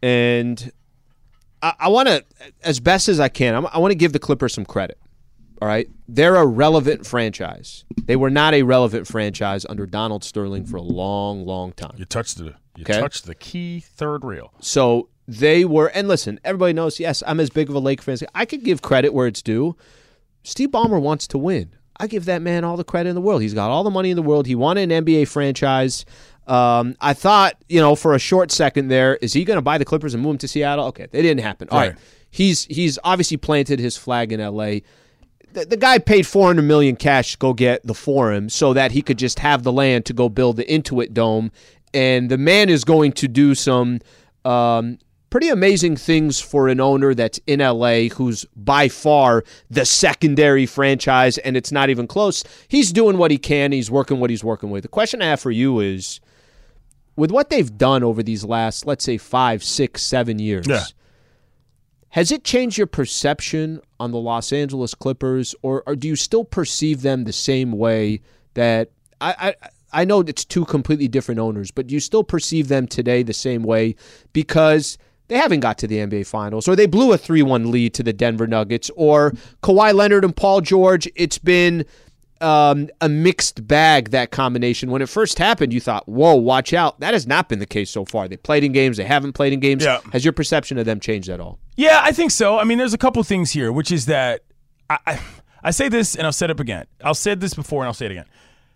and 0.03 0.71
I, 1.61 1.73
I 1.79 1.87
want 1.89 2.07
to, 2.07 2.23
as 2.63 2.79
best 2.79 3.09
as 3.09 3.19
I 3.19 3.29
can, 3.29 3.55
I'm, 3.55 3.65
I 3.67 3.79
want 3.79 3.91
to 3.91 3.95
give 3.97 4.13
the 4.13 4.19
Clippers 4.19 4.53
some 4.53 4.65
credit. 4.65 4.99
All 5.61 5.67
right, 5.67 5.89
they're 6.07 6.35
a 6.35 6.45
relevant 6.45 7.05
franchise. 7.05 7.83
They 8.05 8.15
were 8.15 8.29
not 8.29 8.53
a 8.53 8.61
relevant 8.63 9.07
franchise 9.07 9.65
under 9.67 9.85
Donald 9.85 10.23
Sterling 10.23 10.65
for 10.65 10.77
a 10.77 10.81
long, 10.81 11.45
long 11.45 11.71
time. 11.73 11.95
You 11.97 12.05
touched 12.05 12.37
the 12.37 12.53
you 12.75 12.83
Okay. 12.83 12.99
touched 12.99 13.25
the 13.25 13.33
key 13.33 13.79
third 13.79 14.23
rail. 14.23 14.53
So 14.59 15.09
they 15.27 15.65
were, 15.65 15.87
and 15.87 16.07
listen, 16.07 16.39
everybody 16.43 16.73
knows. 16.73 16.99
Yes, 16.99 17.23
I'm 17.25 17.39
as 17.39 17.49
big 17.49 17.69
of 17.69 17.75
a 17.75 17.79
Lake 17.79 18.01
fan. 18.03 18.17
I 18.35 18.45
could 18.45 18.63
give 18.63 18.83
credit 18.83 19.13
where 19.15 19.25
it's 19.25 19.41
due. 19.41 19.75
Steve 20.43 20.69
Ballmer 20.69 21.01
wants 21.01 21.25
to 21.29 21.37
win. 21.39 21.71
I 21.99 22.05
give 22.05 22.25
that 22.25 22.43
man 22.43 22.63
all 22.63 22.77
the 22.77 22.83
credit 22.83 23.09
in 23.09 23.15
the 23.15 23.21
world. 23.21 23.41
He's 23.41 23.55
got 23.55 23.71
all 23.71 23.83
the 23.83 23.89
money 23.89 24.11
in 24.11 24.15
the 24.15 24.21
world. 24.21 24.45
He 24.45 24.53
wanted 24.53 24.91
an 24.91 25.03
NBA 25.05 25.27
franchise. 25.27 26.05
Um, 26.45 26.95
I 27.01 27.13
thought, 27.13 27.55
you 27.67 27.81
know, 27.81 27.95
for 27.95 28.13
a 28.13 28.19
short 28.19 28.51
second 28.51 28.89
there, 28.89 29.15
is 29.17 29.33
he 29.33 29.43
going 29.43 29.57
to 29.57 29.61
buy 29.63 29.79
the 29.79 29.83
Clippers 29.85 30.13
and 30.13 30.21
move 30.21 30.33
them 30.33 30.37
to 30.37 30.47
Seattle? 30.47 30.85
Okay, 30.85 31.07
they 31.11 31.23
didn't 31.23 31.41
happen. 31.41 31.67
All 31.71 31.79
right, 31.79 31.89
Right. 31.93 31.99
he's 32.29 32.65
he's 32.65 32.99
obviously 33.03 33.37
planted 33.37 33.79
his 33.79 33.97
flag 33.97 34.31
in 34.31 34.39
LA. 34.39 34.81
The, 35.57 35.65
the 35.65 35.77
guy 35.77 35.97
paid 35.97 36.27
400 36.27 36.61
million 36.61 36.95
cash 36.95 37.31
to 37.31 37.37
go 37.39 37.53
get 37.53 37.83
the 37.83 37.95
Forum 37.95 38.47
so 38.47 38.73
that 38.73 38.91
he 38.91 39.01
could 39.01 39.17
just 39.17 39.39
have 39.39 39.63
the 39.63 39.71
land 39.71 40.05
to 40.05 40.13
go 40.13 40.29
build 40.29 40.55
the 40.55 40.65
Intuit 40.65 41.13
Dome, 41.13 41.51
and 41.95 42.29
the 42.29 42.37
man 42.37 42.69
is 42.69 42.83
going 42.83 43.11
to 43.13 43.27
do 43.27 43.55
some 43.55 43.99
um, 44.45 44.99
pretty 45.31 45.49
amazing 45.49 45.95
things 45.95 46.39
for 46.39 46.67
an 46.67 46.79
owner 46.79 47.15
that's 47.15 47.39
in 47.47 47.59
LA 47.59 48.03
who's 48.03 48.45
by 48.55 48.87
far 48.87 49.43
the 49.67 49.83
secondary 49.83 50.67
franchise 50.67 51.39
and 51.39 51.57
it's 51.57 51.71
not 51.71 51.89
even 51.89 52.05
close. 52.05 52.43
He's 52.67 52.91
doing 52.91 53.17
what 53.17 53.31
he 53.31 53.39
can, 53.39 53.71
he's 53.71 53.89
working 53.89 54.19
what 54.19 54.29
he's 54.29 54.43
working 54.43 54.69
with. 54.69 54.83
The 54.83 54.89
question 54.89 55.23
I 55.23 55.25
have 55.25 55.39
for 55.39 55.49
you 55.49 55.79
is 55.79 56.19
with 57.15 57.31
what 57.31 57.49
they've 57.49 57.77
done 57.77 58.03
over 58.03 58.21
these 58.21 58.45
last, 58.45 58.85
let's 58.85 59.03
say, 59.03 59.17
five, 59.17 59.63
six, 59.63 60.03
seven 60.03 60.37
years, 60.37 60.67
Yeah. 60.67 60.83
Has 62.17 62.31
it 62.31 62.43
changed 62.43 62.79
your 62.79 62.87
perception 62.87 63.79
on 63.99 64.09
the 64.09 64.17
Los 64.17 64.51
Angeles 64.51 64.95
Clippers, 64.95 65.53
or, 65.61 65.83
or 65.85 65.95
do 65.95 66.07
you 66.07 66.15
still 66.15 66.43
perceive 66.43 67.03
them 67.03 67.25
the 67.25 67.31
same 67.31 67.71
way 67.71 68.21
that 68.55 68.89
I, 69.21 69.53
I 69.61 69.99
I 70.01 70.03
know 70.03 70.21
it's 70.21 70.43
two 70.43 70.65
completely 70.65 71.07
different 71.07 71.39
owners, 71.39 71.69
but 71.69 71.85
do 71.85 71.93
you 71.93 71.99
still 71.99 72.23
perceive 72.23 72.69
them 72.69 72.87
today 72.87 73.21
the 73.21 73.33
same 73.33 73.61
way 73.61 73.95
because 74.33 74.97
they 75.27 75.37
haven't 75.37 75.59
got 75.59 75.77
to 75.77 75.87
the 75.87 75.97
NBA 75.97 76.25
Finals, 76.25 76.67
or 76.67 76.75
they 76.75 76.87
blew 76.87 77.13
a 77.13 77.19
three-one 77.19 77.69
lead 77.69 77.93
to 77.93 78.01
the 78.01 78.13
Denver 78.13 78.47
Nuggets, 78.47 78.89
or 78.95 79.33
Kawhi 79.61 79.93
Leonard 79.93 80.25
and 80.25 80.35
Paul 80.35 80.61
George? 80.61 81.07
It's 81.15 81.37
been 81.37 81.85
um, 82.41 82.89
a 83.01 83.09
mixed 83.09 83.67
bag 83.67 84.11
that 84.11 84.31
combination. 84.31 84.91
When 84.91 85.01
it 85.01 85.09
first 85.09 85.37
happened, 85.39 85.73
you 85.73 85.79
thought, 85.79 86.07
"Whoa, 86.07 86.35
watch 86.35 86.73
out!" 86.73 86.99
That 86.99 87.13
has 87.13 87.27
not 87.27 87.49
been 87.49 87.59
the 87.59 87.65
case 87.65 87.89
so 87.89 88.05
far. 88.05 88.27
They 88.27 88.37
played 88.37 88.63
in 88.63 88.71
games, 88.71 88.97
they 88.97 89.03
haven't 89.03 89.33
played 89.33 89.53
in 89.53 89.59
games. 89.59 89.83
Yeah. 89.83 89.99
Has 90.11 90.25
your 90.25 90.33
perception 90.33 90.77
of 90.77 90.85
them 90.85 90.99
changed 90.99 91.29
at 91.29 91.39
all? 91.39 91.59
Yeah, 91.75 92.01
I 92.03 92.11
think 92.11 92.31
so. 92.31 92.57
I 92.57 92.63
mean, 92.63 92.77
there's 92.77 92.93
a 92.93 92.97
couple 92.97 93.21
things 93.23 93.51
here, 93.51 93.71
which 93.71 93.91
is 93.91 94.07
that 94.07 94.43
I, 94.89 94.97
I, 95.05 95.19
I 95.63 95.71
say 95.71 95.89
this 95.89 96.15
and 96.15 96.25
I'll 96.25 96.31
it 96.31 96.51
up 96.51 96.59
again. 96.59 96.85
I'll 97.03 97.13
say 97.13 97.35
this 97.35 97.53
before 97.53 97.83
and 97.83 97.87
I'll 97.87 97.93
say 97.93 98.05
it 98.05 98.11
again. 98.11 98.25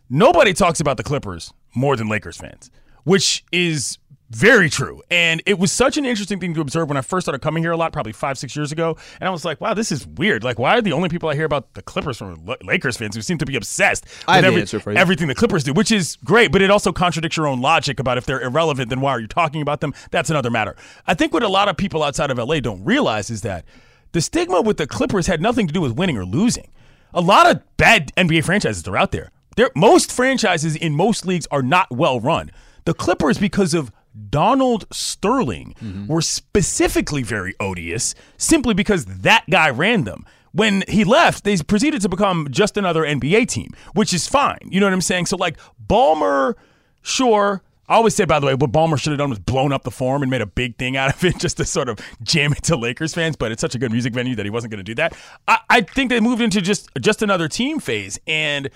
Nobody 0.10 0.54
talks 0.54 0.80
about 0.80 0.98
the 0.98 1.04
Clippers 1.04 1.54
more 1.74 1.96
than 1.96 2.10
Lakers 2.10 2.38
fans, 2.38 2.70
which 3.04 3.46
is 3.52 3.98
very 4.32 4.70
true. 4.70 5.02
And 5.12 5.42
it 5.46 5.60
was 5.60 5.74
such 5.74 5.98
an 5.98 6.06
interesting 6.06 6.40
thing 6.40 6.54
to 6.54 6.62
observe 6.62 6.88
when 6.88 6.96
I 6.96 7.02
first 7.02 7.26
started 7.26 7.42
coming 7.42 7.64
here 7.64 7.74
a 7.74 7.78
lot, 7.78 7.92
probably 7.92 8.14
five, 8.14 8.38
six 8.38 8.56
years 8.56 8.72
ago. 8.72 8.96
And 9.20 9.28
I 9.28 9.32
was 9.32 9.44
like, 9.44 9.60
wow, 9.60 9.74
this 9.74 9.92
is 9.92 10.08
weird. 10.08 10.42
Like, 10.44 10.58
why 10.58 10.78
are 10.78 10.82
the 10.82 10.94
only 10.94 11.10
people 11.10 11.28
I 11.28 11.36
hear 11.36 11.44
about 11.44 11.74
the 11.74 11.82
Clippers 11.82 12.18
from 12.18 12.50
Lakers 12.64 12.96
fans 12.96 13.14
who 13.14 13.22
seem 13.22 13.38
to 13.40 13.46
be 13.46 13.58
obsessed 13.58 14.06
with 14.06 14.46
have 14.46 14.54
the 14.54 14.62
answer 14.62 14.80
for 14.80 14.94
you. 14.94 14.98
everything 14.98 15.28
the 15.28 15.36
Clippers 15.36 15.66
do, 15.66 15.74
which 15.74 15.92
is 15.92 16.18
great, 16.24 16.52
but 16.54 16.62
it 16.62 16.72
also 16.72 16.94
contradicts 16.94 17.36
your 17.36 17.46
own 17.46 17.60
logic 17.60 18.00
about 18.00 18.18
if 18.18 18.26
they're 18.26 18.42
irrelevant, 18.42 18.90
then 18.90 19.02
why 19.02 19.12
are 19.12 19.20
you 19.20 19.28
talking 19.28 19.62
about 19.62 19.82
them? 19.82 19.94
That's 20.12 20.30
another 20.30 20.50
matter. 20.50 20.78
I 21.06 21.14
think 21.14 21.34
what 21.34 21.44
a 21.44 21.50
lot 21.50 21.68
of 21.68 21.76
people 21.76 22.02
outside 22.02 22.32
of 22.32 22.38
LA 22.38 22.62
don't 22.62 22.86
realize 22.86 23.30
is 23.30 23.42
that 23.42 23.66
the 24.14 24.22
stigma 24.22 24.62
with 24.62 24.78
the 24.78 24.88
Clippers 24.88 25.28
had 25.28 25.42
nothing 25.42 25.68
to 25.68 25.74
do 25.74 25.82
with 25.82 25.92
winning 25.92 26.18
or 26.18 26.26
losing. 26.26 26.70
A 27.14 27.22
lot 27.22 27.52
of 27.52 27.62
bad 27.76 28.16
NBA 28.16 28.46
franchises 28.46 28.88
are 28.88 28.96
out 28.96 29.12
there. 29.12 29.32
There, 29.58 29.70
most 29.76 30.10
franchises 30.10 30.78
in 30.78 30.96
most 30.96 31.26
leagues 31.26 31.48
are 31.52 31.62
not 31.62 31.92
well 31.92 32.22
run. 32.22 32.50
The 32.86 32.94
Clippers, 32.94 33.38
because 33.38 33.74
of 33.74 33.92
Donald 34.30 34.86
Sterling, 34.92 35.76
were 36.08 36.22
specifically 36.22 37.24
very 37.24 37.56
odious 37.60 38.14
simply 38.38 38.74
because 38.74 39.06
that 39.06 39.46
guy 39.50 39.70
ran 39.70 40.04
them. 40.04 40.26
When 40.54 40.84
he 40.88 41.06
left, 41.06 41.46
they 41.46 41.56
proceeded 41.58 42.02
to 42.02 42.10
become 42.10 42.48
just 42.52 42.76
another 42.76 43.04
NBA 43.04 43.48
team, 43.48 43.72
which 43.94 44.14
is 44.14 44.28
fine. 44.28 44.60
You 44.70 44.82
know 44.82 44.86
what 44.86 44.94
I'm 44.94 45.02
saying? 45.02 45.28
So, 45.28 45.38
like, 45.38 45.58
Ballmer, 45.86 46.56
sure. 47.02 47.62
I 47.88 47.96
always 47.96 48.16
say, 48.16 48.26
by 48.26 48.40
the 48.40 48.48
way, 48.48 48.54
what 48.56 48.72
Ballmer 48.72 48.98
should 48.98 49.12
have 49.12 49.18
done 49.18 49.30
was 49.30 49.40
blown 49.40 49.74
up 49.74 49.84
the 49.84 49.92
forum 49.92 50.22
and 50.22 50.32
made 50.32 50.42
a 50.42 50.46
big 50.46 50.78
thing 50.78 50.96
out 50.98 51.14
of 51.14 51.24
it 51.24 51.38
just 51.40 51.58
to 51.58 51.66
sort 51.66 51.90
of 51.90 52.00
jam 52.22 52.52
it 52.54 52.64
to 52.64 52.76
Lakers 52.76 53.14
fans. 53.14 53.36
But 53.36 53.52
it's 53.52 53.62
such 53.62 53.76
a 53.76 53.80
good 53.80 53.92
music 53.92 54.14
venue 54.14 54.36
that 54.36 54.46
he 54.46 54.50
wasn't 54.50 54.72
going 54.72 54.80
to 54.80 54.84
do 54.84 54.96
that. 54.96 55.14
I, 55.48 55.60
I 55.70 55.82
think 55.82 56.10
they 56.10 56.20
moved 56.20 56.42
into 56.42 56.62
just 56.62 56.90
just 57.00 57.22
another 57.22 57.48
team 57.48 57.80
phase, 57.80 58.20
and 58.28 58.70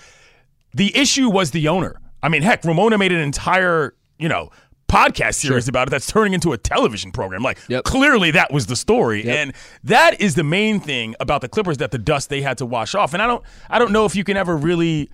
the 0.74 0.96
issue 0.96 1.30
was 1.30 1.50
the 1.50 1.68
owner. 1.68 2.00
I 2.22 2.28
mean, 2.28 2.42
heck, 2.42 2.64
Ramona 2.64 2.98
made 2.98 3.12
an 3.12 3.20
entire 3.20 3.94
you 4.18 4.28
know 4.28 4.50
podcast 4.88 5.34
series 5.34 5.66
about 5.68 5.88
it 5.88 5.90
that's 5.90 6.06
turning 6.06 6.32
into 6.32 6.52
a 6.52 6.58
television 6.58 7.10
program. 7.12 7.42
Like, 7.42 7.58
Yep. 7.68 7.84
clearly 7.84 8.30
that 8.32 8.52
was 8.52 8.66
the 8.66 8.76
story, 8.76 9.24
Yep. 9.26 9.36
and 9.36 9.52
that 9.84 10.20
is 10.20 10.34
the 10.36 10.44
main 10.44 10.78
thing 10.80 11.14
about 11.20 11.40
the 11.40 11.48
Clippers 11.48 11.78
that 11.78 11.90
the 11.90 11.98
dust 11.98 12.28
they 12.28 12.40
had 12.42 12.56
to 12.58 12.66
wash 12.66 12.94
off. 12.94 13.12
And 13.12 13.22
I 13.22 13.26
don't, 13.26 13.42
I 13.68 13.78
don't 13.78 13.92
know 13.92 14.04
if 14.04 14.14
you 14.14 14.22
can 14.24 14.36
ever 14.36 14.56
really 14.56 15.10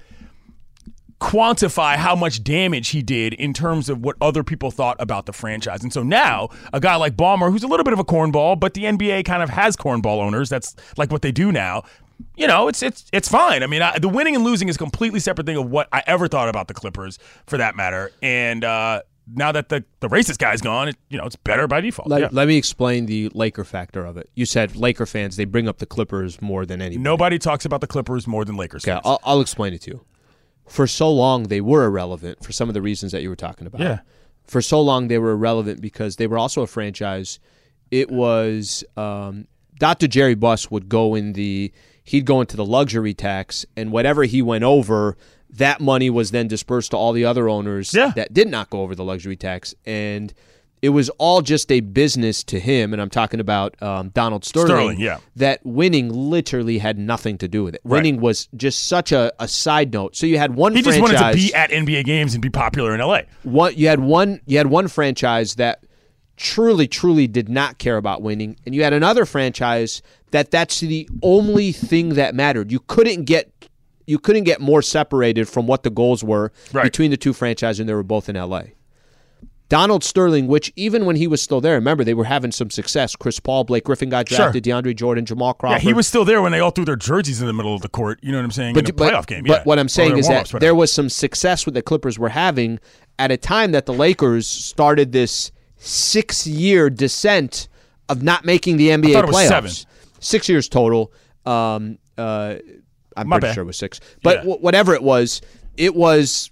quantify 1.20 1.94
how 1.96 2.16
much 2.16 2.42
damage 2.42 2.88
he 2.88 3.00
did 3.00 3.32
in 3.34 3.52
terms 3.52 3.88
of 3.88 4.02
what 4.04 4.16
other 4.20 4.42
people 4.42 4.70
thought 4.72 4.96
about 4.98 5.26
the 5.26 5.32
franchise. 5.32 5.82
And 5.82 5.92
so 5.92 6.02
now, 6.02 6.48
a 6.72 6.80
guy 6.80 6.96
like 6.96 7.16
Ballmer, 7.16 7.50
who's 7.50 7.62
a 7.62 7.68
little 7.68 7.84
bit 7.84 7.92
of 7.92 8.00
a 8.00 8.04
cornball, 8.04 8.58
but 8.58 8.74
the 8.74 8.82
NBA 8.84 9.24
kind 9.24 9.42
of 9.42 9.48
has 9.50 9.76
cornball 9.76 10.20
owners. 10.20 10.48
That's 10.48 10.74
like 10.96 11.12
what 11.12 11.22
they 11.22 11.30
do 11.32 11.52
now. 11.52 11.84
You 12.36 12.46
know, 12.46 12.68
it's 12.68 12.82
it's 12.82 13.04
it's 13.12 13.28
fine. 13.28 13.62
I 13.62 13.66
mean, 13.66 13.82
I, 13.82 13.98
the 13.98 14.08
winning 14.08 14.34
and 14.36 14.44
losing 14.44 14.68
is 14.68 14.76
a 14.76 14.78
completely 14.78 15.18
separate 15.20 15.44
thing 15.46 15.56
of 15.56 15.70
what 15.70 15.88
I 15.92 16.02
ever 16.06 16.28
thought 16.28 16.48
about 16.48 16.68
the 16.68 16.74
Clippers, 16.74 17.18
for 17.46 17.56
that 17.56 17.74
matter. 17.76 18.10
And 18.22 18.64
uh, 18.64 19.02
now 19.34 19.52
that 19.52 19.68
the 19.68 19.84
the 20.00 20.08
racist 20.08 20.38
guy's 20.38 20.60
gone, 20.60 20.88
it, 20.88 20.96
you 21.08 21.18
know, 21.18 21.24
it's 21.24 21.36
better 21.36 21.66
by 21.68 21.80
default. 21.80 22.08
Let, 22.08 22.20
Yeah. 22.20 22.28
let 22.32 22.48
me 22.48 22.56
explain 22.56 23.06
the 23.06 23.30
Laker 23.34 23.64
factor 23.64 24.04
of 24.04 24.16
it. 24.16 24.28
You 24.34 24.46
said 24.46 24.76
Laker 24.76 25.06
fans, 25.06 25.36
they 25.36 25.44
bring 25.44 25.68
up 25.68 25.78
the 25.78 25.86
Clippers 25.86 26.40
more 26.42 26.66
than 26.66 26.82
anybody. 26.82 27.02
Nobody 27.02 27.38
talks 27.38 27.64
about 27.64 27.80
the 27.80 27.86
Clippers 27.86 28.26
more 28.26 28.44
than 28.44 28.56
Lakers. 28.56 28.84
Okay, 28.84 28.92
fans. 28.92 29.02
I'll, 29.04 29.20
I'll 29.24 29.40
explain 29.40 29.74
it 29.74 29.82
to 29.82 29.90
you. 29.92 30.04
For 30.68 30.86
so 30.86 31.10
long, 31.10 31.44
they 31.44 31.60
were 31.60 31.84
irrelevant 31.84 32.42
for 32.44 32.52
some 32.52 32.68
of 32.68 32.74
the 32.74 32.82
reasons 32.82 33.12
that 33.12 33.22
you 33.22 33.28
were 33.28 33.36
talking 33.36 33.66
about. 33.66 33.80
Yeah. 33.80 34.00
For 34.44 34.60
so 34.62 34.80
long, 34.80 35.08
they 35.08 35.18
were 35.18 35.32
irrelevant 35.32 35.80
because 35.80 36.16
they 36.16 36.26
were 36.26 36.38
also 36.38 36.62
a 36.62 36.66
franchise. 36.66 37.38
It 37.90 38.10
was 38.10 38.82
um, 38.96 39.46
Dr. 39.78 40.08
Jerry 40.08 40.34
Buss 40.34 40.70
would 40.70 40.88
go 40.88 41.14
in 41.14 41.34
the 41.34 41.72
he'd 42.04 42.24
go 42.24 42.40
into 42.40 42.56
the 42.56 42.64
luxury 42.64 43.14
tax, 43.14 43.64
and 43.76 43.92
whatever 43.92 44.24
he 44.24 44.42
went 44.42 44.64
over, 44.64 45.16
that 45.52 45.80
money 45.80 46.10
was 46.10 46.30
then 46.30 46.48
dispersed 46.48 46.90
to 46.92 46.96
all 46.96 47.12
the 47.12 47.24
other 47.24 47.48
owners 47.48 47.92
Yeah. 47.94 48.12
that 48.16 48.32
did 48.32 48.48
not 48.48 48.70
go 48.70 48.80
over 48.80 48.94
the 48.94 49.04
luxury 49.04 49.36
tax, 49.36 49.74
and 49.84 50.32
it 50.80 50.88
was 50.88 51.08
all 51.10 51.42
just 51.42 51.70
a 51.70 51.78
business 51.78 52.42
to 52.42 52.58
him. 52.58 52.92
And 52.92 53.00
I'm 53.00 53.08
talking 53.10 53.38
about 53.38 53.80
um, 53.80 54.08
Donald 54.08 54.44
Sterling. 54.44 54.66
Sterling, 54.68 55.00
yeah. 55.00 55.18
That 55.36 55.60
winning 55.64 56.12
literally 56.12 56.78
had 56.78 56.98
nothing 56.98 57.38
to 57.38 57.46
do 57.46 57.62
with 57.62 57.76
it. 57.76 57.82
Winning 57.84 58.20
was 58.20 58.48
just 58.56 58.88
such 58.88 59.12
a, 59.12 59.32
a 59.38 59.46
side 59.46 59.92
note. 59.92 60.16
So 60.16 60.26
you 60.26 60.38
had 60.38 60.56
one 60.56 60.74
he 60.74 60.82
just 60.82 61.00
wanted 61.00 61.18
to 61.18 61.32
be 61.34 61.54
at 61.54 61.70
NBA 61.70 62.04
games 62.04 62.34
and 62.34 62.42
be 62.42 62.50
popular 62.50 62.94
in 62.94 63.00
LA. 63.00 63.20
one, 63.44 63.74
you 63.76 63.86
had 63.86 64.00
one. 64.00 64.40
You 64.46 64.58
had 64.58 64.66
one 64.66 64.88
franchise 64.88 65.54
that 65.54 65.84
truly, 66.36 66.88
truly 66.88 67.28
did 67.28 67.48
not 67.48 67.78
care 67.78 67.96
about 67.96 68.22
winning, 68.22 68.56
and 68.66 68.74
you 68.74 68.82
had 68.82 68.92
another 68.92 69.24
franchise 69.24 70.02
that 70.32 70.50
that's 70.50 70.80
the 70.80 71.08
only 71.22 71.70
thing 71.70 72.10
that 72.14 72.34
mattered. 72.34 72.72
You 72.72 72.80
couldn't 72.80 73.24
get. 73.24 73.52
You 74.06 74.18
couldn't 74.18 74.44
get 74.44 74.60
more 74.60 74.82
separated 74.82 75.48
from 75.48 75.66
what 75.66 75.82
the 75.82 75.90
goals 75.90 76.22
were 76.24 76.52
Right. 76.72 76.82
between 76.84 77.10
the 77.10 77.16
two 77.16 77.32
franchises, 77.32 77.80
and 77.80 77.88
they 77.88 77.94
were 77.94 78.02
both 78.02 78.28
in 78.28 78.36
LA. 78.36 78.62
Donald 79.68 80.04
Sterling, 80.04 80.48
which 80.48 80.70
even 80.76 81.06
when 81.06 81.16
he 81.16 81.26
was 81.26 81.40
still 81.40 81.58
there, 81.62 81.74
remember 81.76 82.04
they 82.04 82.12
were 82.12 82.24
having 82.26 82.52
some 82.52 82.68
success. 82.68 83.16
Chris 83.16 83.40
Paul, 83.40 83.64
Blake 83.64 83.84
Griffin 83.84 84.10
got 84.10 84.28
Sure. 84.28 84.36
drafted, 84.36 84.64
DeAndre 84.64 84.94
Jordan, 84.94 85.24
Jamal 85.24 85.54
Crawford. 85.54 85.82
Yeah, 85.82 85.88
he 85.88 85.94
was 85.94 86.06
still 86.06 86.26
there 86.26 86.42
when 86.42 86.52
they 86.52 86.60
all 86.60 86.72
threw 86.72 86.84
their 86.84 86.94
jerseys 86.96 87.40
in 87.40 87.46
the 87.46 87.54
middle 87.54 87.74
of 87.74 87.80
the 87.80 87.88
court. 87.88 88.18
You 88.22 88.32
know 88.32 88.38
what 88.38 88.44
I'm 88.44 88.50
saying? 88.50 88.76
in 88.76 88.84
a 88.84 88.88
playoff 88.92 89.26
game. 89.26 89.44
But 89.46 89.60
yeah. 89.60 89.62
what 89.64 89.78
I'm 89.78 89.88
saying 89.88 90.18
is 90.18 90.28
that 90.28 90.50
there 90.60 90.74
was 90.74 90.92
some 90.92 91.08
success 91.08 91.64
with 91.64 91.74
the 91.74 91.80
Clippers 91.80 92.18
were 92.18 92.28
having 92.28 92.80
at 93.18 93.30
a 93.30 93.38
time 93.38 93.72
that 93.72 93.86
the 93.86 93.94
Lakers 93.94 94.46
started 94.46 95.12
this 95.12 95.50
six 95.78 96.46
year 96.46 96.90
descent 96.90 97.68
of 98.10 98.22
not 98.22 98.44
making 98.44 98.76
the 98.76 98.88
NBA 98.90 99.14
thought 99.14 99.24
it 99.24 99.28
was 99.28 99.36
playoffs. 99.36 99.48
seven. 99.48 99.70
Six 100.20 100.48
years 100.50 100.68
total. 100.68 101.12
Um, 101.46 101.96
uh, 102.18 102.56
I'm 103.16 103.28
My 103.28 103.36
pretty 103.36 103.48
bad. 103.48 103.54
sure 103.54 103.62
it 103.64 103.66
was 103.66 103.76
six, 103.78 104.00
but 104.22 104.44
Yeah. 104.44 104.54
wh- 104.54 104.62
whatever 104.62 104.94
it 104.94 105.02
was, 105.02 105.40
it 105.76 105.94
was 105.94 106.50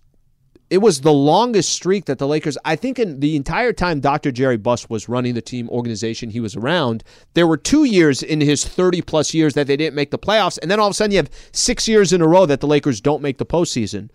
it 0.71 0.79
was 0.81 1.01
the 1.01 1.13
longest 1.13 1.71
streak 1.71 2.05
that 2.05 2.19
the 2.19 2.29
Lakers, 2.29 2.57
I 2.65 2.77
think, 2.77 3.01
in 3.01 3.19
the 3.19 3.35
entire 3.35 3.73
time 3.73 3.99
Dr. 3.99 4.31
Jerry 4.31 4.57
Buss 4.57 4.89
was 4.89 5.09
running 5.09 5.35
the 5.35 5.43
team 5.43 5.69
organization 5.69 6.31
he 6.31 6.39
was 6.39 6.55
around, 6.55 7.03
there 7.35 7.49
were 7.49 7.57
two 7.57 7.83
years 7.83 8.23
in 8.23 8.41
his 8.41 8.65
30 8.65 9.03
plus 9.03 9.35
years 9.35 9.55
that 9.55 9.67
they 9.67 9.77
didn't 9.77 9.97
make 9.97 10.13
the 10.13 10.19
playoffs. 10.19 10.61
And 10.63 10.71
then 10.71 10.79
all 10.79 10.87
of 10.87 10.93
a 10.93 10.95
sudden 10.95 11.11
you 11.11 11.17
have 11.17 11.31
six 11.51 11.89
years 11.89 12.13
in 12.13 12.21
a 12.23 12.29
row 12.29 12.47
that 12.47 12.61
the 12.61 12.69
Lakers 12.69 13.01
don't 13.01 13.21
make 13.21 13.39
the 13.39 13.45
postseason. 13.47 14.11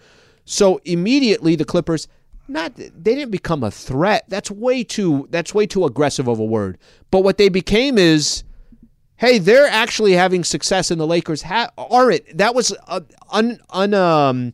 So 0.45 0.79
immediately 0.85 1.57
the 1.57 1.65
Clippers, 1.65 2.07
not 2.47 2.75
they 2.77 2.89
didn't 3.15 3.31
become 3.31 3.61
a 3.61 3.69
threat. 3.69 4.23
That's 4.29 4.49
way 4.49 4.85
too 4.85 5.27
that's 5.31 5.53
way 5.53 5.65
too 5.67 5.83
aggressive 5.83 6.29
of 6.29 6.39
a 6.39 6.45
word. 6.45 6.77
But 7.11 7.25
what 7.25 7.37
they 7.37 7.49
became 7.49 7.97
is 7.97 8.44
hey, 9.17 9.37
they're 9.37 9.67
actually 9.67 10.13
having 10.13 10.43
success 10.43 10.91
and 10.91 10.99
the 10.99 11.07
Lakers 11.07 11.41
ha- 11.43 11.69
aren't. 11.77 12.37
That 12.37 12.53
was 12.55 12.75
uh, 12.87 13.01
un, 13.31 13.59
un 13.69 13.93
um 13.93 14.53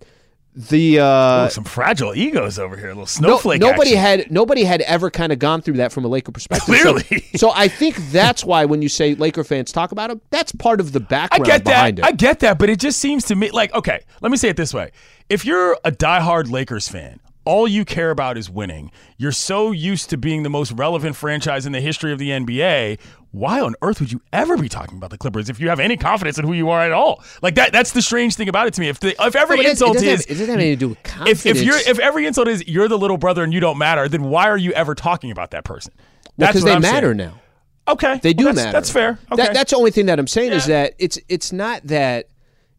the 0.53 0.99
uh 0.99 1.45
Oh, 1.45 1.47
some 1.49 1.63
fragile 1.63 2.13
egos 2.13 2.59
over 2.59 2.75
here. 2.75 2.87
A 2.87 2.89
little 2.89 3.01
no, 3.03 3.05
snowflake. 3.05 3.61
nobody 3.61 3.95
action. 3.95 4.19
had 4.25 4.31
nobody 4.31 4.63
had 4.65 4.81
ever 4.81 5.09
kind 5.09 5.31
of 5.31 5.39
gone 5.39 5.61
through 5.61 5.75
that 5.77 5.93
from 5.93 6.03
a 6.03 6.09
Laker 6.09 6.31
perspective. 6.33 6.75
So- 6.75 6.93
Clearly. 6.99 7.25
So, 7.37 7.51
I 7.55 7.69
think 7.69 7.95
that's 8.11 8.43
why 8.43 8.65
when 8.65 8.81
you 8.81 8.89
say 8.89 9.15
Laker 9.15 9.45
fans 9.45 9.71
talk 9.71 9.93
about 9.93 10.11
him, 10.11 10.19
that's 10.29 10.51
part 10.51 10.81
of 10.81 10.91
the 10.91 10.99
I 10.99 11.03
background 11.03 11.45
get 11.45 11.63
that. 11.65 11.71
behind 11.71 11.99
it. 11.99 12.05
I 12.05 12.11
get 12.11 12.39
that, 12.41 12.59
but 12.59 12.69
it 12.69 12.79
just 12.81 12.99
seems 12.99 13.23
to 13.25 13.35
me 13.35 13.49
like 13.51 13.73
okay. 13.73 14.01
Let 14.19 14.29
me 14.31 14.37
say 14.37 14.49
it 14.49 14.57
this 14.57 14.73
way: 14.73 14.91
if 15.29 15.45
you're 15.45 15.77
a 15.85 15.91
diehard 15.91 16.51
Lakers 16.51 16.89
fan, 16.89 17.21
all 17.45 17.65
you 17.65 17.85
care 17.85 18.11
about 18.11 18.37
is 18.37 18.49
winning. 18.49 18.91
You're 19.17 19.31
so 19.31 19.71
used 19.71 20.09
to 20.09 20.17
being 20.17 20.43
the 20.43 20.49
most 20.49 20.73
relevant 20.73 21.15
franchise 21.15 21.65
in 21.65 21.71
the 21.71 21.79
history 21.81 22.11
of 22.11 22.19
the 22.19 22.29
NBA. 22.29 22.99
Why 23.31 23.61
on 23.61 23.75
earth 23.81 24.01
would 24.01 24.11
you 24.11 24.21
ever 24.33 24.57
be 24.57 24.67
talking 24.67 24.97
about 24.97 25.09
the 25.09 25.17
Clippers 25.17 25.49
if 25.49 25.59
you 25.59 25.69
have 25.69 25.79
any 25.79 25.95
confidence 25.95 26.37
in 26.37 26.45
who 26.45 26.51
you 26.51 26.69
are 26.69 26.81
at 26.81 26.91
all? 26.91 27.23
Like 27.41 27.55
that. 27.55 27.71
That's 27.71 27.93
the 27.93 28.01
strange 28.01 28.35
thing 28.35 28.49
about 28.49 28.67
it 28.67 28.73
to 28.73 28.81
me. 28.81 28.89
If 28.89 28.99
the, 28.99 29.15
if 29.25 29.35
every 29.37 29.61
No, 29.63 29.69
insult 29.69 29.95
is 29.95 30.03
have, 30.03 30.19
it 30.21 30.27
doesn't 30.27 30.47
have 30.49 30.55
anything 30.59 30.73
to 30.73 30.79
do 30.79 30.89
with 30.89 31.03
confidence. 31.03 31.45
if, 31.45 31.55
if 31.57 31.63
you're 31.63 31.77
if 31.77 31.97
every 31.99 32.25
insult 32.25 32.49
is 32.49 32.67
you're 32.67 32.89
the 32.89 32.97
little 32.97 33.17
brother 33.17 33.43
and 33.43 33.53
you 33.53 33.61
don't 33.61 33.77
matter, 33.77 34.09
then 34.09 34.23
why 34.25 34.49
are 34.49 34.57
you 34.57 34.73
ever 34.73 34.95
talking 34.95 35.31
about 35.31 35.51
that 35.51 35.63
person? 35.63 35.93
That's 36.37 36.51
because 36.51 36.63
what 36.63 36.69
they 36.69 36.75
I'm 36.75 36.81
matter 36.81 37.07
saying. 37.15 37.17
now. 37.17 37.39
Okay, 37.87 38.19
They 38.21 38.33
do 38.33 38.45
Well, 38.45 38.53
that's, 38.53 38.65
matter. 38.65 38.71
That's 38.73 38.89
fair. 38.91 39.19
Okay. 39.31 39.43
That, 39.43 39.53
that's 39.53 39.71
the 39.71 39.77
only 39.77 39.91
thing 39.91 40.05
that 40.05 40.19
I'm 40.19 40.27
saying 40.27 40.51
is 40.51 40.65
that 40.67 40.93
it's 40.99 41.17
it's 41.29 41.51
not 41.53 41.81
that 41.87 42.27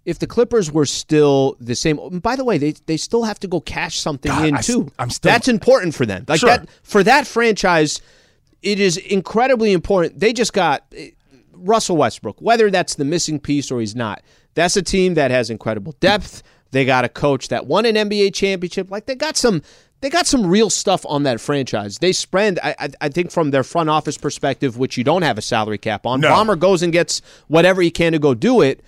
if 0.05 0.19
the 0.19 0.27
Clippers 0.27 0.71
were 0.71 0.87
still 0.87 1.57
the 1.61 1.75
same. 1.75 2.19
By 2.21 2.37
the 2.37 2.45
way, 2.45 2.59
they 2.59 2.73
they 2.87 2.97
still 2.99 3.25
have 3.25 3.41
to 3.41 3.49
go 3.49 3.61
cash 3.61 3.99
something 4.01 4.31
God, 4.31 4.47
in 4.47 4.57
I 4.57 4.61
too. 4.61 4.91
I'm 4.99 5.09
still- 5.11 5.33
That's 5.33 5.49
important 5.49 5.95
for 5.95 6.05
them. 6.05 6.25
Like 6.29 6.41
Sure. 6.41 6.51
that 6.51 6.69
for 6.83 7.03
that 7.05 7.27
franchise. 7.27 8.03
It 8.63 8.81
is 8.81 8.97
incredibly 8.97 9.73
important. 9.73 10.19
They 10.19 10.33
just 10.33 10.53
got 10.53 10.85
eh, 10.97 11.11
Russell 11.53 11.97
Westbrook. 11.97 12.41
Whether 12.41 12.71
that's 12.71 12.95
the 12.95 13.05
missing 13.05 13.39
piece 13.41 13.71
or 13.71 13.81
he's 13.81 13.97
not, 13.97 14.23
that's 14.55 14.77
a 14.77 14.83
team 14.83 15.15
that 15.15 15.31
has 15.31 15.51
incredible 15.51 15.95
depth. 16.01 16.43
They 16.71 16.85
got 16.85 17.05
a 17.05 17.09
coach 17.09 17.49
that 17.49 17.67
won 17.67 17.85
an 17.87 17.97
NBA 17.97 18.35
championship. 18.35 18.91
Like 18.91 19.07
they 19.07 19.15
got 19.15 19.37
some. 19.37 19.63
They 20.01 20.11
got 20.11 20.27
some 20.27 20.45
real 20.49 20.69
stuff 20.69 21.07
on 21.09 21.23
that 21.23 21.41
franchise. 21.41 21.99
They 21.99 22.11
spend, 22.11 22.59
I, 22.61 22.75
I, 22.77 22.89
I 23.03 23.09
think, 23.09 23.31
from 23.31 23.53
their 23.53 23.63
front 23.63 23.89
office 23.89 24.19
perspective, 24.19 24.77
which 24.77 24.99
you 24.99 25.05
don't 25.05 25.23
have 25.23 25.39
a 25.39 25.43
salary 25.43 25.79
cap 25.79 26.07
on. 26.07 26.19
No. 26.21 26.29
Ballmer 26.29 26.59
goes 26.59 26.83
and 26.83 26.93
gets 26.93 27.23
whatever 27.47 27.81
he 27.81 27.93
can 27.93 28.11
to 28.11 28.19
go 28.19 28.35
do 28.35 28.63
it. 28.63 28.83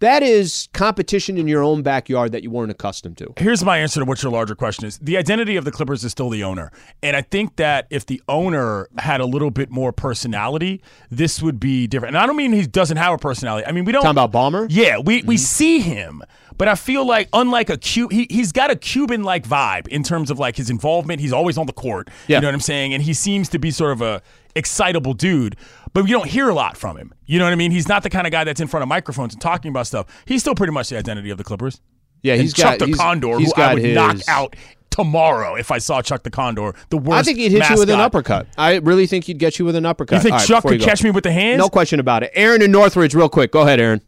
That 0.00 0.22
is 0.22 0.68
competition 0.72 1.36
in 1.36 1.46
your 1.46 1.62
own 1.62 1.82
backyard 1.82 2.32
that 2.32 2.42
you 2.42 2.50
weren't 2.50 2.70
accustomed 2.70 3.18
to. 3.18 3.34
Here's 3.36 3.62
my 3.62 3.78
answer 3.78 4.00
to 4.00 4.06
what 4.06 4.22
your 4.22 4.32
larger 4.32 4.54
question 4.54 4.86
is. 4.86 4.98
The 4.98 5.18
identity 5.18 5.56
of 5.56 5.66
the 5.66 5.70
Clippers 5.70 6.04
is 6.04 6.10
still 6.10 6.30
the 6.30 6.42
owner. 6.42 6.72
And 7.02 7.16
I 7.16 7.20
think 7.22 7.56
that 7.56 7.86
if 7.90 8.06
the 8.06 8.22
owner 8.26 8.88
had 8.98 9.20
a 9.20 9.26
little 9.26 9.50
bit 9.50 9.70
more 9.70 9.92
personality, 9.92 10.80
this 11.10 11.42
would 11.42 11.60
be 11.60 11.86
different. 11.86 12.16
And 12.16 12.22
I 12.22 12.26
don't 12.26 12.36
mean 12.36 12.52
he 12.52 12.66
doesn't 12.66 12.96
have 12.96 13.12
a 13.12 13.18
personality. 13.18 13.66
I 13.66 13.72
mean, 13.72 13.84
we 13.84 13.92
don't. 13.92 14.02
Talking 14.02 14.22
about 14.22 14.32
Ballmer? 14.32 14.68
Yeah, 14.70 14.98
we, 14.98 15.22
we 15.22 15.34
mm-hmm. 15.34 15.36
see 15.36 15.80
him. 15.80 16.22
But 16.56 16.68
I 16.68 16.74
feel 16.74 17.06
like, 17.06 17.28
unlike 17.32 17.70
a 17.70 17.78
Cuban, 17.78 18.16
he, 18.16 18.26
he's 18.30 18.52
got 18.52 18.70
a 18.70 18.76
Cuban 18.76 19.22
like 19.22 19.46
vibe 19.46 19.88
in 19.88 20.02
terms 20.02 20.30
of 20.30 20.38
like 20.38 20.56
his 20.56 20.68
involvement. 20.68 21.20
He's 21.20 21.32
always 21.32 21.56
on 21.56 21.66
the 21.66 21.72
court. 21.72 22.08
Yeah. 22.26 22.36
You 22.36 22.42
know 22.42 22.48
what 22.48 22.54
I'm 22.54 22.60
saying? 22.60 22.94
And 22.94 23.02
he 23.02 23.14
seems 23.14 23.48
to 23.50 23.58
be 23.58 23.70
sort 23.70 23.92
of 23.92 24.02
a 24.02 24.22
excitable 24.54 25.14
dude, 25.14 25.56
but 25.92 26.06
you 26.08 26.14
don't 26.14 26.28
hear 26.28 26.48
a 26.48 26.54
lot 26.54 26.76
from 26.76 26.96
him. 26.96 27.12
You 27.26 27.38
know 27.38 27.44
what 27.44 27.52
I 27.52 27.56
mean? 27.56 27.70
He's 27.70 27.88
not 27.88 28.02
the 28.02 28.10
kind 28.10 28.26
of 28.26 28.30
guy 28.32 28.44
that's 28.44 28.60
in 28.60 28.66
front 28.68 28.82
of 28.82 28.88
microphones 28.88 29.34
and 29.34 29.40
talking 29.42 29.70
about 29.70 29.86
stuff. 29.86 30.06
He's 30.26 30.40
still 30.42 30.54
pretty 30.54 30.72
much 30.72 30.88
the 30.90 30.98
identity 30.98 31.30
of 31.30 31.38
the 31.38 31.44
Clippers. 31.44 31.80
Yeah, 32.22 32.34
And 32.34 32.42
he's 32.42 32.52
Chuck 32.52 32.78
the 32.78 32.86
he's- 32.86 32.98
Condor, 32.98 33.38
he's 33.38 33.48
who 33.48 33.54
got 33.54 33.70
I 33.70 33.74
would 33.74 33.82
his, 33.82 33.94
knock 33.94 34.16
out 34.28 34.56
tomorrow 34.90 35.54
if 35.54 35.70
I 35.70 35.78
saw 35.78 36.02
Chuck 36.02 36.22
the 36.22 36.30
Condor. 36.30 36.74
The 36.90 36.98
worst. 36.98 37.18
I 37.20 37.22
think 37.22 37.38
he'd 37.38 37.52
hit 37.52 37.70
you 37.70 37.78
with 37.78 37.88
an 37.90 38.00
uppercut. 38.00 38.46
I 38.58 38.76
really 38.76 39.06
think 39.06 39.24
he'd 39.24 39.38
get 39.38 39.58
you 39.58 39.64
with 39.64 39.74
an 39.76 39.86
uppercut. 39.86 40.16
You 40.18 40.22
think 40.22 40.32
All 40.34 40.38
right, 40.40 40.46
Chuck 40.48 40.62
before 40.64 40.72
could 40.78 40.82
catch 40.84 41.02
me 41.02 41.10
with 41.10 41.24
the 41.24 41.32
hands? 41.32 41.58
No 41.58 41.68
question 41.68 41.98
about 42.00 42.22
it. 42.22 42.30
Aaron 42.34 42.60
in 42.62 42.70
Northridge, 42.70 43.14
real 43.14 43.28
quick. 43.28 43.52
Go 43.52 43.62
ahead, 43.62 43.80
Aaron. 43.80 44.02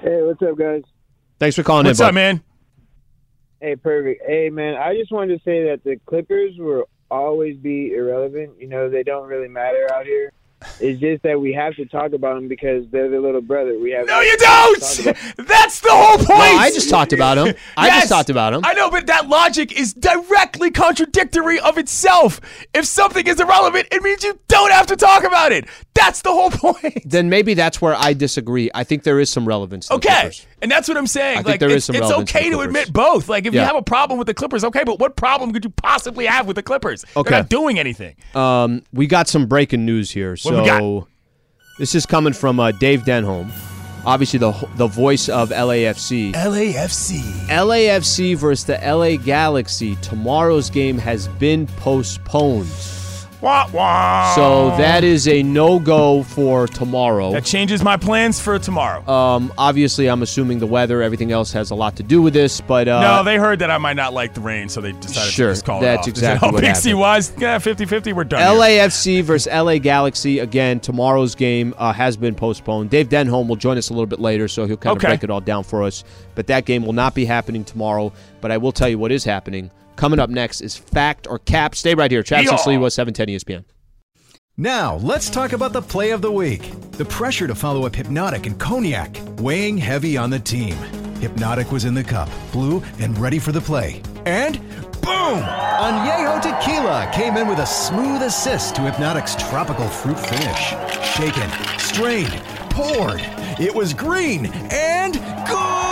Hey, 0.00 0.22
what's 0.22 0.42
up, 0.42 0.56
guys? 0.58 0.82
Thanks 1.38 1.56
for 1.56 1.62
calling 1.62 1.86
What's 1.86 2.00
in. 2.00 2.06
up, 2.06 2.14
man? 2.14 2.42
Hey, 3.60 3.76
perfect. 3.76 4.22
Hey, 4.26 4.50
man, 4.50 4.74
I 4.74 4.96
just 4.96 5.12
wanted 5.12 5.38
to 5.38 5.44
say 5.44 5.64
that 5.68 5.84
the 5.84 5.96
Clippers 6.06 6.54
will 6.58 6.88
always 7.12 7.56
be 7.58 7.92
irrelevant. 7.92 8.58
You 8.58 8.68
know, 8.68 8.88
they 8.88 9.02
don't 9.02 9.28
really 9.28 9.48
matter 9.48 9.86
out 9.92 10.06
here. 10.06 10.32
It's 10.80 11.00
just 11.00 11.22
that 11.22 11.40
we 11.40 11.52
have 11.52 11.74
to 11.76 11.84
talk 11.86 12.12
about 12.12 12.34
them 12.36 12.48
because 12.48 12.86
they're 12.90 13.08
the 13.08 13.20
little 13.20 13.40
brother. 13.40 13.78
We 13.78 13.90
have 13.92 14.06
No, 14.06 14.20
you 14.20 14.36
don't. 14.36 14.80
That's 15.46 15.80
the 15.80 15.90
whole 15.90 16.16
point. 16.18 16.28
No, 16.28 16.34
I 16.58 16.70
just 16.72 16.90
talked 16.90 17.12
about 17.12 17.38
him. 17.38 17.54
I 17.76 17.86
Yes. 17.86 18.00
just 18.02 18.12
talked 18.12 18.30
about 18.30 18.54
him. 18.54 18.62
I 18.64 18.74
know, 18.74 18.90
but 18.90 19.06
that 19.06 19.28
logic 19.28 19.78
is 19.78 19.94
directly 19.94 20.70
contradictory 20.70 21.58
of 21.60 21.78
itself. 21.78 22.40
If 22.74 22.84
something 22.86 23.26
is 23.26 23.40
irrelevant, 23.40 23.88
it 23.92 24.02
means 24.02 24.22
you 24.24 24.38
don't 24.48 24.72
have 24.72 24.86
to 24.88 24.96
talk 24.96 25.24
about 25.24 25.52
it. 25.52 25.66
That's 25.94 26.22
the 26.22 26.30
whole 26.30 26.50
point. 26.72 27.02
then 27.04 27.28
maybe 27.28 27.54
that's 27.54 27.80
where 27.80 27.94
I 27.94 28.12
disagree. 28.12 28.70
I 28.74 28.84
think 28.84 29.02
there 29.02 29.20
is 29.20 29.30
some 29.30 29.46
relevance. 29.46 29.86
To 29.86 29.90
the 29.90 29.94
Okay. 29.96 30.08
Clippers. 30.20 30.46
And 30.62 30.70
that's 30.70 30.86
what 30.88 30.96
I'm 30.96 31.06
saying. 31.08 31.38
I 31.38 31.42
think 31.42 31.46
like 31.48 31.60
there 31.60 31.68
is 31.70 31.76
it's, 31.76 31.86
some 31.86 31.96
it's 31.96 32.02
relevance 32.02 32.30
to 32.32 32.38
okay 32.38 32.50
the 32.50 32.56
to 32.56 32.62
admit 32.62 32.92
both. 32.92 33.28
Like 33.28 33.46
if 33.46 33.54
you 33.54 33.60
have 33.60 33.76
a 33.76 33.82
problem 33.82 34.18
with 34.18 34.26
the 34.28 34.34
Clippers, 34.34 34.62
okay, 34.64 34.84
but 34.84 34.98
what 35.00 35.16
problem 35.16 35.52
could 35.52 35.64
you 35.64 35.70
possibly 35.70 36.26
have 36.26 36.46
with 36.46 36.56
the 36.56 36.62
Clippers? 36.62 37.04
Okay. 37.16 37.30
They're 37.30 37.40
not 37.40 37.48
doing 37.48 37.78
anything. 37.80 38.14
Um, 38.34 38.82
we 38.92 39.06
got 39.06 39.26
some 39.28 39.46
breaking 39.46 39.84
news 39.84 40.10
here. 40.10 40.30
What 40.30 40.44
we 40.44 40.50
got? 40.51 40.51
So 40.52 41.08
this 41.78 41.94
is 41.94 42.06
coming 42.06 42.32
from 42.32 42.60
uh, 42.60 42.72
Dave 42.72 43.02
Denholm, 43.02 43.50
obviously 44.04 44.38
the 44.38 44.52
the 44.76 44.86
voice 44.86 45.28
of 45.28 45.50
LAFC. 45.50 46.32
LAFC. 46.32 47.22
LAFC 47.48 48.36
versus 48.36 48.64
the 48.66 48.78
LA 48.82 49.16
Galaxy. 49.16 49.96
Tomorrow's 49.96 50.70
game 50.70 50.98
has 50.98 51.28
been 51.28 51.66
postponed. 51.66 52.68
Wah, 53.42 53.68
wah. 53.72 54.34
So 54.36 54.68
that 54.76 55.02
is 55.02 55.26
a 55.26 55.42
no 55.42 55.80
go 55.80 56.22
for 56.22 56.68
tomorrow. 56.68 57.32
that 57.32 57.44
changes 57.44 57.82
my 57.82 57.96
plans 57.96 58.40
for 58.40 58.56
tomorrow. 58.60 59.04
Um, 59.12 59.52
obviously, 59.58 60.06
I'm 60.08 60.22
assuming 60.22 60.60
the 60.60 60.66
weather, 60.68 61.02
everything 61.02 61.32
else 61.32 61.50
has 61.52 61.72
a 61.72 61.74
lot 61.74 61.96
to 61.96 62.04
do 62.04 62.22
with 62.22 62.34
this, 62.34 62.60
but 62.60 62.86
uh, 62.86 63.00
no, 63.00 63.24
they 63.24 63.36
heard 63.38 63.58
that 63.58 63.70
I 63.70 63.78
might 63.78 63.96
not 63.96 64.14
like 64.14 64.34
the 64.34 64.40
rain, 64.40 64.68
so 64.68 64.80
they 64.80 64.92
decided 64.92 65.32
Sure, 65.32 65.48
to 65.48 65.52
just 65.54 65.64
call 65.64 65.80
that's 65.80 66.06
it 66.06 66.10
off. 66.12 66.16
exactly 66.16 66.48
oh, 66.48 66.52
what 66.52 66.60
Big 66.60 66.76
C 66.76 66.94
wise, 66.94 67.32
yeah, 67.36 67.58
50-50, 67.58 68.12
we're 68.12 68.22
done. 68.22 68.40
here. 68.40 68.48
LAFC 68.60 69.24
versus 69.24 69.52
LA 69.52 69.78
Galaxy 69.78 70.38
again. 70.38 70.78
Tomorrow's 70.78 71.34
game 71.34 71.74
uh, 71.78 71.92
has 71.92 72.16
been 72.16 72.36
postponed. 72.36 72.90
Dave 72.90 73.08
Denholm 73.08 73.48
will 73.48 73.56
join 73.56 73.76
us 73.76 73.90
a 73.90 73.92
little 73.92 74.06
bit 74.06 74.20
later, 74.20 74.46
so 74.46 74.66
he'll 74.66 74.76
kind 74.76 74.96
Okay. 74.96 75.08
of 75.08 75.10
break 75.10 75.24
it 75.24 75.30
all 75.30 75.40
down 75.40 75.64
for 75.64 75.82
us. 75.82 76.04
But 76.36 76.46
that 76.46 76.64
game 76.64 76.86
will 76.86 76.92
not 76.92 77.12
be 77.14 77.24
happening 77.24 77.64
tomorrow. 77.64 78.12
But 78.40 78.52
I 78.52 78.56
will 78.58 78.72
tell 78.72 78.88
you 78.88 78.98
what 78.98 79.10
is 79.12 79.24
happening. 79.24 79.70
Coming 79.96 80.18
up 80.18 80.30
next 80.30 80.60
is 80.60 80.76
Fact 80.76 81.26
or 81.28 81.38
Cap. 81.38 81.74
Stay 81.74 81.94
right 81.94 82.10
here. 82.10 82.22
Travis 82.22 82.50
and 82.50 82.58
Yeehaw. 82.58 82.80
Sliwa, 82.80 82.92
710 82.92 83.28
ESPN. 83.28 83.64
Now, 84.56 84.96
let's 84.96 85.30
talk 85.30 85.52
about 85.52 85.72
the 85.72 85.80
play 85.80 86.10
of 86.10 86.20
the 86.20 86.30
week. 86.30 86.70
The 86.92 87.06
pressure 87.06 87.46
to 87.46 87.54
follow 87.54 87.86
up 87.86 87.94
Hypnotic 87.96 88.46
and 88.46 88.58
Cognac, 88.60 89.16
weighing 89.38 89.78
heavy 89.78 90.16
on 90.16 90.28
the 90.28 90.38
team. 90.38 90.74
Hypnotic 91.20 91.72
was 91.72 91.84
in 91.86 91.94
the 91.94 92.04
cup, 92.04 92.28
blue, 92.52 92.82
and 92.98 93.16
ready 93.18 93.38
for 93.38 93.52
the 93.52 93.60
play. 93.60 94.02
And 94.26 94.60
boom! 95.00 95.40
Añejo 95.40 96.42
Tequila 96.42 97.10
came 97.14 97.36
in 97.36 97.48
with 97.48 97.60
a 97.60 97.66
smooth 97.66 98.22
assist 98.22 98.74
to 98.76 98.82
Hypnotic's 98.82 99.36
tropical 99.36 99.88
fruit 99.88 100.18
finish. 100.18 100.74
Shaken, 101.14 101.50
strained, 101.78 102.32
poured. 102.70 103.22
It 103.58 103.74
was 103.74 103.94
green 103.94 104.46
and 104.70 105.14
good! 105.48 105.91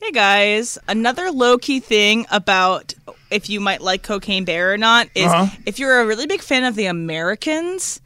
Hey 0.00 0.12
guys, 0.12 0.78
another 0.88 1.30
low 1.30 1.58
key 1.58 1.78
thing 1.80 2.26
about 2.30 2.94
if 3.30 3.50
you 3.50 3.60
might 3.60 3.80
like 3.82 4.02
Cocaine 4.02 4.44
Bear 4.44 4.72
or 4.72 4.78
not 4.78 5.08
is 5.14 5.26
Uh-huh. 5.26 5.54
if 5.66 5.78
you're 5.78 6.00
a 6.00 6.06
really 6.06 6.26
big 6.26 6.40
fan 6.40 6.64
of 6.64 6.74
the 6.74 6.86
Americans, 6.86 8.00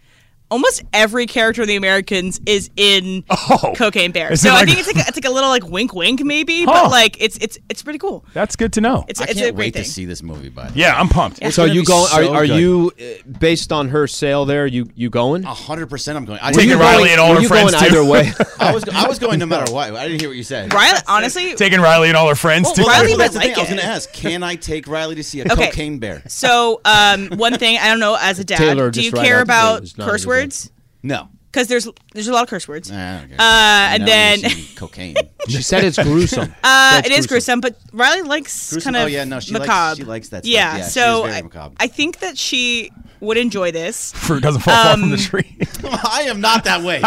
almost 0.54 0.82
every 0.92 1.26
character 1.26 1.62
of 1.62 1.68
the 1.68 1.76
Americans 1.76 2.40
is 2.46 2.70
in 2.76 3.24
Oh. 3.28 3.72
Cocaine 3.76 4.12
Bear. 4.12 4.36
So 4.36 4.50
it 4.50 4.54
I 4.54 4.64
think 4.64 4.78
it's 4.78 4.86
like 4.86 4.96
a, 5.04 5.08
it's 5.08 5.16
like 5.16 5.24
a 5.24 5.30
little 5.30 5.50
like 5.50 5.66
wink 5.66 5.92
wink 5.94 6.22
maybe, 6.24 6.64
Huh. 6.64 6.72
but 6.84 6.90
like 6.90 7.20
it's 7.20 7.36
it's 7.38 7.58
it's 7.68 7.82
pretty 7.82 7.98
cool. 7.98 8.24
That's 8.32 8.54
good 8.56 8.72
to 8.74 8.80
know. 8.80 9.04
It's 9.08 9.20
I 9.20 9.24
it's 9.24 9.34
can't 9.34 9.48
a 9.48 9.52
great 9.52 9.56
wait 9.66 9.74
thing. 9.74 9.82
to 9.84 9.88
see 9.90 10.04
this 10.04 10.22
movie, 10.22 10.48
bud. 10.48 10.72
yeah, 10.76 10.98
I'm 10.98 11.08
pumped. 11.08 11.40
It's 11.42 11.56
so 11.56 11.64
you 11.64 11.80
be 11.80 11.86
going? 11.86 12.06
so 12.06 12.32
are 12.32 12.36
are 12.36 12.44
you 12.44 12.92
uh, 13.00 13.28
based 13.38 13.72
on 13.72 13.88
her 13.88 14.06
sale 14.06 14.44
there? 14.44 14.66
You 14.66 14.88
you 14.94 15.10
going? 15.10 15.44
A 15.44 15.52
hundred 15.54 15.90
percent. 15.90 16.16
I'm 16.16 16.24
going. 16.24 16.38
I, 16.40 16.50
Were 16.50 16.54
Taking 16.54 16.78
Riley 16.78 17.08
going- 17.08 17.10
and 17.12 17.20
all 17.20 17.34
her 17.34 17.40
you 17.40 17.48
friends, 17.48 17.72
going 17.72 17.84
too. 17.90 17.90
either 17.98 18.04
way? 18.08 18.30
I 18.60 18.72
was. 18.72 18.84
I 18.88 19.08
was 19.08 19.18
going 19.18 19.38
no 19.40 19.46
matter 19.46 19.72
what. 19.72 19.94
I 19.94 20.06
didn't 20.08 20.20
hear 20.20 20.30
what 20.30 20.36
you 20.36 20.44
said. 20.44 20.72
Riley, 20.72 21.00
honestly, 21.08 21.54
Taking 21.56 21.80
Riley 21.80 22.08
and 22.08 22.16
all 22.16 22.28
her 22.28 22.34
friends 22.36 22.66
Well, 22.66 22.74
too. 22.74 22.82
Riley 22.84 23.08
Well, 23.08 23.18
that's 23.18 23.34
might 23.34 23.40
the 23.48 23.48
thing. 23.48 23.48
like 23.50 23.58
I 23.58 23.60
was 23.62 23.68
going 23.70 23.80
to 23.80 23.86
ask. 23.86 24.12
Can 24.12 24.42
I 24.42 24.54
take 24.54 24.86
Riley 24.86 25.16
to 25.16 25.24
see 25.24 25.40
a 25.40 25.44
Okay. 25.52 25.66
cocaine 25.66 25.98
bear? 25.98 26.22
so 26.28 26.80
um, 26.84 27.28
one 27.30 27.58
thing 27.58 27.78
I 27.78 27.88
don't 27.88 28.00
know 28.00 28.16
as 28.20 28.38
a 28.38 28.44
dad, 28.44 28.58
Taylor 28.58 28.90
do 28.90 29.02
you 29.02 29.10
care 29.12 29.40
out 29.40 29.82
the 29.82 29.82
gate 29.82 29.94
about 29.96 30.10
curse 30.10 30.22
a 30.24 30.26
good 30.26 30.32
words? 30.44 30.70
No. 31.02 31.28
Because 31.52 31.68
there's 31.68 31.88
there's 32.12 32.26
a 32.28 32.32
lot 32.32 32.42
of 32.42 32.48
curse 32.48 32.66
words. 32.66 32.90
Nah, 32.90 32.96
I. 32.96 33.22
Uh, 33.22 33.94
and 33.94 34.00
know 34.00 34.06
then- 34.06 34.40
cocaine. 34.74 35.14
she 35.48 35.62
said 35.62 35.84
it's 35.84 35.96
gruesome. 36.02 36.52
Uh, 36.64 37.00
it 37.04 37.12
is 37.12 37.26
gruesome, 37.28 37.60
but 37.60 37.76
Riley 37.92 38.22
likes 38.22 38.70
Gruesome? 38.72 38.94
kind 38.94 38.96
of 38.96 39.02
Oh, 39.04 39.06
yeah, 39.06 39.22
no, 39.24 39.38
she 39.38 39.52
likes- 39.52 39.66
macabre. 39.68 39.96
she 39.96 40.04
likes 40.04 40.28
that 40.30 40.44
stuff. 40.44 40.52
Yeah, 40.52 40.78
Yeah, 40.78 40.82
so 40.84 41.18
is 41.24 41.26
very 41.30 41.38
I, 41.38 41.42
macabre. 41.42 41.74
I 41.78 41.86
think 41.86 42.18
that 42.20 42.36
she 42.36 42.90
would 43.20 43.36
enjoy 43.36 43.70
this. 43.70 44.12
Fruit 44.16 44.42
doesn't 44.42 44.62
fall 44.62 44.74
far 44.74 44.92
from 44.98 45.10
the 45.10 45.16
Um, 45.16 45.22
tree. 45.22 45.56
I 45.84 46.24
am 46.28 46.40
not 46.40 46.64
that 46.64 46.82
way. 46.82 47.00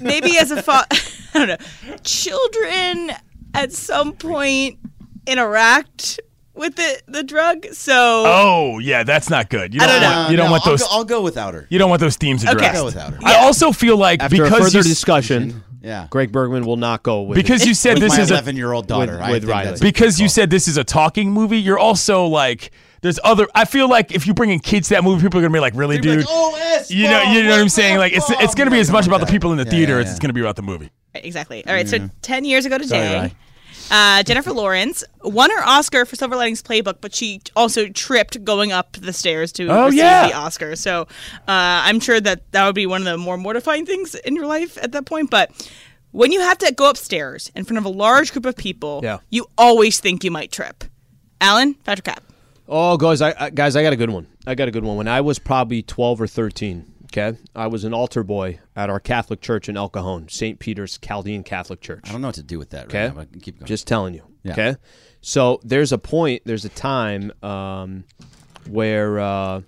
Maybe 0.00 0.38
as 0.38 0.50
a 0.50 0.60
fa- 0.62 0.86
I 1.34 1.46
don't 1.46 1.48
know. 1.48 1.96
Children 2.02 3.12
at 3.54 3.72
some 3.72 4.12
point 4.14 4.78
interact 5.26 6.20
with 6.54 6.76
the 6.76 7.00
the 7.06 7.22
drug, 7.22 7.66
so 7.72 8.24
Oh 8.26 8.78
yeah, 8.78 9.02
that's 9.02 9.28
not 9.30 9.50
good. 9.50 9.74
You 9.74 9.80
I 9.82 9.86
don't, 9.86 10.00
don't 10.00 10.10
want, 10.12 10.26
know. 10.26 10.30
you 10.30 10.36
don't 10.36 10.46
no, 10.46 10.52
want 10.52 10.64
I'll 10.66 10.72
those. 10.72 10.80
Go, 10.82 10.86
I'll 10.90 11.04
go 11.04 11.22
without 11.22 11.54
her. 11.54 11.66
you 11.70 11.78
don't 11.78 11.90
want 11.90 12.00
those 12.00 12.16
themes 12.16 12.44
Okay. 12.44 12.52
addressed. 12.52 12.74
I'll 12.74 12.80
go 12.82 12.84
without 12.86 13.12
her. 13.14 13.18
I 13.24 13.34
also 13.44 13.72
feel 13.72 13.96
like 13.96 14.20
After 14.22 14.36
because 14.36 14.52
a 14.52 14.62
further 14.64 14.78
you, 14.78 14.80
s- 14.80 14.86
discussion, 14.86 15.62
Yeah. 15.82 16.06
Greg 16.10 16.32
Bergman 16.32 16.64
will 16.64 16.76
not 16.76 17.02
go 17.02 17.22
with 17.22 17.36
because 17.36 17.62
it. 17.62 17.68
you 17.68 17.74
said 17.74 17.94
With 17.94 18.04
this 18.04 18.16
my 18.16 18.22
is 18.22 18.30
a 18.30 18.34
11 18.34 18.56
year 18.56 18.72
old 18.72 18.86
daughter. 18.86 19.12
with- 19.12 19.20
I 19.20 19.30
with 19.32 19.42
think 19.42 19.52
Riley. 19.52 19.66
that's 19.70 19.80
because 19.80 20.18
you 20.20 20.26
cool. 20.26 20.30
said 20.32 20.50
this 20.50 20.68
is 20.68 20.76
a 20.76 20.84
talking 20.84 21.30
movie. 21.32 21.58
You're 21.60 21.78
also 21.78 22.26
like 22.26 22.70
there's 23.02 23.20
other. 23.22 23.46
I 23.54 23.66
feel 23.66 23.86
like 23.86 24.12
if 24.14 24.26
you 24.26 24.32
bring 24.32 24.48
in 24.48 24.60
kids 24.60 24.88
to 24.88 24.94
that 24.94 25.04
movie, 25.04 25.20
people 25.22 25.38
are 25.38 25.42
gonna 25.42 25.52
be 25.52 25.60
like, 25.60 25.74
really, 25.76 25.96
They'd 25.96 26.02
be 26.02 26.08
dude. 26.08 26.18
like, 26.20 26.26
oh, 26.30 26.56
S 26.76 26.90
you 26.90 27.04
know, 27.06 27.22
you 27.32 27.42
know 27.42 27.50
what 27.50 27.60
I'm 27.60 27.68
saying? 27.68 27.98
Like 27.98 28.14
it's 28.14 28.30
it's 28.30 28.54
gonna 28.54 28.70
be 28.70 28.80
as 28.80 28.90
much 28.90 29.06
about 29.06 29.20
the 29.20 29.26
people 29.26 29.50
in 29.52 29.58
the 29.58 29.64
Yeah, 29.64 29.70
theater 29.70 29.92
yeah, 29.94 29.98
as 30.00 30.04
yeah. 30.06 30.10
it's 30.12 30.20
gonna 30.20 30.32
be 30.32 30.40
about 30.40 30.56
the 30.56 30.62
movie. 30.62 30.88
exactly. 31.14 31.66
All 31.66 31.74
right, 31.74 31.86
so 31.88 32.08
ten 32.22 32.46
years 32.46 32.64
ago 32.64 32.78
today. 32.78 33.14
Riley. 33.16 33.34
Uh, 33.90 34.22
Jennifer 34.22 34.52
Lawrence 34.52 35.04
won 35.22 35.50
her 35.50 35.62
Oscar 35.64 36.04
for 36.04 36.16
Silver 36.16 36.36
Linings 36.36 36.62
Playbook, 36.62 36.96
but 37.00 37.14
she 37.14 37.40
also 37.54 37.88
tripped 37.88 38.42
going 38.44 38.72
up 38.72 38.92
the 38.92 39.12
stairs 39.12 39.52
to 39.52 39.68
Oh, 39.68 39.84
receive 39.86 39.98
yeah. 39.98 40.28
the 40.28 40.34
Oscar. 40.34 40.74
So 40.74 41.02
uh, 41.02 41.06
I'm 41.46 42.00
sure 42.00 42.20
that 42.20 42.50
that 42.52 42.66
would 42.66 42.74
be 42.74 42.86
one 42.86 43.02
of 43.02 43.04
the 43.06 43.18
more 43.18 43.36
mortifying 43.36 43.86
things 43.86 44.14
in 44.14 44.34
your 44.34 44.46
life 44.46 44.78
at 44.82 44.92
that 44.92 45.04
point. 45.06 45.30
But 45.30 45.50
when 46.12 46.32
you 46.32 46.40
have 46.40 46.58
to 46.58 46.72
go 46.72 46.88
upstairs 46.90 47.52
in 47.54 47.64
front 47.64 47.78
of 47.78 47.84
a 47.84 47.88
large 47.90 48.32
group 48.32 48.46
of 48.46 48.56
people, 48.56 49.00
Yeah. 49.04 49.18
you 49.30 49.46
always 49.58 50.00
think 50.00 50.24
you 50.24 50.30
might 50.30 50.50
trip. 50.50 50.84
Alan, 51.40 51.74
Patrick 51.74 52.06
Cap. 52.06 52.22
Oh, 52.66 52.96
guys, 52.96 53.20
I, 53.20 53.34
I 53.38 53.50
guys, 53.50 53.76
I 53.76 53.82
got 53.82 53.92
a 53.92 53.96
good 53.96 54.10
one. 54.10 54.26
I 54.46 54.54
got 54.54 54.68
a 54.68 54.70
good 54.70 54.84
one. 54.84 54.96
When 54.96 55.08
I 55.08 55.20
was 55.20 55.38
probably 55.38 55.82
twelve 55.82 56.20
or 56.20 56.26
thirteen, 56.26 56.90
okay, 57.16 57.38
I 57.54 57.68
was 57.68 57.84
an 57.84 57.94
altar 57.94 58.22
boy 58.24 58.58
at 58.74 58.90
our 58.90 59.00
Catholic 59.00 59.40
church 59.40 59.68
in 59.68 59.76
El 59.76 59.88
Cajon, 59.88 60.28
St. 60.28 60.58
Peter's 60.58 60.98
Chaldean 60.98 61.42
Catholic 61.44 61.80
Church. 61.80 62.02
I 62.08 62.12
don't 62.12 62.20
know 62.20 62.28
what 62.28 62.34
to 62.36 62.42
do 62.42 62.58
with 62.58 62.70
that 62.70 62.86
Okay, 62.86 63.06
right 63.06 63.16
now, 63.16 63.24
but 63.30 63.42
keep 63.42 63.58
going. 63.58 63.66
just 63.66 63.86
telling 63.86 64.14
you. 64.14 64.22
Yeah. 64.42 64.52
Okay, 64.52 64.76
so 65.20 65.60
there's 65.62 65.92
a 65.92 65.98
point, 65.98 66.42
there's 66.44 66.64
a 66.64 66.68
time 66.70 67.32
um, 67.42 68.04
where 68.68 69.18
uh, 69.20 69.60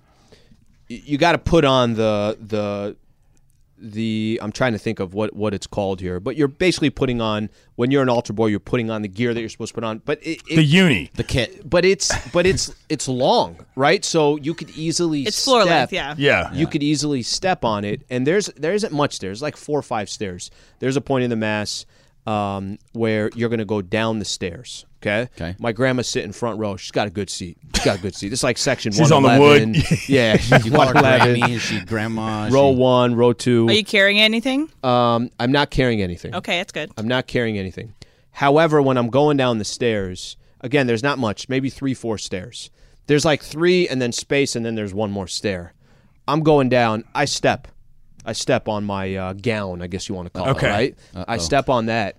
you 0.87 1.17
got 1.17 1.31
to 1.33 1.37
put 1.37 1.65
on 1.65 1.93
the 1.93 2.37
the 2.39 2.95
the 3.79 4.39
I'm 4.41 4.51
trying 4.51 4.73
to 4.73 4.79
think 4.79 4.99
of 4.99 5.13
what 5.13 5.35
what 5.35 5.53
it's 5.53 5.67
called 5.67 6.01
here, 6.01 6.19
but 6.19 6.35
you're 6.35 6.47
basically 6.47 6.89
putting 6.89 7.21
on 7.21 7.49
when 7.75 7.91
you're 7.91 8.01
an 8.03 8.09
altar 8.09 8.33
boy, 8.33 8.47
you're 8.47 8.59
putting 8.59 8.89
on 8.89 9.01
the 9.01 9.07
gear 9.07 9.33
that 9.33 9.39
you're 9.39 9.49
supposed 9.49 9.69
to 9.69 9.75
put 9.75 9.83
on. 9.83 9.99
But 9.99 10.19
it, 10.23 10.41
it, 10.49 10.55
The 10.55 10.63
uni. 10.63 11.11
the 11.15 11.23
kit. 11.23 11.69
but 11.69 11.85
it's 11.85 12.11
but 12.29 12.45
it's 12.45 12.73
it's 12.89 13.07
long, 13.07 13.65
right? 13.75 14.03
So 14.03 14.37
you 14.37 14.53
could 14.53 14.71
easily 14.71 15.23
It's 15.23 15.43
floor 15.43 15.61
step, 15.61 15.91
length, 15.91 15.93
yeah. 15.93 16.15
Yeah. 16.17 16.51
You 16.53 16.67
could 16.67 16.83
easily 16.83 17.21
step 17.21 17.63
on 17.63 17.83
it, 17.85 18.01
and 18.09 18.25
there's 18.25 18.47
there 18.57 18.73
isn't 18.73 18.93
much. 18.93 19.19
There's 19.19 19.41
like 19.41 19.55
four 19.57 19.77
or 19.77 19.83
five 19.83 20.09
stairs. 20.09 20.49
There's 20.79 20.95
a 20.95 21.01
point 21.01 21.23
in 21.23 21.29
the 21.29 21.35
mass 21.35 21.85
um, 22.25 22.77
where 22.93 23.29
you're 23.35 23.49
going 23.49 23.59
to 23.59 23.65
go 23.65 23.81
down 23.81 24.19
the 24.19 24.25
stairs. 24.25 24.85
Okay. 25.01 25.29
Okay. 25.35 25.55
My 25.59 25.71
grandma's 25.71 26.07
sitting 26.07 26.31
front 26.31 26.59
row. 26.59 26.75
She's 26.75 26.91
got 26.91 27.07
a 27.07 27.09
good 27.11 27.29
seat. 27.29 27.57
She's 27.75 27.85
got 27.85 27.99
a 27.99 28.01
good 28.01 28.15
seat. 28.15 28.33
It's 28.33 28.43
like 28.43 28.57
section 28.57 28.91
one. 28.93 28.97
She's 28.97 29.11
on 29.11 29.21
the 29.23 29.29
111. 29.29 29.73
wood. 29.73 29.99
yeah. 30.09 30.33
You 30.63 30.71
call 30.71 30.87
her 30.87 30.93
111. 30.93 31.41
Grammy? 31.41 31.55
Is 31.55 31.61
she 31.61 31.79
grandma? 31.81 32.45
Is 32.47 32.53
Row 32.53 32.71
she- 32.73 32.77
one, 32.79 33.15
row 33.15 33.33
two. 33.33 33.67
Are 33.67 33.73
you 33.73 33.83
carrying 33.85 34.19
anything? 34.19 34.69
um, 34.83 35.29
I'm 35.39 35.51
not 35.51 35.69
carrying 35.69 36.01
anything. 36.01 36.33
Okay, 36.35 36.57
that's 36.57 36.71
good. 36.71 36.91
I'm 36.97 37.07
not 37.07 37.27
carrying 37.27 37.57
anything. 37.57 37.93
However, 38.31 38.81
when 38.81 38.97
I'm 38.97 39.09
going 39.09 39.37
down 39.37 39.57
the 39.59 39.65
stairs, 39.65 40.35
again, 40.61 40.87
there's 40.87 41.03
not 41.03 41.17
much, 41.19 41.47
maybe 41.49 41.69
three, 41.69 41.93
four 41.93 42.17
stairs. 42.17 42.69
There's 43.07 43.23
like 43.25 43.41
three 43.41 43.87
and 43.87 44.01
then 44.01 44.11
space, 44.11 44.55
and 44.55 44.65
then 44.65 44.75
there's 44.75 44.93
one 44.93 45.11
more 45.11 45.27
stair. 45.27 45.73
I'm 46.27 46.41
going 46.41 46.69
down. 46.69 47.03
I 47.15 47.25
step. 47.25 47.67
I 48.25 48.33
step 48.33 48.67
on 48.67 48.83
my 48.83 49.15
uh, 49.15 49.33
gown, 49.33 49.81
I 49.81 49.87
guess 49.87 50.09
you 50.09 50.15
want 50.15 50.25
to 50.25 50.37
call 50.37 50.49
Okay. 50.49 50.67
it, 50.67 50.97
right? 51.15 51.25
I 51.27 51.37
step 51.37 51.69
on 51.69 51.85
that. 51.85 52.17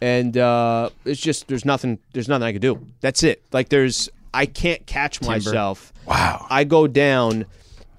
And 0.00 0.36
uh, 0.36 0.90
it's 1.04 1.20
just, 1.20 1.48
there's 1.48 1.64
nothing, 1.64 1.98
there's 2.12 2.28
nothing 2.28 2.44
I 2.44 2.52
can 2.52 2.60
do. 2.60 2.86
That's 3.00 3.22
it. 3.22 3.42
Like, 3.52 3.68
there's, 3.68 4.08
I 4.32 4.46
can't 4.46 4.86
catch 4.86 5.20
myself. 5.20 5.92
Wow. 6.06 6.46
I 6.48 6.64
go 6.64 6.86
down, 6.86 7.44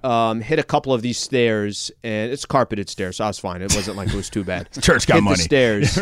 um, 0.04 0.42
hit 0.42 0.58
a 0.60 0.64
couple 0.64 0.94
of 0.94 1.02
these 1.02 1.18
stairs, 1.18 1.92
and 2.04 2.32
it's 2.32 2.46
carpeted 2.46 2.90
stairs, 2.90 3.18
so 3.18 3.26
I 3.26 3.28
was 3.28 3.40
fine. 3.40 3.62
It 3.62 3.74
wasn't 3.76 3.98
like 3.98 4.10
it 4.10 4.16
was 4.16 4.30
too 4.30 4.44
bad. 4.44 4.72
Church 4.82 5.06
got 5.06 5.16
hit 5.16 5.24
money. 5.24 5.36
The 5.38 5.44
stairs. 5.44 6.00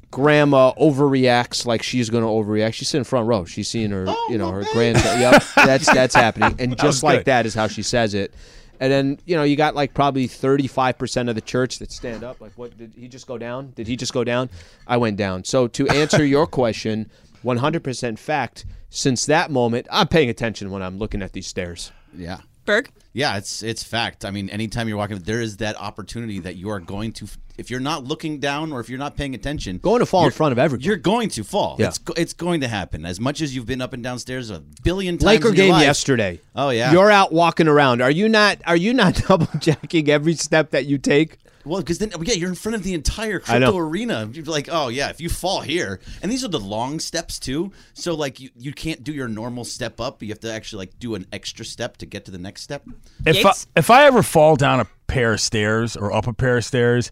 Grandma 0.10 0.72
overreacts 0.80 1.66
like 1.66 1.82
she's 1.82 2.08
going 2.08 2.24
to 2.24 2.28
overreact. 2.28 2.72
She's 2.74 2.88
sitting 2.88 3.00
in 3.00 3.04
front 3.04 3.28
row. 3.28 3.44
She's 3.44 3.68
seeing 3.68 3.90
her, 3.90 4.06
you 4.30 4.38
know, 4.38 4.50
her 4.50 4.64
grandson. 4.72 5.20
Yep, 5.20 5.42
that's 5.54 5.92
that's 5.92 6.14
happening, 6.24 6.56
and 6.58 6.78
just 6.78 7.02
like 7.02 7.20
good. 7.20 7.24
that 7.26 7.44
is 7.44 7.54
how 7.54 7.68
she 7.68 7.82
says 7.82 8.14
it. 8.14 8.32
And 8.80 8.92
then 8.92 9.18
you 9.24 9.36
know 9.36 9.42
you 9.42 9.56
got 9.56 9.74
like 9.74 9.94
probably 9.94 10.26
thirty 10.26 10.66
five 10.66 10.98
percent 10.98 11.28
of 11.28 11.34
the 11.34 11.40
church 11.40 11.78
that 11.78 11.92
stand 11.92 12.24
up. 12.24 12.40
Like, 12.40 12.52
what 12.56 12.76
did 12.76 12.92
he 12.96 13.08
just 13.08 13.26
go 13.26 13.38
down? 13.38 13.72
Did 13.74 13.86
he 13.86 13.96
just 13.96 14.12
go 14.12 14.24
down? 14.24 14.50
I 14.86 14.96
went 14.96 15.16
down. 15.16 15.44
So 15.44 15.68
to 15.68 15.88
answer 15.88 16.24
your 16.36 16.46
question, 16.46 17.10
one 17.42 17.58
hundred 17.58 17.84
percent 17.84 18.18
fact. 18.18 18.64
Since 18.88 19.26
that 19.26 19.50
moment, 19.50 19.86
I'm 19.90 20.08
paying 20.08 20.30
attention 20.30 20.70
when 20.70 20.80
I'm 20.82 20.96
looking 20.98 21.20
at 21.20 21.32
these 21.32 21.46
stairs. 21.46 21.90
Yeah. 22.16 22.38
Berg? 22.64 22.90
Yeah, 23.12 23.38
it's 23.38 23.62
it's 23.62 23.82
fact. 23.82 24.24
I 24.24 24.30
mean, 24.30 24.50
anytime 24.50 24.88
you're 24.88 24.96
walking, 24.98 25.18
there 25.20 25.40
is 25.40 25.58
that 25.58 25.76
opportunity 25.80 26.38
that 26.40 26.56
you 26.56 26.68
are 26.68 26.80
going 26.80 27.12
to, 27.14 27.26
if 27.58 27.70
you're 27.70 27.80
not 27.80 28.04
looking 28.04 28.38
down 28.38 28.72
or 28.72 28.80
if 28.80 28.88
you're 28.88 28.98
not 28.98 29.16
paying 29.16 29.34
attention, 29.34 29.78
Going 29.78 30.00
to 30.00 30.06
fall 30.06 30.24
in 30.24 30.30
front 30.30 30.52
of 30.52 30.58
everybody. 30.58 30.86
You're 30.86 30.96
going 30.96 31.28
to 31.30 31.44
fall. 31.44 31.76
Yeah. 31.78 31.88
It's 31.88 32.00
it's 32.16 32.32
going 32.32 32.60
to 32.60 32.68
happen. 32.68 33.04
As 33.04 33.20
much 33.20 33.40
as 33.40 33.54
you've 33.54 33.66
been 33.66 33.80
up 33.80 33.92
and 33.92 34.02
downstairs 34.02 34.50
a 34.50 34.60
billion 34.82 35.18
times. 35.18 35.24
Laker 35.24 35.48
in 35.48 35.54
your 35.54 35.64
game 35.66 35.72
life- 35.72 35.82
yesterday. 35.82 36.40
Oh 36.54 36.70
yeah. 36.70 36.92
You're 36.92 37.10
out 37.10 37.32
walking 37.32 37.68
around. 37.68 38.02
Are 38.02 38.10
you 38.10 38.28
not? 38.28 38.58
Are 38.66 38.76
you 38.76 38.92
not 38.92 39.14
double 39.28 39.48
checking 39.60 40.08
every 40.08 40.34
step 40.34 40.70
that 40.70 40.86
you 40.86 40.98
take? 40.98 41.38
Well, 41.66 41.80
because 41.80 41.98
then 41.98 42.12
yeah, 42.22 42.34
you're 42.34 42.48
in 42.48 42.54
front 42.54 42.76
of 42.76 42.84
the 42.84 42.94
entire 42.94 43.40
crypto 43.40 43.76
arena. 43.76 44.30
You're 44.32 44.44
like, 44.44 44.68
oh 44.70 44.86
yeah, 44.86 45.10
if 45.10 45.20
you 45.20 45.28
fall 45.28 45.62
here, 45.62 45.98
and 46.22 46.30
these 46.30 46.44
are 46.44 46.48
the 46.48 46.60
long 46.60 47.00
steps 47.00 47.40
too. 47.40 47.72
So 47.92 48.14
like 48.14 48.38
you, 48.38 48.50
you 48.56 48.72
can't 48.72 49.02
do 49.02 49.12
your 49.12 49.26
normal 49.26 49.64
step 49.64 50.00
up. 50.00 50.22
You 50.22 50.28
have 50.28 50.40
to 50.40 50.52
actually 50.52 50.86
like 50.86 50.98
do 51.00 51.16
an 51.16 51.26
extra 51.32 51.64
step 51.64 51.96
to 51.98 52.06
get 52.06 52.24
to 52.26 52.30
the 52.30 52.38
next 52.38 52.62
step. 52.62 52.84
If 53.26 53.44
I, 53.44 53.52
if 53.74 53.90
I 53.90 54.04
ever 54.04 54.22
fall 54.22 54.54
down 54.54 54.78
a 54.78 54.86
pair 55.08 55.32
of 55.32 55.40
stairs 55.40 55.96
or 55.96 56.12
up 56.12 56.28
a 56.28 56.32
pair 56.32 56.56
of 56.58 56.64
stairs, 56.64 57.10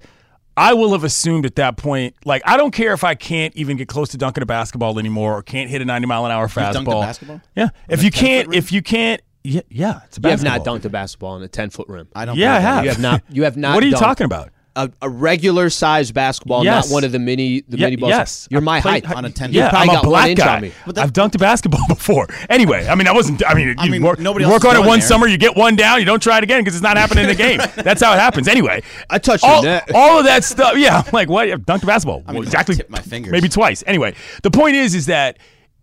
I 0.56 0.74
will 0.74 0.92
have 0.92 1.04
assumed 1.04 1.46
at 1.46 1.56
that 1.56 1.76
point, 1.76 2.14
like 2.24 2.42
I 2.44 2.56
don't 2.56 2.70
care 2.70 2.92
if 2.92 3.02
I 3.04 3.14
can't 3.14 3.54
even 3.56 3.76
get 3.76 3.88
close 3.88 4.10
to 4.10 4.16
dunking 4.18 4.42
a 4.42 4.46
basketball 4.46 4.98
anymore 4.98 5.34
or 5.36 5.42
can't 5.42 5.68
hit 5.68 5.82
a 5.82 5.84
ninety 5.84 6.06
mile 6.06 6.24
an 6.26 6.30
hour 6.32 6.46
fastball. 6.48 6.84
dunked 6.84 6.98
a 6.98 7.06
basketball? 7.06 7.40
Yeah. 7.56 7.68
If 7.88 8.02
you 8.02 8.10
can't, 8.10 8.54
if 8.54 8.70
you 8.72 8.82
can't, 8.82 9.20
yeah, 9.42 9.60
yeah, 9.68 10.00
it's 10.06 10.16
a 10.16 10.20
You 10.22 10.30
have 10.30 10.40
basketball. 10.42 10.74
not 10.74 10.80
dunked 10.80 10.84
a 10.84 10.88
basketball 10.90 11.36
in 11.36 11.42
a 11.42 11.48
ten 11.48 11.70
foot 11.70 11.88
rim. 11.88 12.08
I 12.14 12.24
don't. 12.24 12.36
Yeah, 12.36 12.54
I 12.54 12.58
believe 12.58 12.62
that. 12.62 12.74
have. 12.74 12.84
You 12.84 12.90
have 12.90 13.00
not. 13.00 13.22
You 13.30 13.42
have 13.44 13.56
not. 13.56 13.74
What 13.74 13.82
are 13.82 13.86
you 13.86 13.94
dunked 13.94 13.98
talking 13.98 14.24
about? 14.24 14.50
A, 14.76 14.90
a 15.02 15.08
regular 15.08 15.70
size 15.70 16.10
basketball, 16.10 16.64
Yes. 16.64 16.88
not 16.88 16.92
one 16.94 17.04
of 17.04 17.12
the 17.12 17.20
mini 17.20 17.60
the 17.68 17.78
Yeah, 17.78 17.86
mini 17.86 17.96
balls. 17.96 18.10
yes, 18.10 18.48
You're 18.50 18.58
I've 18.58 18.64
my 18.64 18.80
played, 18.80 19.04
height 19.04 19.16
on 19.16 19.24
a 19.24 19.30
ten. 19.30 19.52
Yeah, 19.52 19.70
I'm 19.72 19.88
a 19.88 20.02
black 20.02 20.36
guy. 20.36 20.72
That, 20.86 20.98
I've 20.98 21.12
dunked 21.12 21.36
a 21.36 21.38
basketball 21.38 21.86
before. 21.88 22.26
Anyway, 22.50 22.84
I 22.88 22.96
mean, 22.96 23.06
I 23.06 23.12
wasn't. 23.12 23.46
I 23.48 23.54
mean, 23.54 23.76
I 23.78 23.84
you 23.84 23.92
mean, 23.92 24.02
work, 24.02 24.18
nobody 24.18 24.44
you 24.44 24.50
else 24.50 24.64
work 24.64 24.74
on 24.74 24.82
it 24.82 24.84
one 24.84 24.98
there. 24.98 25.06
summer, 25.08 25.28
you 25.28 25.38
get 25.38 25.56
one 25.56 25.76
down, 25.76 26.00
you 26.00 26.04
don't 26.04 26.20
try 26.20 26.38
it 26.38 26.42
again 26.44 26.60
because 26.62 26.74
it's 26.74 26.82
not 26.82 26.96
happening 26.96 27.22
in 27.22 27.28
the 27.30 27.36
game. 27.36 27.60
That's 27.76 28.02
how 28.02 28.14
it 28.14 28.18
happens. 28.18 28.48
Anyway, 28.48 28.82
I 29.08 29.18
touched 29.18 29.44
your 29.44 29.52
all, 29.52 29.62
net. 29.62 29.88
all 29.94 30.18
of 30.18 30.24
that 30.24 30.42
stuff. 30.42 30.76
Yeah, 30.76 31.02
I'm 31.06 31.10
like 31.12 31.28
what? 31.28 31.48
I've 31.48 31.60
dunked 31.60 31.84
a 31.84 31.86
basketball. 31.86 32.24
I 32.26 32.32
mean, 32.32 32.40
Well, 32.40 32.42
exactly. 32.48 32.74
tip 32.74 32.90
my 32.90 32.98
fingers. 32.98 33.30
Maybe 33.30 33.48
twice. 33.48 33.84
Anyway, 33.86 34.14
the 34.42 34.50
point 34.50 34.74
is, 34.74 34.96
is 34.96 35.06
that 35.06 35.38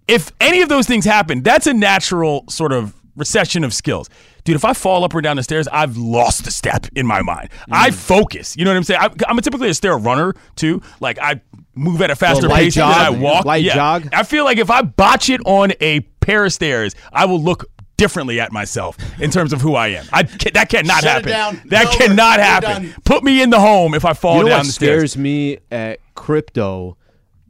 if 0.10 0.34
any 0.41 0.62
of 0.62 0.67
those 0.67 0.86
things 0.86 1.06
happen, 1.06 1.43
that's 1.43 1.65
a 1.65 1.73
natural 1.73 2.43
sort 2.49 2.73
of 2.73 2.93
recession 3.15 3.63
of 3.63 3.73
skills. 3.73 4.10
Dude, 4.43 4.56
if 4.56 4.65
I 4.65 4.73
fall 4.73 5.04
up 5.04 5.13
or 5.13 5.21
down 5.21 5.38
the 5.38 5.43
stairs, 5.43 5.67
I've 5.67 5.97
lost 5.97 6.47
a 6.47 6.51
step 6.51 6.88
in 6.95 7.06
my 7.06 7.21
mind. 7.21 7.49
Mm. 7.51 7.58
I 7.71 7.91
focus. 7.91 8.58
You 8.58 8.65
know 8.65 8.71
what 8.71 8.77
I'm 8.77 8.84
saying? 8.84 8.99
I, 9.01 9.10
I'm 9.27 9.38
a 9.38 9.41
typically 9.41 9.69
a 9.69 9.73
stair 9.73 9.97
runner 9.97 10.34
too. 10.56 10.82
Like 10.99 11.19
I 11.19 11.41
move 11.75 12.01
at 12.01 12.10
a 12.12 12.15
faster 12.15 12.47
light 12.47 12.63
pace 12.65 12.75
than? 12.75 12.84
I 12.86 13.10
walk. 13.12 13.45
Light 13.45 13.63
yeah. 13.63 13.75
jog? 13.75 14.10
I 14.13 14.23
feel 14.23 14.43
like 14.45 14.58
if 14.58 14.69
I 14.71 14.82
botch 14.82 15.30
it 15.30 15.41
on 15.45 15.73
a 15.80 15.99
pair 16.21 16.45
of 16.45 16.54
stairs, 16.54 16.95
I 17.13 17.25
will 17.25 17.41
look 17.41 17.65
differently 17.97 18.39
at 18.39 18.51
myself 18.51 18.97
in 19.21 19.30
terms 19.30 19.54
of 19.54 19.62
who 19.62 19.75
I 19.75 19.89
am. 19.89 20.06
I 20.12 20.23
ca- 20.23 20.49
that 20.56 20.69
cannot 20.69 21.04
Shut 21.04 21.23
it 21.27 21.30
happen. 21.30 21.30
down. 21.60 21.69
That 21.69 21.86
It's 21.86 21.95
over. 21.95 22.04
cannot 22.08 22.39
happen. 22.39 22.84
done. 22.86 22.95
Put 23.06 23.23
me 23.23 23.43
in 23.43 23.51
the 23.51 23.60
home 23.60 23.93
if 23.93 24.06
I 24.06 24.13
fall 24.13 24.38
you 24.38 24.43
know 24.43 24.49
down 24.49 24.58
what 24.60 24.65
the 24.65 24.71
stairs. 24.71 25.12
scares 25.12 25.17
me 25.17 25.60
at 25.69 25.99
crypto, 26.15 26.97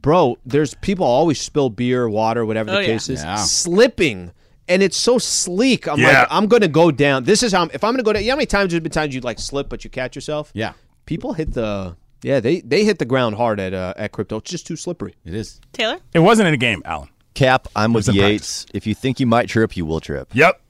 bro? 0.02 0.36
There's 0.44 0.74
people 0.74 1.06
always 1.06 1.40
spill 1.40 1.70
beer, 1.70 2.06
water, 2.06 2.44
whatever 2.44 2.70
the 2.70 2.76
Oh, 2.76 2.80
yeah. 2.80 2.86
case 2.86 3.08
is, 3.08 3.22
Yeah. 3.24 3.36
slipping. 3.36 4.32
And 4.68 4.82
it's 4.82 4.96
so 4.96 5.18
sleek. 5.18 5.88
I'm 5.88 5.98
Yeah. 5.98 6.20
like, 6.20 6.28
I'm 6.30 6.46
gonna 6.46 6.68
go 6.68 6.90
down. 6.90 7.24
This 7.24 7.42
is 7.42 7.52
how. 7.52 7.64
If 7.72 7.82
I'm 7.84 7.92
gonna 7.92 8.02
go 8.02 8.12
down, 8.12 8.22
you 8.22 8.28
know 8.28 8.32
how 8.34 8.36
many 8.36 8.46
times 8.46 8.70
there's 8.70 8.82
been 8.82 8.92
times 8.92 9.14
you 9.14 9.20
like 9.20 9.38
slip, 9.38 9.68
but 9.68 9.84
you 9.84 9.90
catch 9.90 10.14
yourself. 10.14 10.50
Yeah, 10.54 10.72
People 11.06 11.32
hit 11.32 11.52
the. 11.54 11.96
Yeah, 12.22 12.38
they 12.38 12.60
they 12.60 12.84
hit 12.84 12.98
the 13.00 13.04
ground 13.04 13.34
hard 13.34 13.58
at 13.58 13.74
uh, 13.74 13.94
at 13.96 14.12
crypto. 14.12 14.36
It's 14.36 14.50
just 14.50 14.66
too 14.66 14.76
slippery. 14.76 15.14
it 15.24 15.34
is. 15.34 15.60
Taylor? 15.72 15.98
It 16.14 16.20
wasn't 16.20 16.46
in 16.48 16.54
a 16.54 16.58
game, 16.58 16.80
Alan. 16.84 17.08
Cap, 17.34 17.66
I'm 17.74 17.92
with 17.92 18.08
in 18.08 18.14
Yates. 18.14 18.66
If 18.72 18.86
you 18.86 18.94
think 18.94 19.18
you 19.18 19.26
might 19.26 19.48
trip, 19.48 19.76
you 19.76 19.84
will 19.86 20.00
trip. 20.00 20.28
Yep. 20.32 20.60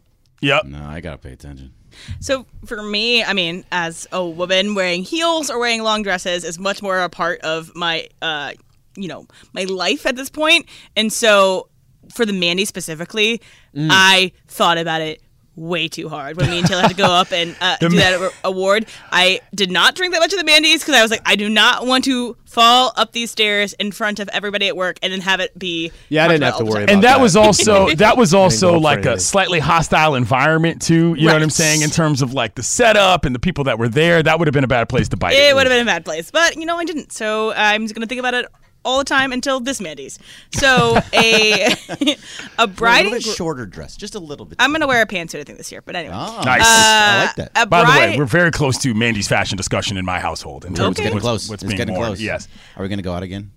Yep. 0.40 0.64
No, 0.64 0.82
I 0.84 1.00
gotta 1.00 1.18
pay 1.18 1.32
attention. 1.32 1.72
So 2.20 2.46
for 2.64 2.82
me, 2.82 3.22
I 3.22 3.34
mean, 3.34 3.64
as 3.70 4.06
a 4.12 4.24
woman, 4.26 4.74
wearing 4.74 5.02
heels 5.02 5.50
or 5.50 5.58
wearing 5.58 5.82
long 5.82 6.02
dresses 6.02 6.44
is 6.44 6.58
much 6.58 6.80
more 6.80 6.98
a 7.00 7.10
part 7.10 7.40
of 7.42 7.70
my, 7.74 8.08
uh, 8.22 8.52
you 8.96 9.08
know, 9.08 9.26
my 9.52 9.64
life 9.64 10.06
at 10.06 10.16
this 10.16 10.30
point. 10.30 10.66
And 10.96 11.12
so 11.12 11.68
for 12.10 12.26
the 12.26 12.32
Mandy 12.32 12.64
specifically, 12.64 13.40
I 13.76 14.32
thought 14.48 14.78
about 14.78 15.00
it 15.00 15.22
way 15.54 15.86
too 15.86 16.08
hard 16.08 16.36
when 16.36 16.50
me 16.50 16.58
and 16.58 16.66
Taylor 16.66 16.82
had 16.82 16.88
to 16.88 16.96
go 16.96 17.10
up 17.10 17.32
and 17.32 17.54
uh, 17.60 17.76
do 17.80 17.90
that 17.90 18.32
award. 18.44 18.86
I 19.10 19.40
did 19.54 19.70
not 19.70 19.94
drink 19.94 20.14
that 20.14 20.20
much 20.20 20.32
of 20.32 20.38
the 20.38 20.44
Mandy's 20.44 20.80
because 20.80 20.94
I 20.94 21.02
was 21.02 21.10
like, 21.10 21.22
I 21.26 21.36
do 21.36 21.48
not 21.48 21.86
want 21.86 22.04
to 22.04 22.36
fall 22.46 22.92
up 22.96 23.12
these 23.12 23.30
stairs 23.30 23.72
in 23.74 23.92
front 23.92 24.20
of 24.20 24.28
everybody 24.30 24.68
at 24.68 24.76
work 24.76 24.98
and 25.02 25.12
then 25.12 25.20
have 25.20 25.40
it 25.40 25.58
be. 25.58 25.92
Yeah, 26.08 26.24
I 26.24 26.28
didn't 26.28 26.44
have 26.44 26.58
to 26.58 26.64
worry 26.64 26.72
time. 26.72 26.82
about 26.82 26.92
and 26.94 27.04
that 27.04 27.16
that. 27.16 27.20
was 27.20 27.36
also 27.36 27.88
that 27.96 28.16
was 28.16 28.34
also 28.34 28.70
go 28.70 28.76
up 28.76 28.80
for 28.80 28.84
like 28.84 29.06
a 29.06 29.20
slightly 29.20 29.58
hostile 29.58 30.14
environment 30.14 30.80
too. 30.80 31.14
You 31.14 31.26
know 31.26 31.34
what 31.34 31.42
I'm 31.42 31.50
saying 31.50 31.82
in 31.82 31.90
terms 31.90 32.22
of 32.22 32.34
like 32.34 32.54
the 32.54 32.62
setup 32.62 33.24
and 33.24 33.34
the 33.34 33.40
people 33.40 33.64
that 33.64 33.78
were 33.78 33.88
there. 33.88 34.22
That 34.22 34.38
would 34.38 34.48
have 34.48 34.54
been 34.54 34.64
a 34.64 34.68
bad 34.68 34.88
place 34.88 35.08
to 35.10 35.16
bite. 35.16 35.34
It 35.34 35.54
would 35.54 35.66
have 35.66 35.72
been 35.72 35.82
a 35.82 35.90
bad 35.90 36.04
place, 36.04 36.30
but 36.30 36.56
you 36.56 36.66
know 36.66 36.76
I 36.76 36.84
didn't. 36.84 37.12
So 37.12 37.52
I'm 37.52 37.82
just 37.82 37.94
gonna 37.94 38.06
think 38.06 38.20
about 38.20 38.34
it 38.34 38.46
all 38.84 38.98
the 38.98 39.04
time 39.04 39.32
until 39.32 39.60
this 39.60 39.80
Mandy's. 39.80 40.18
So 40.52 40.98
a 41.14 41.66
a 41.88 42.16
A 42.58 42.66
bride. 42.66 43.04
little 43.04 43.12
and 43.14 43.22
bit 43.22 43.24
gr- 43.24 43.30
shorter 43.36 43.66
dress, 43.66 43.96
just 43.96 44.14
a 44.14 44.18
little 44.18 44.46
bit. 44.46 44.56
I'm 44.60 44.72
gonna 44.72 44.86
wear 44.86 45.02
a 45.02 45.06
pantsuit 45.06 45.40
I 45.40 45.44
think 45.44 45.58
this 45.58 45.70
year, 45.72 45.82
but 45.82 45.96
anyway. 45.96 46.14
Oh, 46.16 46.42
Nice. 46.44 46.62
Uh, 46.62 46.64
I 46.66 47.24
like 47.26 47.36
that. 47.36 47.52
A 47.56 47.66
By 47.66 47.84
the 47.84 47.90
way, 47.90 48.18
we're 48.18 48.24
very 48.24 48.50
close 48.50 48.78
to 48.78 48.94
Mandy's 48.94 49.28
fashion 49.28 49.56
discussion 49.56 49.96
in 49.96 50.04
my 50.04 50.18
household 50.20 50.64
in 50.64 50.74
terms 50.74 50.90
it's 50.92 50.98
of 51.00 51.02
getting 51.04 51.14
what's, 51.16 51.22
close. 51.24 51.48
what's 51.48 51.62
it's 51.62 51.68
being 51.70 51.76
getting 51.78 51.94
worn. 51.94 52.06
close. 52.08 52.20
Yes. 52.20 52.48
Are 52.76 52.82
we 52.82 52.88
gonna 52.88 53.02
go 53.02 53.12
out 53.14 53.22
again? 53.22 53.50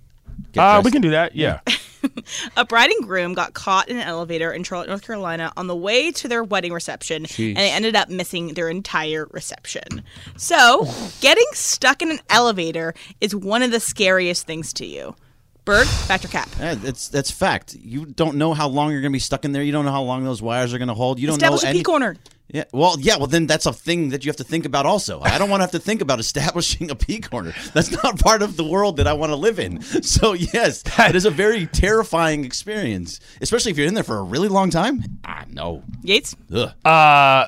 Get 0.55 0.61
Uh, 0.61 0.81
we 0.83 0.91
can 0.91 1.01
do 1.01 1.09
that. 1.11 1.35
Yeah. 1.35 1.59
a 2.57 2.63
bride 2.65 2.89
and 2.91 3.05
groom 3.05 3.33
got 3.33 3.53
caught 3.53 3.89
in 3.89 3.97
an 3.97 4.03
elevator 4.03 4.53
in 4.53 4.63
Charlotte, 4.63 4.87
North 4.87 5.05
Carolina 5.05 5.51
on 5.57 5.67
the 5.67 5.75
way 5.75 6.11
to 6.13 6.27
their 6.29 6.43
wedding 6.43 6.71
reception, 6.71 7.25
and 7.25 7.57
they 7.57 7.71
ended 7.71 7.95
up 7.95 8.09
missing 8.09 8.53
their 8.53 8.69
entire 8.69 9.27
reception. 9.31 10.01
So, 10.37 10.87
getting 11.19 11.45
stuck 11.51 12.01
in 12.01 12.09
an 12.09 12.19
elevator 12.29 12.93
is 13.19 13.35
one 13.35 13.63
of 13.63 13.71
the 13.71 13.81
scariest 13.81 14.47
things 14.47 14.71
to 14.73 14.85
you. 14.85 15.15
Berg, 15.65 15.87
factor 15.87 16.27
cap. 16.27 16.47
Yeah, 16.59 16.75
it's 16.83 17.07
that's 17.09 17.31
fact. 17.31 17.75
You 17.75 18.05
don't 18.05 18.37
know 18.37 18.53
how 18.53 18.67
long 18.67 18.91
you're 18.91 19.01
going 19.01 19.11
to 19.11 19.15
be 19.15 19.19
stuck 19.19 19.45
in 19.45 19.51
there. 19.51 19.63
You 19.63 19.71
don't 19.71 19.83
know 19.83 19.91
how 19.91 20.03
long 20.03 20.23
those 20.23 20.41
wires 20.41 20.73
are 20.73 20.77
going 20.77 20.89
to 20.89 20.93
hold. 20.93 21.19
You 21.19 21.25
don't 21.27 21.37
Establish 21.37 21.63
know 21.63 21.67
a 21.67 21.69
any. 21.71 21.79
P 21.79 21.83
corner. 21.83 22.15
Yeah, 22.47 22.65
well, 22.71 22.95
yeah, 22.99 23.17
well, 23.17 23.25
then 23.25 23.47
that's 23.47 23.65
a 23.65 23.73
thing 23.73 24.09
that 24.09 24.23
you 24.23 24.29
have 24.29 24.37
to 24.37 24.43
think 24.43 24.65
about 24.65 24.85
also. 24.85 25.19
I 25.21 25.39
don't 25.39 25.49
want 25.49 25.61
to 25.61 25.63
have 25.63 25.71
to 25.71 25.79
think 25.79 26.01
about 26.01 26.19
establishing 26.27 26.91
a 26.91 26.95
P 26.95 27.19
corner. 27.19 27.53
That's 27.73 27.89
not 27.91 28.19
part 28.23 28.43
of 28.43 28.55
the 28.55 28.63
world 28.63 28.97
that 28.97 29.07
I 29.07 29.13
want 29.13 29.31
to 29.31 29.35
live 29.35 29.59
in. 29.59 29.81
So, 30.05 30.33
yes, 30.33 30.83
it 30.99 31.15
is 31.15 31.25
a 31.25 31.31
very 31.31 31.65
terrifying 31.65 32.45
experience, 32.45 33.19
especially 33.41 33.71
if 33.71 33.77
you're 33.77 33.87
in 33.87 33.95
there 33.95 34.03
for 34.03 34.17
a 34.17 34.23
really 34.23 34.47
long 34.47 34.69
time. 34.69 35.03
Ah, 35.25 35.45
no. 35.49 35.83
Yates, 36.03 36.35
Ugh. 36.53 36.71
Uh, 36.85 37.47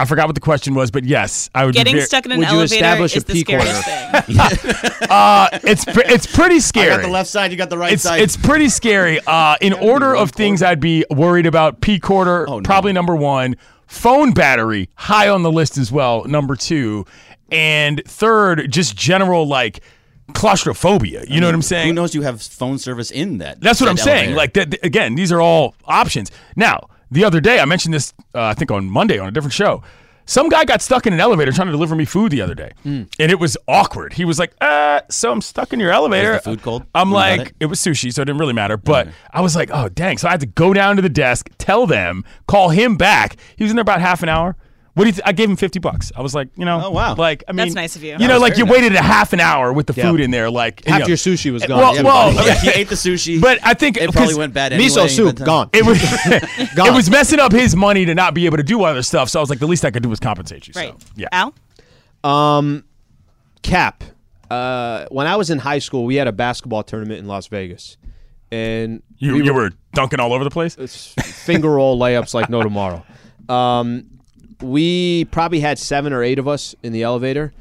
I 0.00 0.04
forgot 0.04 0.26
what 0.26 0.34
the 0.36 0.40
question 0.40 0.74
was, 0.74 0.90
but 0.92 1.04
yes, 1.04 1.50
I 1.54 1.64
would. 1.64 1.72
be 1.72 1.78
getting 1.78 1.94
very- 1.94 2.06
stuck 2.06 2.24
in 2.24 2.32
an 2.32 2.38
Would 2.38 2.48
you 2.50 2.58
elevator 2.58 2.74
establish 2.76 3.16
is 3.16 3.22
a 3.24 3.26
the 3.26 3.32
P 3.32 3.44
corner? 3.44 3.64
scariest 3.64 4.62
thing. 4.62 4.84
Uh, 5.10 5.48
it's 5.64 5.84
it's 5.88 6.26
pretty 6.26 6.56
I 6.56 6.58
scary. 6.58 6.88
got 6.90 7.00
the 7.02 7.08
left 7.08 7.30
side, 7.30 7.50
you 7.50 7.56
got 7.56 7.70
the 7.70 7.78
right 7.78 7.92
it's 7.94 8.02
side. 8.02 8.20
it's 8.20 8.36
pretty 8.36 8.68
scary. 8.68 9.18
Uh, 9.26 9.56
in 9.60 9.72
order 9.72 10.14
of 10.14 10.30
things, 10.32 10.62
I'd 10.62 10.80
be 10.80 11.04
worried 11.10 11.46
about 11.46 11.80
P 11.80 11.98
quarter, 11.98 12.48
Oh, 12.48 12.56
no. 12.58 12.62
probably 12.62 12.92
number 12.92 13.16
one. 13.16 13.56
Phone 13.86 14.32
battery, 14.32 14.90
high 14.96 15.28
on 15.30 15.42
the 15.42 15.50
list 15.50 15.78
as 15.78 15.90
well, 15.90 16.24
number 16.24 16.54
two, 16.56 17.06
and 17.50 18.02
third, 18.06 18.70
just 18.70 18.96
general 18.96 19.46
like 19.48 19.80
claustrophobia. 20.34 21.24
You 21.26 21.40
know 21.40 21.46
what 21.48 21.54
I'm 21.54 21.62
saying? 21.62 21.88
Who 21.88 21.92
knows 21.94 22.14
you 22.14 22.22
have 22.22 22.42
phone 22.42 22.78
service 22.78 23.10
in 23.10 23.38
that? 23.38 23.60
That's 23.60 23.80
what 23.80 23.86
that 23.86 23.90
I'm 23.92 23.96
saying. 23.96 24.34
Like 24.34 24.52
that 24.54 24.70
th- 24.72 24.82
again, 24.82 25.14
these 25.14 25.32
are 25.32 25.40
all 25.40 25.74
options. 25.86 26.30
Now, 26.54 26.88
the 27.10 27.24
other 27.24 27.40
day 27.40 27.60
I 27.60 27.64
mentioned 27.64 27.94
this 27.94 28.12
uh, 28.34 28.42
I 28.42 28.54
think 28.54 28.70
on 28.70 28.90
Monday 28.90 29.18
on 29.18 29.28
a 29.28 29.30
different 29.30 29.52
show. 29.54 29.82
Some 30.26 30.50
guy 30.50 30.66
got 30.66 30.82
stuck 30.82 31.06
in 31.06 31.14
an 31.14 31.20
elevator 31.20 31.50
trying 31.52 31.68
to 31.68 31.72
deliver 31.72 31.94
me 31.94 32.04
food 32.04 32.30
the 32.32 32.42
other 32.42 32.54
day, 32.54 32.72
Hmm. 32.82 33.04
and 33.18 33.32
it 33.32 33.38
was 33.40 33.56
awkward. 33.66 34.12
He 34.12 34.26
was 34.26 34.38
like, 34.38 34.52
"Uh, 34.60 35.00
so 35.08 35.32
I'm 35.32 35.40
stuck 35.40 35.72
in 35.72 35.80
your 35.80 35.90
elevator." 35.90 36.32
Was 36.32 36.42
the 36.42 36.50
food 36.50 36.62
cold 36.62 36.84
I'm 36.94 37.08
you 37.08 37.14
like, 37.14 37.40
it? 37.40 37.54
it? 37.60 37.66
was 37.66 37.80
sushi, 37.80 38.12
so 38.12 38.20
it 38.20 38.26
didn't 38.26 38.38
really 38.38 38.52
matter. 38.52 38.76
But 38.76 39.08
I 39.32 39.40
was 39.40 39.56
like, 39.56 39.70
"Oh, 39.72 39.88
dang!" 39.88 40.18
So 40.18 40.28
I 40.28 40.32
had 40.32 40.40
to 40.40 40.46
go 40.46 40.74
down 40.74 40.96
to 40.96 41.02
the 41.02 41.08
desk, 41.08 41.48
tell 41.56 41.86
them, 41.86 42.26
call 42.46 42.68
him 42.68 42.96
back. 42.98 43.36
He 43.56 43.64
was 43.64 43.70
in 43.70 43.76
there 43.76 43.80
about 43.82 44.02
half 44.02 44.22
an 44.22 44.28
hour. 44.28 44.54
What 44.98 45.04
do 45.04 45.08
you? 45.10 45.12
Th- 45.12 45.22
I 45.24 45.30
gave 45.32 45.48
him 45.48 45.54
fifty 45.54 45.78
bucks. 45.78 46.10
I 46.16 46.22
was 46.22 46.34
like, 46.34 46.48
you 46.56 46.64
know, 46.64 46.82
Oh, 46.86 46.90
wow. 46.90 47.14
like 47.14 47.44
I 47.46 47.52
mean, 47.52 47.58
That's 47.58 47.74
nice 47.74 47.94
of 47.94 48.02
you. 48.02 48.16
You 48.18 48.26
know, 48.26 48.38
like 48.38 48.56
you 48.58 48.64
nice. 48.64 48.72
waited 48.72 48.94
a 48.96 49.00
half 49.02 49.32
an 49.32 49.38
hour 49.38 49.72
with 49.72 49.86
the 49.86 49.92
Yeah. 49.96 50.10
food 50.10 50.20
in 50.20 50.32
there, 50.32 50.50
like 50.50 50.82
you 50.86 50.98
know. 50.98 51.06
your 51.06 51.16
sushi 51.16 51.52
was 51.52 51.64
gone. 51.64 51.78
Well, 51.78 51.94
Yeah, 51.94 52.02
well, 52.02 52.34
yeah, 52.46 52.54
he 52.60 52.70
ate 52.70 52.88
the 52.88 52.96
sushi. 52.96 53.40
but 53.40 53.60
I 53.62 53.74
think 53.74 53.96
it 53.96 54.10
probably 54.12 54.34
went 54.34 54.54
bad 54.54 54.72
anyway. 54.72 54.88
Miso 54.88 55.08
soup 55.08 55.40
uh, 55.40 55.44
gone. 55.44 55.70
it 55.72 55.86
was 55.86 56.00
gone. 56.74 56.88
it 56.88 56.94
was 56.94 57.08
messing 57.08 57.38
up 57.38 57.52
his 57.52 57.76
money 57.76 58.04
to 58.06 58.14
not 58.14 58.34
be 58.34 58.46
able 58.46 58.56
to 58.56 58.64
do 58.64 58.82
other 58.82 59.02
stuff. 59.04 59.28
So 59.30 59.38
I 59.38 59.40
was 59.40 59.50
like, 59.50 59.60
the 59.60 59.68
least 59.68 59.84
I 59.84 59.92
could 59.92 60.02
do 60.02 60.08
was 60.08 60.18
compensate 60.20 60.66
you. 60.66 60.72
Right. 60.74 61.00
So, 61.00 61.08
yeah. 61.16 61.28
Al? 61.32 61.54
Cap. 63.62 64.04
Uh, 64.50 65.06
when 65.10 65.26
I 65.26 65.36
was 65.36 65.50
in 65.50 65.58
high 65.58 65.78
school, 65.78 66.04
we 66.06 66.14
had 66.16 66.26
a 66.26 66.32
basketball 66.32 66.82
tournament 66.82 67.18
in 67.20 67.26
Las 67.26 67.46
Vegas, 67.48 67.98
and 68.50 69.02
You, 69.18 69.34
we 69.34 69.44
you 69.44 69.52
were 69.52 69.70
dunking 69.92 70.20
all 70.20 70.32
over 70.32 70.42
the 70.44 70.50
place. 70.50 70.74
Finger 71.44 71.68
roll 71.70 71.98
layups 71.98 72.32
like 72.34 72.48
no 72.48 72.62
tomorrow. 72.62 73.04
Um, 73.48 74.17
we 74.62 75.24
probably 75.26 75.60
had 75.60 75.78
seven 75.78 76.12
or 76.12 76.22
eight 76.22 76.38
of 76.38 76.48
us 76.48 76.74
in 76.82 76.92
the 76.92 77.02
elevator. 77.02 77.52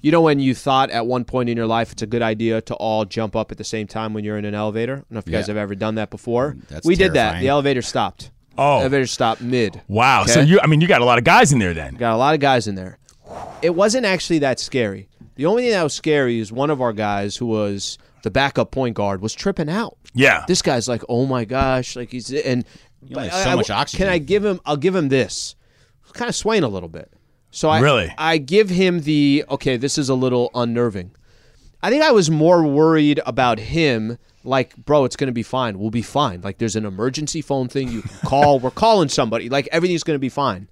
You 0.00 0.10
know 0.10 0.20
when 0.20 0.40
you 0.40 0.54
thought 0.54 0.90
at 0.90 1.06
one 1.06 1.24
point 1.24 1.48
in 1.48 1.56
your 1.56 1.66
life 1.66 1.92
it's 1.92 2.02
a 2.02 2.06
good 2.06 2.22
idea 2.22 2.60
to 2.62 2.74
all 2.74 3.04
jump 3.04 3.36
up 3.36 3.52
at 3.52 3.58
the 3.58 3.64
same 3.64 3.86
time 3.86 4.14
when 4.14 4.24
you're 4.24 4.36
in 4.36 4.44
an 4.44 4.54
elevator? 4.54 4.92
I 4.94 4.96
don't 4.96 5.10
know 5.12 5.18
if 5.20 5.26
you 5.26 5.32
guys 5.32 5.46
Yeah. 5.48 5.54
have 5.54 5.62
ever 5.62 5.74
done 5.76 5.94
that 5.94 6.10
before. 6.10 6.54
Mm, 6.54 6.68
that's 6.68 6.86
we 6.86 6.96
did 6.96 7.12
that. 7.14 7.40
The 7.40 7.48
elevator 7.48 7.82
stopped. 7.82 8.30
Oh. 8.58 8.80
elevator 8.80 9.06
stopped 9.06 9.40
mid. 9.40 9.80
Wow. 9.88 10.24
So 10.26 10.40
you, 10.40 10.58
I 10.62 10.66
mean, 10.66 10.80
you 10.80 10.88
got 10.88 11.00
a 11.00 11.04
lot 11.04 11.18
of 11.18 11.24
guys 11.24 11.52
in 11.52 11.58
there 11.58 11.72
then. 11.72 11.94
Got 11.94 12.14
a 12.14 12.16
lot 12.18 12.34
of 12.34 12.40
guys 12.40 12.66
in 12.66 12.74
there. 12.74 12.98
It 13.62 13.74
wasn't 13.74 14.04
actually 14.04 14.40
that 14.40 14.58
scary. 14.60 15.08
The 15.36 15.46
only 15.46 15.62
thing 15.62 15.72
that 15.72 15.82
was 15.82 15.94
scary 15.94 16.38
is 16.40 16.52
one 16.52 16.68
of 16.68 16.82
our 16.82 16.92
guys 16.92 17.36
who 17.36 17.46
was 17.46 17.96
the 18.24 18.30
backup 18.30 18.70
point 18.72 18.94
guard 18.94 19.22
was 19.22 19.32
tripping 19.32 19.70
out. 19.70 19.96
Yeah. 20.14 20.44
This 20.46 20.60
guy's 20.60 20.86
like, 20.88 21.02
oh 21.08 21.24
my 21.26 21.44
gosh, 21.46 21.96
like 21.96 22.10
he's 22.10 22.30
and 22.32 22.64
You 23.06 23.16
only 23.16 23.28
have 23.30 23.42
so 23.44 23.50
I- 23.50 23.52
I- 23.52 23.56
much 23.56 23.70
oxygen. 23.70 24.04
Can 24.04 24.12
I 24.12 24.18
give 24.18 24.44
him? 24.44 24.60
I'll 24.66 24.76
give 24.76 24.94
him 24.94 25.08
this. 25.08 25.54
Kind 26.14 26.28
of 26.28 26.34
swaying 26.34 26.62
a 26.62 26.68
little 26.68 26.88
bit. 26.88 27.12
So 27.50 27.68
I 27.68 27.80
Really? 27.80 28.12
I 28.16 28.38
give 28.38 28.70
him 28.70 29.00
the 29.00 29.44
okay. 29.50 29.76
This 29.76 29.98
is 29.98 30.08
a 30.08 30.14
little 30.14 30.50
unnerving. 30.54 31.12
I 31.82 31.90
think 31.90 32.02
I 32.02 32.12
was 32.12 32.30
more 32.30 32.64
worried 32.66 33.20
about 33.26 33.58
him. 33.58 34.18
Like, 34.44 34.76
bro, 34.76 35.04
it's 35.04 35.16
gonna 35.16 35.32
be 35.32 35.42
fine. 35.42 35.78
We'll 35.78 35.90
be 35.90 36.02
fine. 36.02 36.40
Like, 36.40 36.58
there's 36.58 36.76
an 36.76 36.84
emergency 36.86 37.42
phone 37.42 37.68
thing 37.68 37.88
you 37.88 38.02
call. 38.24 38.58
We're 38.58 38.70
calling 38.70 39.08
somebody. 39.08 39.48
Like, 39.48 39.68
everything's 39.70 40.02
gonna 40.02 40.18
be 40.18 40.28
fine. 40.28 40.68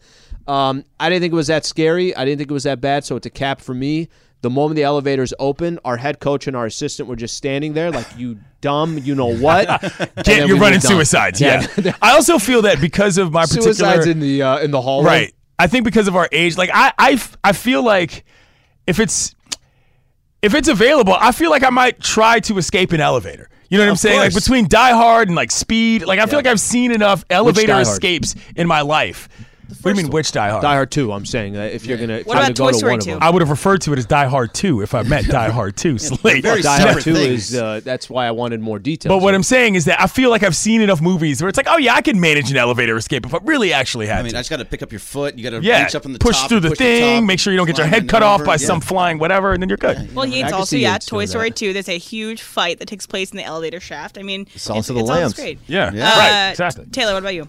Um, 0.46 0.84
I 0.98 1.08
didn't 1.08 1.22
think 1.22 1.32
it 1.32 1.36
was 1.36 1.48
that 1.48 1.64
scary. 1.64 2.14
I 2.16 2.24
didn't 2.24 2.38
think 2.38 2.50
it 2.50 2.54
was 2.54 2.64
that 2.64 2.80
bad. 2.80 3.04
So 3.04 3.16
it's 3.16 3.26
a 3.26 3.30
cap 3.30 3.60
for 3.60 3.74
me. 3.74 4.08
The 4.42 4.50
moment 4.50 4.76
the 4.76 4.84
elevators 4.84 5.34
open, 5.38 5.78
our 5.84 5.96
head 5.96 6.18
coach 6.18 6.46
and 6.46 6.56
our 6.56 6.66
assistant 6.66 7.08
were 7.08 7.16
just 7.16 7.36
standing 7.36 7.74
there, 7.74 7.90
like, 7.90 8.06
you 8.16 8.38
dumb, 8.60 8.98
you 8.98 9.14
know 9.14 9.36
what? 9.36 9.66
Get, 10.24 10.48
you're 10.48 10.58
running 10.58 10.80
suicides. 10.80 11.40
Yeah. 11.40 11.66
I 12.02 12.12
also 12.12 12.38
feel 12.38 12.62
that 12.62 12.80
because 12.80 13.18
of 13.18 13.32
my 13.32 13.42
particular 13.42 13.74
suicides 13.74 14.06
in 14.06 14.20
the 14.20 14.42
uh, 14.42 14.58
in 14.58 14.70
the 14.70 14.80
hallway. 14.80 15.06
Right. 15.06 15.34
I 15.58 15.66
think 15.66 15.84
because 15.84 16.08
of 16.08 16.16
our 16.16 16.26
age, 16.32 16.56
like 16.56 16.70
I, 16.72 16.92
I, 16.98 17.22
I 17.44 17.52
feel 17.52 17.82
like 17.82 18.24
if 18.86 18.98
it's 18.98 19.34
if 20.42 20.54
it's 20.54 20.68
available, 20.68 21.14
I 21.18 21.32
feel 21.32 21.50
like 21.50 21.62
I 21.62 21.70
might 21.70 22.00
try 22.00 22.40
to 22.40 22.56
escape 22.56 22.92
an 22.92 23.00
elevator. 23.00 23.50
You 23.68 23.78
know 23.78 23.84
what 23.84 23.88
I'm 23.88 23.92
Of 23.92 23.98
saying? 23.98 24.18
Like 24.18 24.34
between 24.34 24.68
Die 24.68 24.90
Hard 24.90 25.28
and 25.28 25.36
like 25.36 25.50
Speed, 25.50 26.04
like 26.04 26.18
I 26.18 26.26
feel 26.26 26.38
like 26.38 26.46
I've 26.46 26.60
seen 26.60 26.92
enough 26.92 27.24
elevator 27.30 27.78
escapes 27.78 28.34
in 28.56 28.66
my 28.66 28.80
life. 28.80 29.28
What 29.82 29.82
do 29.82 29.88
you 29.90 30.04
mean, 30.04 30.12
which 30.12 30.32
Die 30.32 30.48
Hard? 30.50 30.62
Die 30.62 30.74
Hard 30.74 30.90
2, 30.90 31.12
I'm 31.12 31.24
saying. 31.24 31.56
uh, 31.56 31.60
If 31.60 31.86
you're 31.86 31.96
going 31.96 32.08
to 32.10 32.22
What 32.24 32.34
try 32.34 32.40
about 32.42 32.46
to 32.48 32.52
go 32.54 32.64
Toy 32.66 32.70
to 32.72 32.78
Story 32.78 32.90
one 32.92 32.98
of 33.00 33.04
2? 33.04 33.10
them. 33.12 33.18
I 33.22 33.30
would 33.30 33.40
have 33.42 33.50
referred 33.50 33.80
to 33.82 33.92
it 33.92 33.98
as 33.98 34.06
Die 34.06 34.26
Hard 34.26 34.52
2 34.54 34.82
if 34.82 34.94
I 34.94 35.02
meant 35.02 35.28
Die 35.30 35.50
Hard 35.50 35.76
2 35.76 35.98
Slate. 35.98 36.42
very 36.42 36.62
Die 36.62 36.68
Hard 36.78 36.82
separate 36.88 37.04
2 37.04 37.14
things. 37.14 37.52
is, 37.52 37.58
uh, 37.60 37.80
that's 37.84 38.10
why 38.10 38.26
I 38.26 38.30
wanted 38.32 38.60
more 38.60 38.78
details. 38.78 39.10
But 39.10 39.22
what 39.22 39.34
I'm 39.34 39.42
saying 39.42 39.74
is 39.76 39.84
that 39.86 40.00
I 40.00 40.06
feel 40.06 40.30
like 40.30 40.42
I've 40.42 40.56
seen 40.56 40.80
enough 40.82 41.00
movies 41.00 41.40
where 41.42 41.48
it's 41.48 41.56
like, 41.56 41.68
oh 41.68 41.76
yeah, 41.78 41.94
I 41.94 42.02
can 42.02 42.20
manage 42.20 42.50
an 42.50 42.56
elevator 42.56 42.96
escape 42.96 43.24
if 43.26 43.32
I 43.34 43.38
really 43.44 43.72
actually 43.72 44.06
had 44.06 44.18
I 44.18 44.22
mean, 44.22 44.32
to. 44.32 44.38
I 44.38 44.40
just 44.40 44.50
got 44.50 44.56
to 44.58 44.64
pick 44.64 44.82
up 44.82 44.92
your 44.92 44.98
foot. 45.00 45.36
You 45.38 45.44
got 45.48 45.58
to 45.58 45.62
yeah, 45.64 45.84
reach 45.84 45.94
up 45.94 46.04
in 46.04 46.12
the 46.12 46.18
push 46.18 46.36
top, 46.38 46.48
through 46.48 46.60
the 46.60 46.68
push 46.70 46.78
thing, 46.78 47.20
top, 47.20 47.26
make 47.26 47.38
sure 47.40 47.52
you 47.52 47.56
don't 47.56 47.66
get 47.66 47.78
your 47.78 47.86
climb 47.86 48.00
head 48.02 48.08
cut 48.08 48.22
off 48.22 48.40
over. 48.40 48.46
by 48.46 48.52
Yeah. 48.54 48.66
some 48.66 48.80
flying 48.80 49.18
whatever, 49.18 49.52
and 49.52 49.62
then 49.62 49.68
you're 49.68 49.78
good. 49.78 50.14
Well, 50.14 50.26
Yates 50.26 50.46
can 50.50 50.54
also, 50.54 50.64
see 50.76 50.80
yeah, 50.82 50.92
Yates 50.94 51.06
Toy 51.06 51.18
doing 51.18 51.26
Story 51.28 51.48
that. 51.50 51.56
2, 51.56 51.72
there's 51.72 51.88
a 51.88 51.98
huge 51.98 52.42
fight 52.42 52.78
that 52.80 52.88
takes 52.88 53.06
place 53.06 53.30
in 53.30 53.36
the 53.36 53.44
elevator 53.44 53.80
shaft. 53.80 54.18
I 54.18 54.22
mean, 54.22 54.46
it's, 54.54 54.68
also 54.68 54.94
the 54.94 55.00
it's 55.00 55.10
all 55.10 55.16
lambs. 55.16 55.34
great. 55.34 55.58
Yeah, 55.66 55.90
Yeah. 55.92 56.18
right, 56.18 56.48
Uh, 56.48 56.50
exactly. 56.50 56.86
Taylor, 56.92 57.12
what 57.14 57.20
about 57.20 57.34
you? 57.34 57.48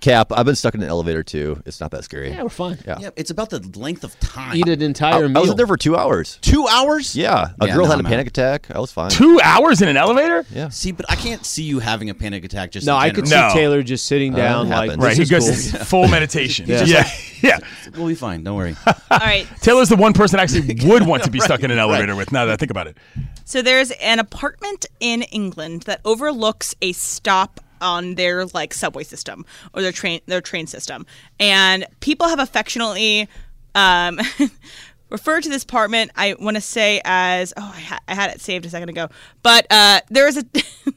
Cap, 0.00 0.30
I've 0.30 0.44
been 0.46 0.54
stuck 0.54 0.74
in 0.74 0.82
an 0.82 0.88
elevator 0.88 1.22
too. 1.22 1.60
It's 1.64 1.80
not 1.80 1.90
that 1.90 2.04
scary. 2.04 2.30
Yeah, 2.30 2.42
we're 2.42 2.48
fine. 2.50 2.78
Yeah. 2.86 2.98
Yeah, 3.00 3.10
it's 3.16 3.30
about 3.30 3.50
the 3.50 3.58
length 3.78 4.04
of 4.04 4.18
time. 4.20 4.54
Eat 4.54 4.68
an 4.68 4.82
I, 4.82 4.84
entire 4.84 5.24
I 5.24 5.28
meal. 5.28 5.40
was 5.40 5.50
in 5.52 5.56
there 5.56 5.66
for 5.66 5.76
two 5.78 5.96
hours. 5.96 6.38
Two 6.42 6.68
hours? 6.68 7.16
Yeah. 7.16 7.48
A 7.60 7.66
Yeah, 7.66 7.74
girl 7.74 7.84
no, 7.86 7.90
had 7.92 7.94
a 7.96 7.98
I'm 8.00 8.04
panic 8.04 8.26
out. 8.26 8.28
attack. 8.28 8.70
I 8.74 8.78
was 8.78 8.92
fine. 8.92 9.10
Two 9.10 9.40
hours 9.42 9.80
in 9.82 9.88
an 9.88 9.96
elevator? 9.96 10.44
Yeah. 10.52 10.68
See, 10.68 10.92
but 10.92 11.06
I 11.10 11.16
can't 11.16 11.44
see 11.46 11.62
you 11.64 11.78
having 11.80 12.10
a 12.10 12.14
panic 12.14 12.44
attack 12.44 12.70
just 12.72 12.86
no, 12.86 12.94
in 12.94 13.00
I 13.02 13.10
could 13.10 13.26
see 13.26 13.30
general. 13.30 13.48
No. 13.54 13.54
Taylor 13.60 13.82
just 13.82 14.06
sitting 14.06 14.34
down 14.34 14.66
it 14.66 14.70
like, 14.70 14.90
happens. 14.90 14.96
this 14.96 15.04
Right, 15.04 15.16
he 15.16 15.22
is 15.22 15.30
goes 15.30 15.70
cool. 15.72 15.80
full 15.84 16.08
meditation. 16.08 16.66
Yeah. 16.76 16.84
yeah, 16.84 17.10
yeah. 17.42 17.58
We'll 17.96 18.08
be 18.08 18.14
fine. 18.14 18.44
Don't 18.44 18.56
worry. 18.56 18.76
All 18.86 19.18
right. 19.18 19.46
Taylor's 19.62 19.88
the 19.88 19.96
one 19.96 20.12
person 20.12 20.38
I 20.38 20.42
actually 20.42 20.76
would 20.88 21.06
want 21.06 21.24
to 21.24 21.30
be 21.30 21.40
stuck 21.40 21.62
in 21.62 21.70
an 21.70 21.78
elevator 21.78 22.14
with. 22.14 22.32
Now 22.32 22.44
that 22.44 22.52
I 22.52 22.56
think 22.56 22.70
about 22.70 22.86
it, 22.86 22.96
So 23.44 23.62
there's 23.62 23.90
an 23.92 24.18
apartment 24.18 24.84
in 25.00 25.22
England 25.22 25.82
that 25.82 26.00
overlooks 26.04 26.74
a 26.82 26.92
stop 26.92 27.60
on 27.86 28.16
their 28.16 28.44
like 28.46 28.74
subway 28.74 29.04
system 29.04 29.46
or 29.72 29.82
their 29.82 29.92
train 29.92 30.20
their 30.26 30.40
train 30.40 30.66
system, 30.66 31.06
and 31.38 31.86
people 32.00 32.28
have 32.28 32.40
affectionately 32.40 33.28
um, 33.74 34.20
referred 35.10 35.44
to 35.44 35.48
this 35.48 35.62
apartment. 35.62 36.10
I 36.16 36.34
want 36.38 36.56
to 36.56 36.60
say 36.60 37.00
as 37.04 37.54
oh 37.56 37.72
I, 37.74 37.80
ha- 37.80 38.00
I 38.08 38.14
had 38.14 38.30
it 38.30 38.40
saved 38.40 38.66
a 38.66 38.70
second 38.70 38.88
ago, 38.88 39.08
but 39.42 39.66
uh, 39.70 40.00
there 40.10 40.26
is 40.28 40.36
a. 40.36 40.44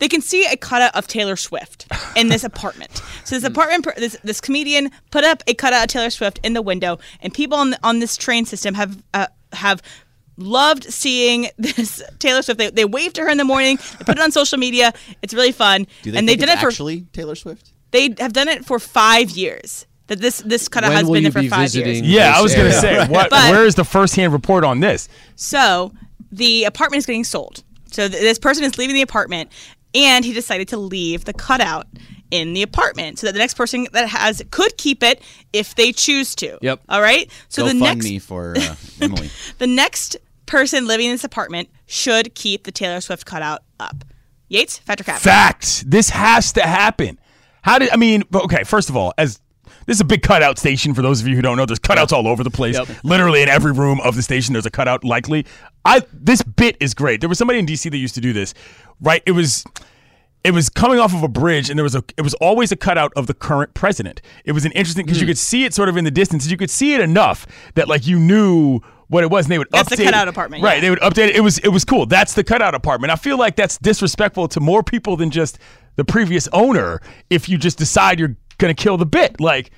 They 0.00 0.08
can 0.08 0.22
see 0.22 0.46
a 0.46 0.56
cutout 0.56 0.96
of 0.96 1.06
Taylor 1.06 1.36
Swift 1.36 1.86
in 2.16 2.28
this 2.28 2.42
apartment. 2.42 3.02
So 3.24 3.36
this 3.36 3.44
apartment, 3.44 3.86
this 3.96 4.16
this 4.24 4.40
comedian 4.40 4.90
put 5.10 5.24
up 5.24 5.42
a 5.46 5.52
cutout 5.52 5.82
of 5.82 5.88
Taylor 5.88 6.08
Swift 6.08 6.40
in 6.42 6.54
the 6.54 6.62
window, 6.62 6.98
and 7.20 7.34
people 7.34 7.58
on 7.58 7.68
the, 7.72 7.78
on 7.82 7.98
this 7.98 8.16
train 8.16 8.46
system 8.46 8.72
have 8.72 9.02
uh, 9.12 9.26
have 9.52 9.82
loved 10.40 10.84
seeing 10.84 11.48
this 11.58 12.02
Taylor 12.18 12.42
Swift. 12.42 12.58
They, 12.58 12.70
they 12.70 12.84
waved 12.84 13.16
to 13.16 13.22
her 13.22 13.28
in 13.28 13.38
the 13.38 13.44
morning. 13.44 13.76
They 13.98 14.04
put 14.04 14.18
it 14.18 14.20
on 14.20 14.32
social 14.32 14.58
media. 14.58 14.92
It's 15.22 15.34
really 15.34 15.52
fun. 15.52 15.86
Do 16.02 16.10
they 16.10 16.18
and 16.18 16.28
they've 16.28 16.38
done 16.38 16.48
it 16.48 16.58
for 16.58 16.68
actually 16.68 17.02
Taylor 17.12 17.34
Swift? 17.34 17.72
they 17.92 18.14
have 18.18 18.32
done 18.32 18.48
it 18.48 18.64
for 18.64 18.78
five 18.78 19.30
years. 19.30 19.86
That 20.08 20.20
this 20.20 20.38
this 20.38 20.68
cutout 20.68 20.88
When 20.90 20.96
has 20.98 21.10
been 21.10 21.22
there 21.22 21.32
for 21.32 21.40
be 21.40 21.48
five 21.48 21.72
years. 21.74 22.00
yeah, 22.00 22.32
I 22.36 22.40
was 22.42 22.54
gonna 22.54 22.72
say, 22.72 23.06
what? 23.06 23.30
But- 23.30 23.50
where 23.52 23.64
is 23.64 23.76
the 23.76 23.84
first-hand 23.84 24.32
report 24.32 24.64
on 24.64 24.80
this? 24.80 25.08
So 25.36 25.92
the 26.32 26.64
apartment 26.64 26.98
is 26.98 27.06
getting 27.06 27.22
sold. 27.24 27.62
So 27.92 28.08
th- 28.08 28.20
this 28.20 28.38
person 28.38 28.64
is 28.64 28.76
leaving 28.78 28.94
the 28.96 29.02
apartment, 29.02 29.50
and 29.94 30.24
he 30.24 30.32
decided 30.32 30.66
to 30.68 30.76
leave 30.78 31.24
the 31.26 31.32
cutout 31.32 31.86
in 32.32 32.54
the 32.54 32.62
apartment 32.62 33.18
so 33.18 33.26
that 33.26 33.32
the 33.32 33.38
next 33.40 33.54
person 33.54 33.86
that 33.92 34.08
has 34.08 34.42
could 34.52 34.76
keep 34.76 35.02
it 35.02 35.20
if 35.52 35.74
they 35.74 35.90
choose 35.92 36.34
to. 36.36 36.58
Yep. 36.62 36.80
All 36.88 37.00
right. 37.00 37.28
So 37.48 37.62
Go 37.62 37.66
the 37.68 37.70
fund 37.78 37.80
next 37.98 38.04
me 38.04 38.18
for 38.20 38.54
uh, 38.58 38.74
Emily. 39.00 39.30
the 39.58 39.66
next 39.66 40.16
person 40.50 40.86
living 40.86 41.06
in 41.06 41.12
this 41.12 41.24
apartment 41.24 41.70
should 41.86 42.34
keep 42.34 42.64
the 42.64 42.72
Taylor 42.72 43.00
Swift 43.00 43.24
cutout 43.24 43.62
up. 43.78 44.04
Yates, 44.48 44.78
fact 44.78 45.00
or 45.00 45.04
cap? 45.04 45.20
Fact. 45.20 45.88
This 45.88 46.10
has 46.10 46.52
to 46.54 46.62
happen. 46.62 47.20
How 47.62 47.78
did 47.78 47.90
I 47.90 47.96
mean? 47.96 48.24
Okay, 48.34 48.64
first 48.64 48.90
of 48.90 48.96
all, 48.96 49.14
as 49.16 49.40
this 49.86 49.96
is 49.98 50.00
a 50.00 50.04
big 50.04 50.22
cutout 50.22 50.58
station 50.58 50.92
for 50.92 51.02
those 51.02 51.20
of 51.20 51.28
you 51.28 51.36
who 51.36 51.42
don't 51.42 51.56
know. 51.56 51.66
There's 51.66 51.78
cutouts 51.78 52.12
all 52.12 52.26
over 52.26 52.42
the 52.42 52.50
place. 52.50 52.76
Literally 53.04 53.42
in 53.42 53.48
every 53.48 53.72
room 53.72 54.00
of 54.00 54.16
the 54.16 54.22
station, 54.22 54.52
there's 54.52 54.66
a 54.66 54.70
cutout. 54.70 55.04
Likely, 55.04 55.46
I 55.84 56.02
this 56.12 56.42
bit 56.42 56.76
is 56.80 56.94
great. 56.94 57.20
There 57.20 57.28
was 57.28 57.38
somebody 57.38 57.60
in 57.60 57.66
DC 57.66 57.88
that 57.88 57.98
used 57.98 58.16
to 58.16 58.20
do 58.20 58.32
this. 58.32 58.52
Right? 59.00 59.22
It 59.26 59.32
was 59.32 59.64
it 60.44 60.52
was 60.52 60.68
coming 60.68 60.98
off 60.98 61.12
of 61.14 61.22
a 61.22 61.28
bridge 61.28 61.68
and 61.70 61.78
there 61.78 61.84
was 61.84 61.94
a 61.94 62.02
it 62.16 62.22
was 62.22 62.34
always 62.34 62.72
a 62.72 62.76
cutout 62.76 63.12
of 63.16 63.26
the 63.26 63.34
current 63.34 63.74
president 63.74 64.22
it 64.44 64.52
was 64.52 64.64
an 64.64 64.72
interesting 64.72 65.04
because 65.04 65.20
you 65.20 65.26
Hmm. 65.26 65.30
could 65.30 65.38
see 65.38 65.64
it 65.64 65.74
sort 65.74 65.88
of 65.88 65.96
in 65.96 66.04
the 66.04 66.10
distance 66.10 66.50
you 66.50 66.56
could 66.56 66.70
see 66.70 66.94
it 66.94 67.00
enough 67.00 67.46
that 67.74 67.88
like 67.88 68.06
you 68.06 68.18
knew 68.18 68.80
what 69.08 69.22
it 69.24 69.30
was 69.30 69.44
and 69.46 69.52
they 69.52 69.58
would 69.58 69.68
That's 69.70 69.90
the 69.90 69.96
update 69.96 70.04
cutout 70.04 70.28
it. 70.28 70.30
apartment, 70.30 70.62
right 70.62 70.76
yeah. 70.76 70.80
they 70.80 70.90
would 70.90 71.00
update 71.00 71.28
it 71.28 71.36
it 71.36 71.40
was 71.40 71.58
it 71.58 71.68
was 71.68 71.84
cool 71.84 72.06
that's 72.06 72.34
the 72.34 72.44
cutout 72.44 72.74
apartment 72.74 73.10
i 73.10 73.16
feel 73.16 73.38
like 73.38 73.56
that's 73.56 73.76
disrespectful 73.78 74.48
to 74.48 74.60
more 74.60 74.82
people 74.82 75.16
than 75.16 75.30
just 75.30 75.58
the 75.96 76.04
previous 76.04 76.48
owner 76.52 77.00
if 77.28 77.48
you 77.48 77.58
just 77.58 77.76
decide 77.76 78.18
you're 78.18 78.36
gonna 78.58 78.72
kill 78.74 78.96
the 78.96 79.06
bit 79.06 79.40
like 79.40 79.70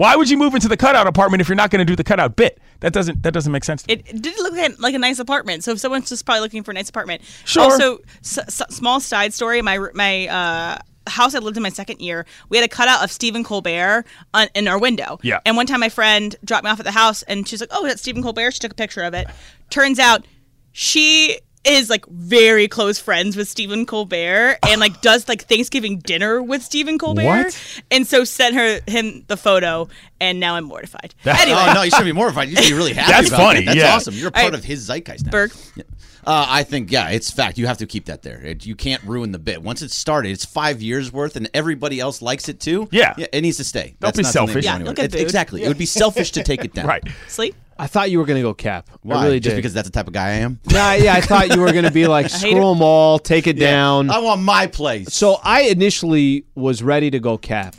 why 0.00 0.16
would 0.16 0.30
you 0.30 0.38
move 0.38 0.54
into 0.54 0.66
the 0.66 0.78
cutout 0.78 1.06
apartment 1.06 1.42
if 1.42 1.48
you're 1.50 1.56
not 1.56 1.68
going 1.68 1.80
to 1.80 1.84
do 1.84 1.94
the 1.94 2.02
cutout 2.02 2.34
bit? 2.34 2.58
That 2.80 2.94
doesn't 2.94 3.22
that 3.22 3.34
doesn't 3.34 3.52
make 3.52 3.64
sense. 3.64 3.82
To 3.82 3.88
me. 3.88 4.02
It, 4.06 4.14
it 4.14 4.22
did 4.22 4.34
look 4.38 4.54
like, 4.54 4.78
like 4.78 4.94
a 4.94 4.98
nice 4.98 5.18
apartment. 5.18 5.62
So 5.62 5.72
if 5.72 5.78
someone's 5.78 6.08
just 6.08 6.24
probably 6.24 6.40
looking 6.40 6.62
for 6.62 6.70
a 6.70 6.74
nice 6.74 6.88
apartment. 6.88 7.20
Sure. 7.44 7.64
Also, 7.64 7.98
s- 8.20 8.38
s- 8.38 8.62
small 8.70 8.98
side 9.00 9.34
story. 9.34 9.60
My 9.60 9.76
my 9.92 10.26
uh, 10.28 10.78
house 11.06 11.34
I 11.34 11.38
lived 11.40 11.58
in 11.58 11.62
my 11.62 11.68
second 11.68 12.00
year. 12.00 12.24
We 12.48 12.56
had 12.56 12.64
a 12.64 12.68
cutout 12.68 13.04
of 13.04 13.12
Stephen 13.12 13.44
Colbert 13.44 14.06
on, 14.32 14.48
in 14.54 14.68
our 14.68 14.78
window. 14.78 15.18
Yeah. 15.22 15.40
And 15.44 15.54
one 15.54 15.66
time 15.66 15.80
my 15.80 15.90
friend 15.90 16.34
dropped 16.46 16.64
me 16.64 16.70
off 16.70 16.80
at 16.80 16.86
the 16.86 16.92
house, 16.92 17.22
and 17.24 17.46
she's 17.46 17.60
like, 17.60 17.68
"Oh, 17.70 17.86
that's 17.86 18.00
Stephen 18.00 18.22
Colbert." 18.22 18.52
She 18.52 18.60
took 18.60 18.72
a 18.72 18.76
picture 18.76 19.02
of 19.02 19.12
it. 19.12 19.26
Turns 19.68 19.98
out, 19.98 20.24
she 20.72 21.38
is 21.64 21.90
like 21.90 22.06
very 22.06 22.68
close 22.68 22.98
friends 22.98 23.36
with 23.36 23.46
Stephen 23.48 23.84
Colbert 23.84 24.58
and 24.66 24.80
like 24.80 25.00
does 25.02 25.28
like 25.28 25.42
Thanksgiving 25.44 25.98
dinner 25.98 26.42
with 26.42 26.62
Stephen 26.62 26.98
Colbert. 26.98 27.24
What? 27.24 27.82
And 27.90 28.06
so 28.06 28.24
sent 28.24 28.54
her 28.54 28.80
him 28.86 29.24
the 29.26 29.36
photo, 29.36 29.88
and 30.20 30.40
now 30.40 30.54
I'm 30.54 30.64
mortified. 30.64 31.14
That- 31.24 31.40
anyway, 31.40 31.58
Oh 31.68 31.72
no, 31.74 31.82
you 31.82 31.90
should 31.90 32.04
be 32.04 32.12
mortified. 32.12 32.48
You 32.48 32.56
should 32.56 32.70
be 32.70 32.76
really 32.76 32.92
happy. 32.94 33.12
That's 33.12 33.28
about 33.28 33.38
funny, 33.40 33.60
That. 33.60 33.66
That's 33.66 33.78
yeah. 33.78 33.94
awesome. 33.94 34.14
You're 34.14 34.30
part 34.30 34.44
All 34.44 34.50
right. 34.52 34.58
of 34.58 34.64
his 34.64 34.80
zeitgeist 34.86 35.26
now. 35.26 35.30
Berg. 35.32 35.52
Yeah. 35.76 35.84
Uh, 36.26 36.44
I 36.48 36.64
think 36.64 36.90
yeah, 36.92 37.08
it's 37.10 37.30
fact. 37.30 37.56
You 37.56 37.66
have 37.66 37.78
to 37.78 37.86
keep 37.86 38.04
that 38.06 38.20
there. 38.22 38.40
It, 38.42 38.66
you 38.66 38.74
can't 38.76 39.02
ruin 39.04 39.32
the 39.32 39.38
bit. 39.38 39.62
Once 39.62 39.80
it's 39.80 39.94
started, 39.94 40.32
it's 40.32 40.44
five 40.44 40.82
years 40.82 41.10
worth, 41.10 41.34
and 41.36 41.48
everybody 41.54 41.98
else 41.98 42.20
likes 42.20 42.48
it 42.50 42.60
too. 42.60 42.88
Yeah. 42.92 43.14
yeah 43.16 43.26
it 43.32 43.40
needs 43.40 43.56
to 43.56 43.64
stay. 43.64 43.88
Don't 43.88 44.00
That's 44.00 44.16
be 44.18 44.22
not 44.24 44.32
selfish. 44.32 44.64
Yeah, 44.66 44.74
anywhere. 44.74 44.92
It- 44.98 45.12
booed. 45.12 45.14
exactly. 45.20 45.62
It 45.62 45.68
would 45.68 45.78
be 45.78 45.86
selfish 45.86 46.32
to 46.32 46.42
take 46.42 46.62
it 46.64 46.72
down. 46.74 46.86
right. 46.86 47.02
sleep. 47.28 47.54
I 47.80 47.86
thought 47.86 48.10
you 48.10 48.18
were 48.18 48.24
gonna 48.26 48.42
go 48.42 48.54
cap. 48.54 48.88
I 48.92 48.96
Why? 49.02 49.24
really 49.24 49.40
Just 49.40 49.54
did. 49.54 49.56
because 49.56 49.74
that's 49.74 49.88
the 49.88 49.92
type 49.92 50.06
of 50.06 50.12
guy 50.12 50.26
I 50.28 50.32
am. 50.46 50.60
Nah, 50.70 50.92
yeah, 50.92 51.14
I 51.14 51.20
thought 51.20 51.54
you 51.54 51.60
were 51.60 51.72
gonna 51.72 51.90
be 51.90 52.06
like 52.16 52.28
screw 52.28 52.52
them 52.54 52.82
all, 52.82 53.18
take 53.18 53.46
it 53.46 53.54
down. 53.58 54.10
I 54.10 54.18
want 54.18 54.42
my 54.42 54.66
place. 54.66 55.14
So 55.14 55.38
I 55.42 55.62
initially 55.62 56.44
was 56.54 56.82
ready 56.82 57.10
to 57.10 57.18
go 57.18 57.38
cap. 57.38 57.74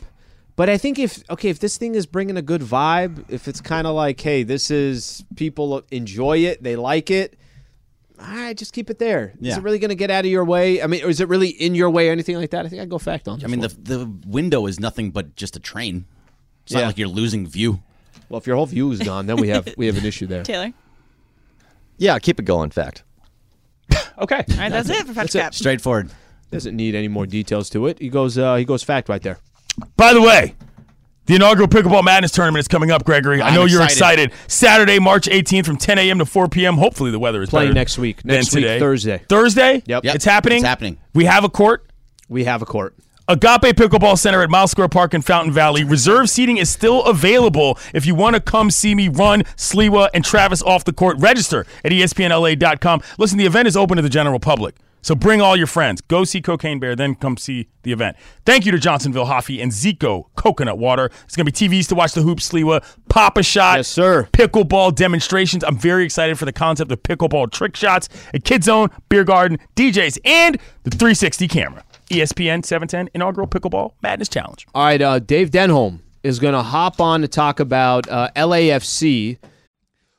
But 0.56 0.68
I 0.68 0.76
think 0.76 0.98
if 0.98 1.22
okay, 1.30 1.48
if 1.48 1.58
this 1.60 1.76
thing 1.78 1.94
is 1.94 2.04
bringing 2.06 2.36
a 2.36 2.42
good 2.42 2.60
vibe, 2.62 3.24
if 3.30 3.48
it's 3.48 3.60
kind 3.60 3.86
of 3.86 3.94
like, 3.94 4.20
hey, 4.20 4.42
this 4.42 4.70
is 4.70 5.24
people 5.36 5.82
enjoy 5.90 6.38
it, 6.38 6.62
they 6.62 6.76
like 6.76 7.10
it, 7.10 7.38
all 8.20 8.26
right, 8.26 8.56
just 8.56 8.72
keep 8.72 8.90
it 8.90 8.98
there. 8.98 9.32
Is 9.40 9.48
Yeah. 9.48 9.56
it 9.56 9.62
really 9.62 9.78
going 9.78 9.88
to 9.88 9.94
get 9.96 10.10
out 10.10 10.24
of 10.24 10.30
your 10.30 10.44
way? 10.44 10.82
I 10.82 10.86
mean, 10.86 11.02
or 11.04 11.08
is 11.08 11.20
it 11.20 11.28
really 11.28 11.48
in 11.48 11.74
your 11.74 11.90
way 11.90 12.08
or 12.08 12.12
anything 12.12 12.36
like 12.36 12.50
that? 12.50 12.66
I 12.66 12.68
think 12.68 12.82
I'd 12.82 12.90
go 12.90 12.98
fact 12.98 13.26
on. 13.28 13.42
I 13.42 13.48
mean, 13.48 13.60
the 13.60 13.68
the 13.68 14.12
window 14.26 14.66
is 14.66 14.78
nothing 14.78 15.10
but 15.10 15.34
just 15.36 15.56
a 15.56 15.60
train. 15.60 16.04
It's 16.64 16.72
Yeah. 16.74 16.80
not 16.82 16.86
like 16.88 16.98
you're 16.98 17.08
losing 17.08 17.46
view. 17.46 17.82
Well, 18.32 18.38
if 18.38 18.46
your 18.46 18.56
whole 18.56 18.64
view 18.64 18.90
is 18.90 18.98
gone, 19.04 19.26
then 19.26 19.36
we 19.36 19.48
have 19.50 19.68
we 19.76 19.86
have 19.86 19.98
an 19.98 20.06
issue 20.06 20.26
there. 20.26 20.42
Taylor. 20.42 20.72
Yeah, 21.98 22.18
keep 22.18 22.40
it 22.40 22.44
going. 22.44 22.70
Fact. 22.70 23.04
Okay. 24.18 24.36
All 24.50 24.56
right, 24.56 24.72
that's, 24.72 24.88
it 24.88 25.06
for 25.06 25.12
Fact 25.12 25.34
it. 25.34 25.38
Cap. 25.38 25.54
Straightforward. 25.54 26.10
Doesn't 26.50 26.74
need 26.74 26.94
any 26.94 27.08
more 27.08 27.26
details 27.26 27.68
to 27.70 27.86
it. 27.86 27.98
He 27.98 28.08
goes 28.08 28.38
uh, 28.38 28.56
he 28.56 28.64
goes 28.64 28.82
fact 28.82 29.08
right 29.10 29.22
there. 29.22 29.38
By 29.96 30.12
the 30.14 30.20
way, 30.22 30.54
the 31.26 31.34
inaugural 31.36 31.68
Pickleball 31.68 32.04
Madness 32.04 32.30
tournament 32.32 32.60
is 32.60 32.68
coming 32.68 32.90
up, 32.90 33.04
Gregory. 33.04 33.40
I 33.42 33.48
I'm 33.48 33.54
know 33.54 33.64
you're 33.66 33.82
excited. 33.82 34.30
excited. 34.30 34.50
Saturday, 34.50 34.98
March 34.98 35.26
18th 35.28 35.64
from 35.66 35.76
10 35.76 35.98
a.m. 35.98 36.18
to 36.18 36.26
4 36.26 36.48
p.m. 36.48 36.76
Hopefully 36.76 37.10
the 37.10 37.18
weather 37.18 37.42
is 37.42 37.50
Playing 37.50 37.68
better 37.68 37.74
next 37.74 37.96
week. 37.98 38.22
than 38.22 38.36
Next 38.36 38.54
week, 38.54 38.64
today. 38.64 38.78
Thursday. 38.78 39.22
Thursday? 39.28 39.82
Yep. 39.86 40.04
Yep. 40.04 40.14
It's 40.14 40.24
happening. 40.24 40.58
It's 40.58 40.66
happening. 40.66 40.98
We 41.14 41.24
have 41.26 41.44
a 41.44 41.48
court. 41.50 41.86
We 42.28 42.44
have 42.44 42.60
a 42.62 42.66
court. 42.66 42.96
Agape 43.32 43.74
Pickleball 43.74 44.18
Center 44.18 44.42
at 44.42 44.50
Mile 44.50 44.68
Square 44.68 44.88
Park 44.88 45.14
in 45.14 45.22
Fountain 45.22 45.54
Valley. 45.54 45.84
Reserve 45.84 46.28
seating 46.28 46.58
is 46.58 46.68
still 46.68 47.02
available 47.04 47.78
if 47.94 48.04
you 48.04 48.14
want 48.14 48.34
to 48.36 48.42
come 48.42 48.70
see 48.70 48.94
me 48.94 49.08
run 49.08 49.42
Sliwa 49.56 50.10
and 50.12 50.22
Travis 50.22 50.62
off 50.62 50.84
the 50.84 50.92
court. 50.92 51.16
Register 51.18 51.64
at 51.82 51.92
ESPNLA.com. 51.92 53.00
Listen, 53.16 53.38
the 53.38 53.46
event 53.46 53.66
is 53.68 53.74
open 53.74 53.96
to 53.96 54.02
the 54.02 54.10
general 54.10 54.38
public. 54.38 54.76
So 55.00 55.14
bring 55.14 55.40
all 55.40 55.56
your 55.56 55.66
friends. 55.66 56.02
Go 56.02 56.24
see 56.24 56.42
Cocaine 56.42 56.78
Bear, 56.78 56.94
then 56.94 57.14
come 57.14 57.38
see 57.38 57.68
the 57.84 57.90
event. 57.92 58.18
Thank 58.44 58.66
you 58.66 58.72
to 58.72 58.78
Johnsonville 58.78 59.24
Hoffy 59.24 59.62
and 59.62 59.72
Zico 59.72 60.26
Coconut 60.36 60.76
Water. 60.76 61.10
It's 61.24 61.34
going 61.34 61.46
to 61.46 61.50
be 61.52 61.68
TVs 61.80 61.88
to 61.88 61.94
watch 61.94 62.12
the 62.12 62.20
hoops, 62.20 62.50
Sliwa, 62.52 62.84
Pop 63.08 63.38
a 63.38 63.42
Shot, 63.42 63.78
Yes, 63.78 63.88
sir. 63.88 64.28
pickleball 64.32 64.94
demonstrations. 64.94 65.64
I'm 65.64 65.78
very 65.78 66.04
excited 66.04 66.38
for 66.38 66.44
the 66.44 66.52
concept 66.52 66.92
of 66.92 67.02
pickleball 67.02 67.50
trick 67.50 67.76
shots, 67.76 68.10
a 68.34 68.38
kid 68.38 68.62
zone, 68.62 68.90
beer 69.08 69.24
garden, 69.24 69.58
DJs, 69.74 70.18
and 70.26 70.58
the 70.84 70.90
360 70.90 71.48
camera. 71.48 71.82
ESPN 72.12 72.64
710 72.64 73.08
inaugural 73.14 73.46
pickleball 73.46 73.92
madness 74.02 74.28
challenge. 74.28 74.66
All 74.74 74.84
right, 74.84 75.00
uh, 75.00 75.18
Dave 75.18 75.50
Denholm 75.50 76.00
is 76.22 76.38
going 76.38 76.54
to 76.54 76.62
hop 76.62 77.00
on 77.00 77.22
to 77.22 77.28
talk 77.28 77.58
about 77.58 78.08
uh, 78.08 78.28
LAFC. 78.36 79.38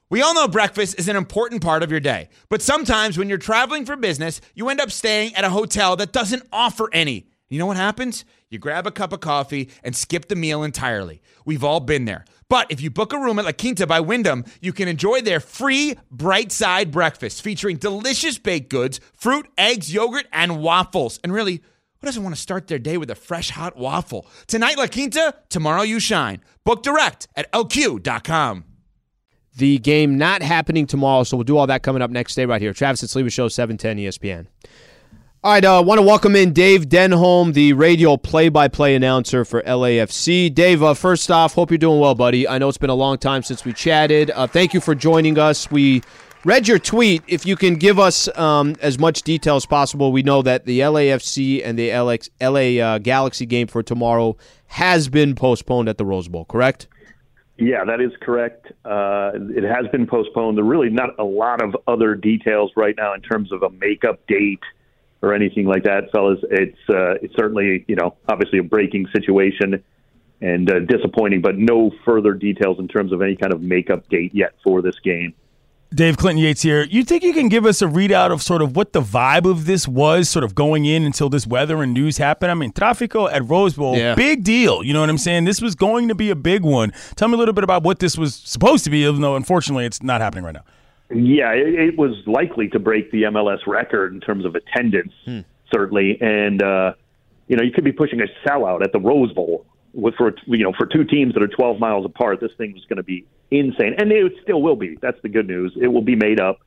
We 0.10 0.22
all 0.22 0.34
know 0.34 0.48
breakfast 0.48 1.00
is 1.00 1.08
an 1.08 1.16
important 1.16 1.62
part 1.62 1.84
of 1.84 1.92
your 1.92 2.00
day, 2.00 2.30
but 2.50 2.62
sometimes 2.62 3.18
when 3.18 3.30
you're 3.30 3.38
traveling 3.38 3.86
for 3.86 3.96
business, 3.96 4.42
you 4.54 4.70
end 4.70 4.82
up 4.82 4.92
staying 4.92 5.36
at 5.36 5.44
a 5.44 5.50
hotel 5.50 5.96
that 5.98 6.12
doesn't 6.12 6.44
offer 6.52 6.90
any. 6.94 7.28
You 7.50 7.60
know 7.60 7.68
what 7.68 7.78
happens? 7.78 8.26
You 8.50 8.58
grab 8.58 8.88
a 8.88 8.92
cup 8.92 9.14
of 9.14 9.20
coffee 9.20 9.70
and 9.84 9.96
skip 9.96 10.28
the 10.28 10.36
meal 10.36 10.64
entirely. 10.64 11.22
We've 11.46 11.64
all 11.64 11.80
been 11.80 12.06
there. 12.06 12.26
But 12.50 12.72
if 12.72 12.82
you 12.82 12.92
book 12.92 13.14
a 13.14 13.20
room 13.20 13.40
at 13.40 13.46
La 13.46 13.52
Quinta 13.52 13.88
by 13.88 14.00
Wyndham, 14.00 14.46
you 14.62 14.74
can 14.74 14.88
enjoy 14.88 15.22
their 15.22 15.40
free 15.40 15.96
bright 16.12 16.52
side 16.52 16.92
breakfast 16.92 17.42
featuring 17.42 17.78
delicious 17.78 18.38
baked 18.38 18.70
goods, 18.70 19.00
fruit, 19.14 19.48
eggs, 19.58 19.94
yogurt, 19.94 20.28
and 20.32 20.62
waffles. 20.62 21.20
And 21.24 21.34
really, 21.34 21.62
who 22.04 22.08
doesn't 22.08 22.24
want 22.24 22.36
to 22.36 22.42
start 22.42 22.68
their 22.68 22.80
day 22.80 22.98
with 22.98 23.10
a 23.10 23.16
fresh 23.16 23.50
hot 23.50 23.78
waffle? 23.78 24.28
Tonight, 24.48 24.78
La 24.78 24.88
Quinta, 24.88 25.36
tomorrow, 25.48 25.84
you 25.84 26.02
shine. 26.02 26.42
Book 26.66 26.84
direct 26.84 27.30
at 27.34 27.50
lq.com. 27.54 28.66
The 29.56 29.78
game 29.78 30.18
not 30.18 30.42
happening 30.42 30.86
tomorrow, 30.86 31.24
so 31.24 31.38
we'll 31.38 31.46
do 31.46 31.56
all 31.56 31.66
that 31.68 31.82
coming 31.82 32.02
up 32.02 32.12
next 32.12 32.36
day 32.36 32.44
right 32.44 32.62
here. 32.62 32.74
Travis 32.74 33.04
and 33.04 33.10
Sliwa 33.10 33.32
Show, 33.32 33.46
E 33.46 33.50
710 33.50 33.98
ESPN. 34.00 34.48
All 35.46 35.54
right, 35.54 35.64
I 35.64 35.78
uh, 35.78 35.82
want 35.82 36.00
to 36.00 36.02
welcome 36.02 36.36
in 36.36 36.52
Dave 36.52 36.90
Denholm, 36.90 37.54
the 37.54 37.72
radio 37.72 38.18
play-by-play 38.18 38.96
announcer 38.96 39.46
for 39.46 39.62
LAFC. 39.62 40.54
Dave, 40.54 40.84
uh, 40.84 40.96
first 40.96 41.32
off, 41.32 41.54
hope 41.54 41.72
you're 41.72 41.78
doing 41.78 42.02
well, 42.02 42.16
buddy. 42.16 42.46
I 42.46 42.58
know 42.58 42.68
it's 42.68 42.78
been 42.78 42.90
a 42.90 42.96
long 42.96 43.18
time 43.18 43.44
since 43.44 43.64
we 43.64 43.72
chatted. 43.72 44.30
Uh, 44.32 44.46
thank 44.46 44.74
you 44.74 44.82
for 44.82 44.94
joining 44.94 45.40
us. 45.40 45.72
We 45.72 46.02
read 46.46 46.68
your 46.68 46.80
tweet. 46.80 47.24
If 47.28 47.46
you 47.46 47.56
can 47.56 47.76
give 47.76 48.00
us 48.00 48.28
um, 48.38 48.76
as 48.82 49.00
much 49.00 49.24
detail 49.24 49.56
as 49.56 49.66
possible, 49.66 50.12
we 50.12 50.24
know 50.24 50.42
that 50.42 50.66
the 50.66 50.82
LAFC 50.82 51.62
and 51.66 51.78
the 51.78 51.90
LX, 51.90 52.30
LA 52.42 52.84
uh, 52.84 52.98
Galaxy 53.00 53.46
game 53.46 53.68
for 53.68 53.84
tomorrow 53.84 54.36
has 54.68 55.08
been 55.08 55.36
postponed 55.36 55.90
at 55.90 55.98
the 55.98 56.06
Rose 56.06 56.28
Bowl, 56.28 56.46
correct? 56.46 56.88
Yeah, 57.58 57.86
that 57.86 58.02
is 58.02 58.12
correct. 58.20 58.68
Uh, 58.84 59.32
it 59.36 59.64
has 59.64 59.90
been 59.92 60.08
postponed. 60.08 60.58
There 60.58 60.66
are 60.66 60.68
really 60.68 60.90
not 60.90 61.12
a 61.20 61.24
lot 61.24 61.62
of 61.62 61.76
other 61.88 62.16
details 62.16 62.72
right 62.76 62.96
now 62.98 63.14
in 63.14 63.22
terms 63.22 63.52
of 63.52 63.62
a 63.62 63.70
makeup 63.70 64.26
date 64.28 64.64
or 65.22 65.34
anything 65.34 65.66
like 65.66 65.84
that, 65.84 66.12
fellas. 66.12 66.40
It's 66.50 66.78
uh, 66.90 67.14
it's 67.22 67.36
certainly 67.36 67.86
you 67.88 67.96
know 67.96 68.16
obviously 68.28 68.58
a 68.58 68.64
breaking 68.64 69.08
situation 69.16 69.84
and 70.42 70.70
uh, 70.70 70.80
disappointing, 70.80 71.42
but 71.42 71.56
no 71.58 71.92
further 72.04 72.34
details 72.34 72.80
in 72.80 72.88
terms 72.88 73.14
of 73.14 73.22
any 73.22 73.36
kind 73.36 73.54
of 73.54 73.62
makeup 73.62 74.10
date 74.10 74.34
yet 74.34 74.56
for 74.64 74.82
this 74.82 75.00
game. 75.04 75.34
Dave 75.96 76.18
Clinton 76.18 76.44
Yates 76.44 76.62
here. 76.62 76.84
You 76.84 77.04
think 77.04 77.24
you 77.24 77.34
can 77.34 77.50
give 77.50 77.66
us 77.66 77.82
a 77.82 77.86
readout 77.86 78.32
of 78.32 78.42
sort 78.42 78.62
of 78.62 78.76
what 78.76 78.94
the 78.94 79.02
vibe 79.02 79.50
of 79.50 79.66
this 79.66 79.88
was, 79.88 80.30
sort 80.30 80.44
of 80.44 80.56
going 80.56 80.86
in 80.86 81.04
until 81.04 81.30
this 81.30 81.46
weather 81.46 81.84
and 81.84 81.94
news 81.94 82.18
happened? 82.18 82.52
I 82.52 82.56
mean, 82.56 82.72
Trafico 82.72 83.32
at 83.32 83.48
Rose 83.48 83.76
Bowl, 83.76 83.96
Yeah. 83.96 84.16
big 84.16 84.44
deal. 84.44 84.84
You 84.84 84.94
know 84.94 85.02
what 85.02 85.10
I'm 85.10 85.18
saying? 85.18 85.46
This 85.46 85.62
was 85.62 85.76
going 85.76 86.08
to 86.08 86.16
be 86.16 86.30
a 86.30 86.36
big 86.36 86.64
one. 86.64 86.92
Tell 87.16 87.28
me 87.28 87.36
a 87.36 87.38
little 87.38 87.54
bit 87.54 87.64
about 87.64 87.84
what 87.84 88.00
this 88.00 88.18
was 88.18 88.36
supposed 88.36 88.84
to 88.86 88.90
be, 88.90 89.04
even 89.06 89.22
though 89.22 89.36
unfortunately 89.36 89.86
it's 89.86 90.02
not 90.02 90.22
happening 90.22 90.44
right 90.44 90.54
now. 90.56 90.64
Yeah, 91.14 91.52
it, 91.52 91.74
it 91.76 91.98
was 91.98 92.16
likely 92.26 92.70
to 92.70 92.80
break 92.80 93.12
the 93.12 93.24
MLS 93.24 93.60
record 93.68 94.14
in 94.14 94.20
terms 94.20 94.46
of 94.46 94.56
attendance, 94.56 95.14
certainly, 95.72 96.18
and 96.22 96.64
uh, 96.64 96.94
you 97.48 97.56
know 97.56 97.62
you 97.64 97.72
could 97.72 97.84
be 97.84 97.92
pushing 97.92 98.20
a 98.22 98.26
sellout 98.48 98.84
at 98.84 98.94
the 98.94 99.00
Rose 99.00 99.32
Bowl 99.34 99.66
with 99.94 100.16
for 100.16 100.34
you 100.46 100.64
know 100.64 100.74
for 100.74 100.86
two 100.86 101.04
teams 101.04 101.34
that 101.34 101.44
are 101.44 101.48
12 101.48 101.80
miles 101.80 102.06
apart. 102.06 102.40
This 102.40 102.52
thing 102.58 102.74
was 102.74 102.84
going 102.86 102.98
to 102.98 103.04
be 103.04 103.26
insane, 103.52 103.96
and 103.98 104.12
it 104.12 104.34
still 104.42 104.62
will 104.62 104.76
be. 104.76 104.98
That's 105.02 105.22
the 105.22 105.30
good 105.30 105.48
news. 105.48 105.74
It 105.80 105.88
will 105.88 106.02
be 106.02 106.16
made 106.16 106.40
up, 106.40 106.60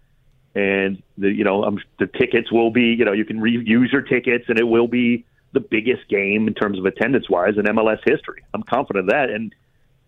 and 0.54 1.02
the 1.18 1.30
you 1.30 1.44
know 1.44 1.64
um, 1.64 1.78
the 1.98 2.06
tickets 2.06 2.50
will 2.50 2.70
be 2.70 2.94
you 2.98 3.04
know 3.04 3.12
you 3.12 3.24
can 3.24 3.40
reuse 3.40 3.92
your 3.92 4.02
tickets, 4.02 4.44
and 4.48 4.58
it 4.58 4.64
will 4.64 4.88
be 4.88 5.24
the 5.52 5.60
biggest 5.60 6.08
game 6.08 6.48
in 6.48 6.54
terms 6.54 6.78
of 6.78 6.84
attendance 6.84 7.28
wise 7.28 7.56
in 7.56 7.64
MLS 7.64 7.98
history. 8.04 8.44
I'm 8.54 8.62
confident 8.62 9.06
of 9.06 9.10
that, 9.10 9.30
and 9.30 9.54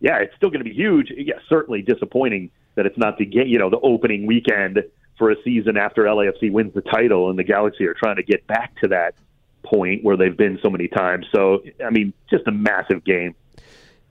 yeah, 0.01 0.19
it's 0.19 0.35
still 0.37 0.51
going 0.51 0.64
to 0.64 0.69
be 0.69 0.75
huge. 0.75 1.12
Yeah, 1.16 1.39
certainly 1.49 1.83
disappointing 1.83 2.51
that 2.77 2.87
it's 2.87 2.99
not 2.99 3.19
the 3.19 3.27
you 3.27 3.59
know 3.59 3.71
the 3.71 3.81
opening 3.81 4.27
weekend 4.27 4.83
for 5.19 5.31
a 5.33 5.43
season 5.43 5.77
after 5.77 6.05
LAFC 6.05 6.51
wins 6.53 6.73
the 6.75 6.81
title 6.81 7.29
and 7.29 7.37
the 7.37 7.43
Galaxy 7.43 7.85
are 7.87 7.95
trying 7.95 8.16
to 8.16 8.23
get 8.23 8.47
back 8.47 8.81
to 8.81 8.89
that 8.89 9.14
point 9.69 10.05
where 10.05 10.16
they've 10.16 10.37
been 10.37 10.59
so 10.62 10.71
many 10.71 10.89
times. 10.89 11.27
So 11.35 11.62
I 11.85 11.91
mean, 11.91 12.12
just 12.31 12.47
a 12.47 12.53
massive 12.53 13.05
game. 13.05 13.35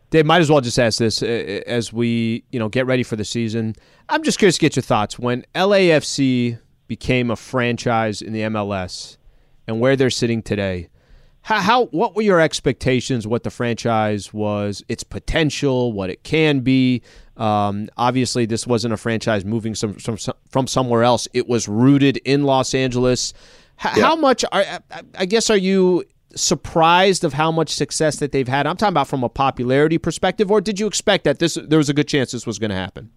Dave, 0.09 0.25
might 0.25 0.39
as 0.39 0.49
well 0.49 0.61
just 0.61 0.79
ask 0.79 0.99
this 0.99 1.21
uh, 1.21 1.25
as 1.67 1.91
we, 1.91 2.45
you 2.51 2.59
know, 2.59 2.69
get 2.69 2.85
ready 2.85 3.03
for 3.03 3.17
the 3.17 3.25
season. 3.25 3.75
I'm 4.07 4.23
just 4.23 4.39
curious 4.39 4.55
to 4.55 4.61
get 4.61 4.75
your 4.75 4.83
thoughts 4.83 5.19
when 5.19 5.45
LAFC 5.53 6.59
became 6.87 7.29
a 7.29 7.35
franchise 7.35 8.21
in 8.21 8.31
the 8.31 8.41
MLS 8.41 9.17
and 9.67 9.81
where 9.81 9.97
they're 9.97 10.09
sitting 10.09 10.41
today. 10.41 10.87
How, 11.41 11.59
how 11.59 11.85
what 11.87 12.15
were 12.15 12.21
your 12.21 12.39
expectations? 12.39 13.27
What 13.27 13.43
the 13.43 13.49
franchise 13.49 14.33
was, 14.33 14.83
its 14.87 15.03
potential, 15.03 15.93
what 15.93 16.09
it 16.09 16.23
can 16.23 16.61
be. 16.61 17.01
Um, 17.35 17.89
obviously, 17.97 18.45
this 18.45 18.65
wasn't 18.65 18.93
a 18.93 18.97
franchise 18.97 19.45
moving 19.45 19.75
some, 19.75 19.93
from 19.93 20.17
from 20.49 20.67
somewhere 20.67 21.03
else. 21.03 21.27
It 21.33 21.47
was 21.47 21.67
rooted 21.67 22.17
in 22.17 22.43
Los 22.43 22.73
Angeles. 22.73 23.33
H- 23.83 23.97
Yeah. 23.97 24.03
How 24.05 24.15
much 24.15 24.43
are 24.51 24.61
I- 24.61 24.79
I 25.19 25.25
guess 25.25 25.49
are 25.49 25.57
you 25.57 26.03
surprised 26.35 27.23
of 27.23 27.33
how 27.33 27.51
much 27.51 27.69
success 27.69 28.17
that 28.19 28.31
they've 28.31 28.47
had? 28.47 28.67
I'm 28.67 28.77
talking 28.77 28.93
about 28.93 29.07
from 29.07 29.23
a 29.23 29.29
popularity 29.29 29.97
perspective, 29.97 30.51
or 30.51 30.61
did 30.61 30.79
you 30.79 30.87
expect 30.87 31.23
that 31.25 31.39
this 31.39 31.55
there 31.55 31.77
was 31.77 31.89
a 31.89 31.93
good 31.93 32.07
chance 32.07 32.31
this 32.31 32.45
was 32.47 32.59
going 32.59 32.69
to 32.71 32.75
happen? 32.75 33.09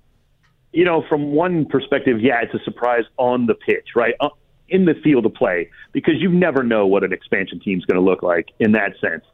you 0.73 0.85
know, 0.85 1.03
from 1.09 1.33
one 1.33 1.65
perspective, 1.67 2.21
yeah, 2.21 2.41
it's 2.43 2.55
a 2.55 2.63
surprise 2.65 3.03
on 3.17 3.45
the 3.47 3.55
pitch, 3.55 3.89
right? 3.97 4.15
Uh, 4.21 4.29
In 4.69 4.85
the 4.85 4.95
field 5.03 5.27
of 5.27 5.35
play, 5.35 5.69
because 5.91 6.15
you 6.21 6.29
never 6.31 6.63
know 6.63 6.87
what 6.87 7.03
an 7.03 7.13
expansion 7.13 7.59
team's 7.59 7.85
going 7.87 7.97
to 7.97 8.01
look 8.01 8.23
like 8.23 8.51
in 8.61 8.71
that 8.73 8.93
sense. 9.01 9.25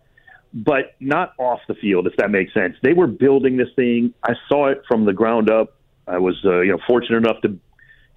But 0.54 0.94
not 0.98 1.34
off 1.38 1.60
the 1.68 1.74
field, 1.74 2.06
if 2.06 2.16
that 2.16 2.30
makes 2.30 2.54
sense. 2.54 2.74
They 2.82 2.94
were 2.94 3.06
building 3.06 3.58
this 3.58 3.68
thing. 3.76 4.14
I 4.24 4.32
saw 4.48 4.68
it 4.68 4.80
from 4.88 5.04
the 5.04 5.12
ground 5.12 5.50
up. 5.50 5.76
I 6.08 6.16
was, 6.16 6.36
uh, 6.42 6.60
you 6.60 6.70
know, 6.72 6.78
fortunate 6.86 7.18
enough 7.18 7.42
to 7.42 7.58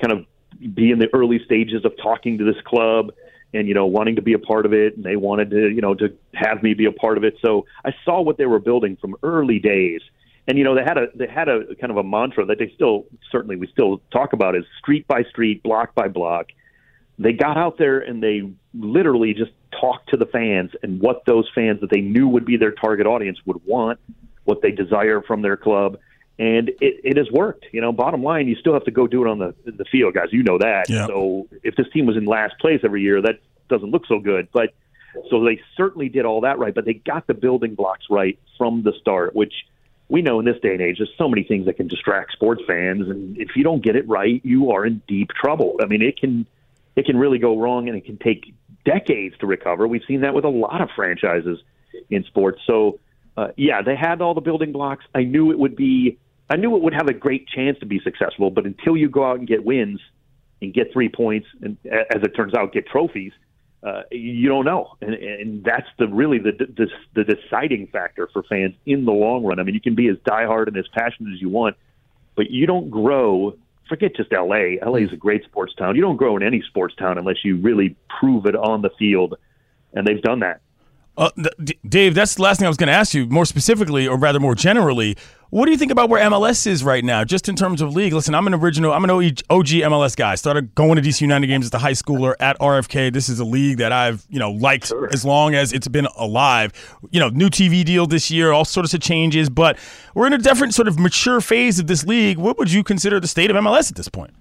kind 0.01 0.13
of 0.13 0.25
be 0.73 0.91
in 0.91 0.99
the 0.99 1.07
early 1.13 1.39
stages 1.45 1.85
of 1.85 1.93
talking 2.01 2.37
to 2.37 2.43
this 2.43 2.61
club 2.65 3.11
and 3.53 3.67
you 3.67 3.73
know 3.73 3.85
wanting 3.85 4.15
to 4.15 4.21
be 4.21 4.33
a 4.33 4.39
part 4.39 4.65
of 4.65 4.73
it 4.73 4.95
and 4.95 5.03
they 5.03 5.15
wanted 5.15 5.49
to 5.51 5.69
you 5.69 5.81
know 5.81 5.95
to 5.95 6.13
have 6.33 6.61
me 6.61 6.73
be 6.73 6.85
a 6.85 6.91
part 6.91 7.17
of 7.17 7.23
it. 7.23 7.35
So 7.43 7.65
i 7.85 7.91
saw 8.05 8.21
what 8.21 8.37
they 8.37 8.45
were 8.45 8.59
building 8.59 8.97
from 8.99 9.15
early 9.23 9.59
days. 9.59 10.01
And 10.47 10.57
you 10.57 10.63
know 10.63 10.75
they 10.75 10.83
had 10.83 10.97
a 10.97 11.07
they 11.15 11.27
had 11.27 11.47
a 11.47 11.75
kind 11.75 11.91
of 11.91 11.97
a 11.97 12.03
mantra 12.03 12.45
that 12.45 12.57
they 12.59 12.71
still 12.75 13.05
certainly 13.31 13.55
we 13.55 13.67
still 13.67 14.01
talk 14.11 14.33
about 14.33 14.55
is 14.55 14.63
street 14.79 15.07
by 15.07 15.23
street 15.23 15.61
block 15.63 15.93
by 15.93 16.07
block. 16.07 16.47
They 17.19 17.33
got 17.33 17.57
out 17.57 17.77
there 17.77 17.99
and 17.99 18.23
they 18.23 18.49
literally 18.73 19.33
just 19.33 19.51
talked 19.79 20.09
to 20.09 20.17
the 20.17 20.25
fans 20.25 20.71
and 20.81 20.99
what 21.01 21.23
those 21.25 21.47
fans 21.53 21.81
that 21.81 21.89
they 21.91 22.01
knew 22.01 22.27
would 22.27 22.45
be 22.45 22.57
their 22.57 22.71
target 22.71 23.05
audience 23.05 23.37
would 23.45 23.63
want 23.65 23.99
what 24.45 24.61
they 24.61 24.71
desire 24.71 25.21
from 25.21 25.41
their 25.41 25.57
club 25.57 25.97
and 26.39 26.69
it, 26.69 27.01
it 27.03 27.17
has 27.17 27.29
worked. 27.29 27.65
You 27.71 27.81
know, 27.81 27.91
bottom 27.91 28.23
line, 28.23 28.47
you 28.47 28.55
still 28.55 28.73
have 28.73 28.85
to 28.85 28.91
go 28.91 29.05
do 29.05 29.23
it 29.25 29.29
on 29.29 29.37
the 29.37 29.53
the 29.65 29.85
field, 29.85 30.15
guys. 30.15 30.29
You 30.31 30.41
know 30.41 30.57
that. 30.57 30.89
Yeah. 30.89 31.05
So 31.05 31.47
if 31.63 31.75
this 31.75 31.87
team 31.93 32.05
was 32.05 32.17
in 32.17 32.25
last 32.25 32.57
place 32.59 32.79
every 32.83 33.01
year, 33.01 33.21
that 33.21 33.39
doesn't 33.67 33.91
look 33.91 34.07
so 34.07 34.19
good. 34.19 34.47
But 34.51 34.73
so 35.29 35.43
they 35.43 35.59
certainly 35.75 36.09
did 36.09 36.25
all 36.25 36.41
that 36.41 36.57
right, 36.57 36.73
but 36.73 36.85
they 36.85 36.93
got 36.93 37.27
the 37.27 37.33
building 37.33 37.75
blocks 37.75 38.05
right 38.09 38.39
from 38.57 38.83
the 38.83 38.93
start, 38.99 39.35
which 39.35 39.53
we 40.07 40.21
know 40.21 40.39
in 40.39 40.45
this 40.45 40.59
day 40.61 40.71
and 40.71 40.81
age, 40.81 40.97
there's 40.97 41.13
so 41.17 41.27
many 41.27 41.43
things 41.43 41.65
that 41.67 41.73
can 41.73 41.87
distract 41.87 42.31
sports 42.31 42.61
fans, 42.65 43.09
and 43.09 43.37
if 43.37 43.49
you 43.55 43.63
don't 43.63 43.83
get 43.83 43.95
it 43.95 44.07
right, 44.07 44.41
you 44.43 44.71
are 44.71 44.85
in 44.85 45.01
deep 45.07 45.29
trouble. 45.29 45.77
I 45.81 45.85
mean, 45.85 46.01
it 46.01 46.19
can 46.19 46.47
it 46.95 47.05
can 47.05 47.17
really 47.17 47.37
go 47.37 47.59
wrong, 47.59 47.89
and 47.89 47.97
it 47.97 48.05
can 48.05 48.17
take 48.17 48.53
decades 48.85 49.37
to 49.39 49.45
recover. 49.45 49.87
We've 49.87 50.03
seen 50.07 50.21
that 50.21 50.33
with 50.33 50.45
a 50.45 50.49
lot 50.49 50.81
of 50.81 50.89
franchises 50.95 51.59
in 52.09 52.23
sports. 52.23 52.61
So, 52.65 52.99
uh, 53.35 53.49
yeah, 53.57 53.81
they 53.81 53.95
had 53.95 54.21
all 54.21 54.33
the 54.33 54.41
building 54.41 54.71
blocks. 54.71 55.03
I 55.13 55.23
knew 55.23 55.51
it 55.51 55.59
would 55.59 55.75
be. 55.75 56.17
I 56.49 56.55
knew 56.55 56.75
it 56.75 56.81
would 56.81 56.93
have 56.93 57.07
a 57.07 57.13
great 57.13 57.47
chance 57.47 57.77
to 57.79 57.85
be 57.85 57.99
successful, 57.99 58.49
but 58.49 58.65
until 58.65 58.97
you 58.97 59.09
go 59.09 59.23
out 59.23 59.37
and 59.37 59.47
get 59.47 59.63
wins 59.63 59.99
and 60.61 60.73
get 60.73 60.91
three 60.91 61.09
points, 61.09 61.47
and 61.61 61.77
as 61.85 62.23
it 62.23 62.35
turns 62.35 62.53
out, 62.53 62.73
get 62.73 62.87
trophies, 62.87 63.31
uh, 63.81 64.01
you 64.11 64.49
don't 64.49 64.65
know, 64.65 64.97
and, 65.01 65.13
and 65.13 65.63
that's 65.63 65.87
the 65.97 66.07
really 66.07 66.37
the, 66.37 66.51
the 66.51 66.87
the 67.15 67.23
deciding 67.23 67.87
factor 67.87 68.27
for 68.33 68.43
fans 68.43 68.75
in 68.85 69.05
the 69.05 69.11
long 69.11 69.45
run. 69.45 69.57
I 69.57 69.63
mean, 69.63 69.73
you 69.73 69.79
can 69.79 69.95
be 69.95 70.09
as 70.09 70.17
diehard 70.17 70.67
and 70.67 70.75
as 70.75 70.85
passionate 70.93 71.33
as 71.33 71.41
you 71.41 71.47
want, 71.47 71.77
but 72.35 72.49
you 72.49 72.65
don't 72.65 72.89
grow. 72.89 73.55
Forget 73.87 74.15
just 74.17 74.33
L.A. 74.33 74.79
L.A. 74.81 74.99
is 75.01 75.13
a 75.13 75.15
great 75.15 75.45
sports 75.45 75.73
town. 75.75 75.95
You 75.95 76.01
don't 76.01 76.17
grow 76.17 76.35
in 76.35 76.43
any 76.43 76.61
sports 76.61 76.93
town 76.95 77.17
unless 77.17 77.37
you 77.43 77.57
really 77.57 77.95
prove 78.19 78.45
it 78.45 78.55
on 78.55 78.81
the 78.81 78.89
field, 78.99 79.35
and 79.93 80.05
they've 80.05 80.21
done 80.21 80.41
that. 80.41 80.59
Uh, 81.17 81.29
Dave, 81.87 82.15
that's 82.15 82.35
the 82.35 82.41
last 82.41 82.59
thing 82.59 82.65
I 82.65 82.69
was 82.69 82.77
going 82.77 82.87
to 82.87 82.93
ask 82.93 83.13
you. 83.13 83.27
More 83.27 83.45
specifically, 83.45 84.07
or 84.07 84.17
rather 84.17 84.39
more 84.39 84.55
generally, 84.55 85.17
what 85.51 85.65
do 85.65 85.71
you 85.71 85.77
think 85.77 85.91
about 85.91 86.09
where 86.09 86.23
MLS 86.29 86.67
is 86.67 86.83
right 86.83 87.03
now, 87.03 87.23
just 87.23 87.49
in 87.49 87.55
terms 87.55 87.81
of 87.81 87.95
league? 87.95 88.13
Listen, 88.13 88.35
I'm 88.35 88.45
an 88.45 88.53
original, 88.53 88.93
I'm 88.93 89.03
an 89.03 89.09
OG 89.09 89.33
MLS 89.49 90.15
guy. 90.15 90.35
Started 90.35 90.75
going 90.75 90.95
to 90.95 91.01
DC 91.01 91.21
United 91.21 91.47
games 91.47 91.65
as 91.65 91.73
a 91.73 91.79
high 91.79 91.93
schooler 91.93 92.35
at 92.39 92.59
RFK. 92.59 93.11
This 93.11 93.29
is 93.29 93.39
a 93.39 93.45
league 93.45 93.77
that 93.77 93.91
I've 93.91 94.25
you 94.29 94.37
know 94.37 94.51
liked 94.51 94.91
as 95.11 95.25
long 95.25 95.55
as 95.55 95.73
it's 95.73 95.87
been 95.87 96.07
alive. 96.17 96.71
You 97.09 97.19
know, 97.19 97.29
new 97.29 97.49
TV 97.49 97.83
deal 97.83 98.05
this 98.05 98.29
year, 98.29 98.51
all 98.51 98.65
sorts 98.65 98.93
of 98.93 99.01
changes, 99.01 99.49
but 99.49 99.79
we're 100.13 100.27
in 100.27 100.33
a 100.33 100.37
different 100.37 100.75
sort 100.75 100.87
of 100.87 100.99
mature 100.99 101.41
phase 101.41 101.79
of 101.79 101.87
this 101.87 102.05
league. 102.05 102.37
What 102.37 102.59
would 102.59 102.71
you 102.71 102.83
consider 102.83 103.19
the 103.19 103.27
state 103.27 103.49
of 103.49 103.55
MLS 103.57 103.89
at 103.89 103.97
this 103.97 104.07
point? 104.07 104.31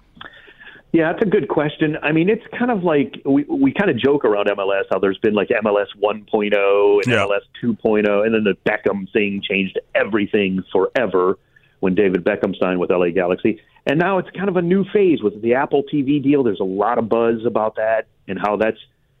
Yeah, 0.91 1.11
that's 1.11 1.23
a 1.23 1.29
good 1.29 1.47
question. 1.49 1.97
I 2.01 2.11
mean, 2.11 2.29
it's 2.29 2.43
kind 2.57 2.71
of 2.71 2.83
like 2.83 3.21
we 3.23 3.43
we 3.43 3.71
kind 3.73 3.91
of 3.91 3.97
joke 3.97 4.25
around 4.25 4.47
MLS 4.47 4.85
how 4.91 4.97
there's 4.99 5.19
been 5.19 5.35
like 5.35 5.49
MLS 5.49 5.87
1.0 6.01 7.01
and 7.03 7.13
Yeah. 7.13 7.25
MLS 7.25 7.41
2.0, 7.63 8.25
and 8.25 8.33
then 8.33 8.43
the 8.43 8.57
Beckham 8.65 9.11
thing 9.13 9.41
changed 9.47 9.79
everything 9.93 10.63
forever 10.71 11.37
when 11.79 11.93
David 11.95 12.23
Beckham 12.23 12.57
signed 12.57 12.79
with 12.79 12.89
LA 12.89 13.09
Galaxy, 13.09 13.61
and 13.85 13.99
now 13.99 14.17
it's 14.17 14.29
kind 14.31 14.49
of 14.49 14.57
a 14.57 14.61
new 14.61 14.83
phase 14.85 15.21
with 15.21 15.39
the 15.41 15.53
Apple 15.53 15.83
TV 15.93 16.21
deal. 16.21 16.43
There's 16.43 16.59
a 16.59 16.65
lot 16.65 16.97
of 16.97 17.07
buzz 17.07 17.45
about 17.45 17.75
that 17.75 18.07
and 18.27 18.39
how 18.39 18.57
that's 18.57 18.79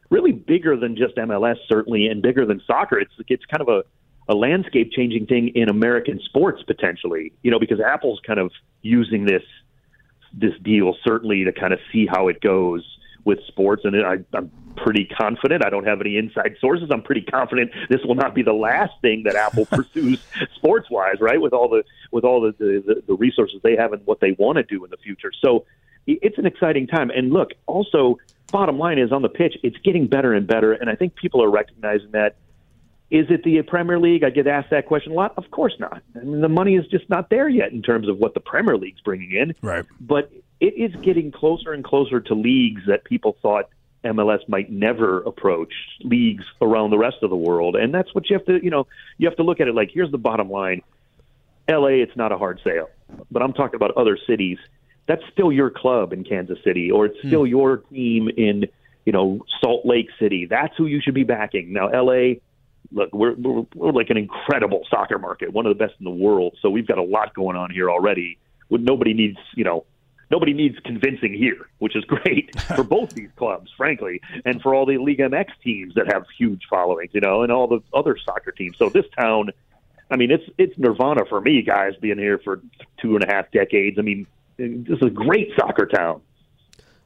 really 0.09 0.31
bigger 0.31 0.75
than 0.75 0.95
just 0.95 1.15
MLS, 1.17 1.57
certainly, 1.67 2.07
and 2.07 2.21
bigger 2.21 2.45
than 2.45 2.61
soccer. 2.65 2.99
It's 2.99 3.13
it's 3.27 3.45
kind 3.45 3.61
of 3.61 3.69
a 3.69 3.83
a 4.27 4.35
landscape 4.35 4.91
changing 4.91 5.25
thing 5.25 5.49
in 5.55 5.69
American 5.69 6.19
sports 6.25 6.61
potentially, 6.63 7.31
you 7.41 7.49
know, 7.49 7.59
because 7.59 7.79
Apple's 7.79 8.19
kind 8.25 8.39
of 8.39 8.51
using 8.81 9.25
this 9.25 9.41
this 10.33 10.53
deal 10.61 10.95
certainly 11.03 11.43
to 11.43 11.51
kind 11.51 11.73
of 11.73 11.79
see 11.91 12.05
how 12.05 12.27
it 12.27 12.41
goes 12.41 12.83
with 13.25 13.39
sports. 13.47 13.83
And 13.85 13.95
I, 14.05 14.19
I'm 14.33 14.51
pretty 14.75 15.05
confident. 15.05 15.65
I 15.65 15.69
don't 15.69 15.85
have 15.85 16.01
any 16.01 16.17
inside 16.17 16.55
sources. 16.59 16.89
I'm 16.91 17.01
pretty 17.01 17.21
confident 17.21 17.71
this 17.89 18.01
will 18.03 18.15
not 18.15 18.33
be 18.33 18.41
the 18.41 18.53
last 18.53 18.93
thing 19.01 19.23
that 19.23 19.35
Apple 19.35 19.65
pursues 19.71 20.19
sports 20.55 20.89
wise 20.89 21.19
right? 21.19 21.39
With 21.39 21.53
all 21.53 21.69
the 21.69 21.83
with 22.11 22.23
all 22.23 22.41
the, 22.41 22.53
the 22.57 23.03
the 23.05 23.13
resources 23.15 23.59
they 23.63 23.75
have 23.75 23.93
and 23.93 24.05
what 24.05 24.19
they 24.19 24.31
want 24.31 24.57
to 24.57 24.63
do 24.63 24.83
in 24.83 24.89
the 24.89 24.97
future. 24.97 25.31
So 25.41 25.65
it's 26.07 26.37
an 26.37 26.45
exciting 26.45 26.87
time. 26.87 27.11
And 27.11 27.31
look 27.31 27.51
also 27.67 28.17
bottom 28.51 28.79
line 28.79 28.97
is 28.97 29.11
on 29.11 29.21
the 29.21 29.29
pitch 29.29 29.57
it's 29.63 29.77
getting 29.83 30.07
better 30.07 30.33
and 30.33 30.47
better. 30.47 30.73
And 30.73 30.89
I 30.89 30.95
think 30.95 31.15
people 31.15 31.43
are 31.43 31.51
recognizing 31.51 32.11
that 32.11 32.35
is 33.11 33.25
it 33.29 33.43
the 33.43 33.61
Premier 33.63 33.99
League? 33.99 34.23
I 34.23 34.29
get 34.29 34.45
asked 34.45 34.69
that 34.69 34.85
question 34.85 35.13
a 35.13 35.15
lot. 35.15 35.33
Of 35.37 35.49
course 35.51 35.73
not. 35.79 36.01
I 36.15 36.23
mean, 36.23 36.41
the 36.41 36.49
money 36.49 36.75
is 36.75 36.85
just 36.87 37.09
not 37.09 37.29
there 37.29 37.49
yet 37.49 37.71
in 37.71 37.81
terms 37.81 38.07
of 38.07 38.17
what 38.17 38.33
the 38.33 38.39
Premier 38.39 38.77
League's 38.77 39.01
bringing 39.01 39.31
in. 39.31 39.55
Right. 39.61 39.85
But 39.99 40.31
it 40.59 40.75
is 40.75 40.95
getting 41.01 41.31
closer 41.31 41.73
and 41.73 41.83
closer 41.83 42.19
to 42.19 42.33
leagues 42.35 42.83
that 42.87 43.03
people 43.05 43.35
thought 43.41 43.69
MLS 44.03 44.47
might 44.47 44.71
never 44.71 45.21
approach 45.23 45.73
leagues 46.01 46.43
around 46.61 46.91
the 46.91 46.97
rest 46.97 47.17
of 47.21 47.29
the 47.29 47.35
world, 47.35 47.75
and 47.75 47.93
that's 47.93 48.13
what 48.15 48.29
you 48.29 48.37
have 48.37 48.45
to, 48.45 48.63
you 48.63 48.69
know, 48.69 48.87
you 49.17 49.27
have 49.27 49.35
to 49.37 49.43
look 49.43 49.59
at 49.59 49.67
it 49.67 49.75
like 49.75 49.89
here's 49.93 50.11
the 50.11 50.17
bottom 50.17 50.49
line. 50.49 50.81
LA, 51.69 51.87
it's 51.87 52.15
not 52.15 52.31
a 52.31 52.37
hard 52.37 52.61
sale, 52.63 52.89
but 53.29 53.41
I'm 53.43 53.53
talking 53.53 53.75
about 53.75 53.91
other 53.97 54.17
cities. 54.27 54.57
That's 55.07 55.21
still 55.33 55.51
your 55.51 55.69
club 55.69 56.13
in 56.13 56.23
Kansas 56.23 56.57
City, 56.63 56.91
or 56.91 57.07
it's 57.07 57.17
still 57.19 57.41
hmm. 57.41 57.49
your 57.49 57.77
team 57.77 58.29
in, 58.29 58.65
you 59.05 59.11
know, 59.11 59.45
Salt 59.61 59.85
Lake 59.85 60.09
City. 60.19 60.45
That's 60.45 60.75
who 60.77 60.85
you 60.85 61.01
should 61.01 61.13
be 61.13 61.23
backing. 61.23 61.73
Now, 61.73 61.89
LA, 61.89 62.35
look, 62.91 63.13
we're, 63.13 63.33
we're 63.33 63.65
we're 63.75 63.91
like 63.91 64.09
an 64.09 64.17
incredible 64.17 64.85
soccer 64.89 65.19
market, 65.19 65.53
one 65.53 65.65
of 65.65 65.77
the 65.77 65.83
best 65.83 65.95
in 65.99 66.05
the 66.05 66.11
world. 66.11 66.57
So 66.61 66.69
we've 66.69 66.87
got 66.87 66.97
a 66.97 67.03
lot 67.03 67.33
going 67.33 67.55
on 67.55 67.71
here 67.71 67.89
already. 67.89 68.37
With 68.69 68.81
nobody 68.81 69.13
needs, 69.13 69.37
you 69.55 69.63
know, 69.63 69.85
nobody 70.29 70.53
needs 70.53 70.77
convincing 70.85 71.33
here, 71.33 71.69
which 71.79 71.95
is 71.95 72.03
great 72.05 72.59
for 72.61 72.83
both 72.95 73.11
these 73.11 73.29
clubs, 73.35 73.71
frankly, 73.75 74.21
and 74.45 74.61
for 74.61 74.73
all 74.73 74.85
the 74.85 74.97
Liga 74.97 75.29
MX 75.29 75.47
teams 75.63 75.95
that 75.95 76.11
have 76.11 76.25
huge 76.37 76.63
followings, 76.69 77.11
you 77.13 77.21
know, 77.21 77.43
and 77.43 77.51
all 77.51 77.67
the 77.67 77.81
other 77.93 78.17
soccer 78.23 78.51
teams. 78.51 78.77
So 78.77 78.89
this 78.89 79.05
town, 79.17 79.49
I 80.11 80.15
mean, 80.15 80.31
it's 80.31 80.45
it's 80.57 80.77
nirvana 80.77 81.25
for 81.27 81.41
me, 81.41 81.61
guys, 81.61 81.93
being 82.01 82.17
here 82.17 82.39
for 82.39 82.61
two 83.01 83.15
and 83.15 83.23
a 83.23 83.27
half 83.27 83.51
decades. 83.51 83.97
I 83.97 84.01
mean, 84.01 84.27
this 84.57 84.97
is 84.97 85.07
a 85.07 85.11
great 85.11 85.51
soccer 85.57 85.85
town. 85.85 86.21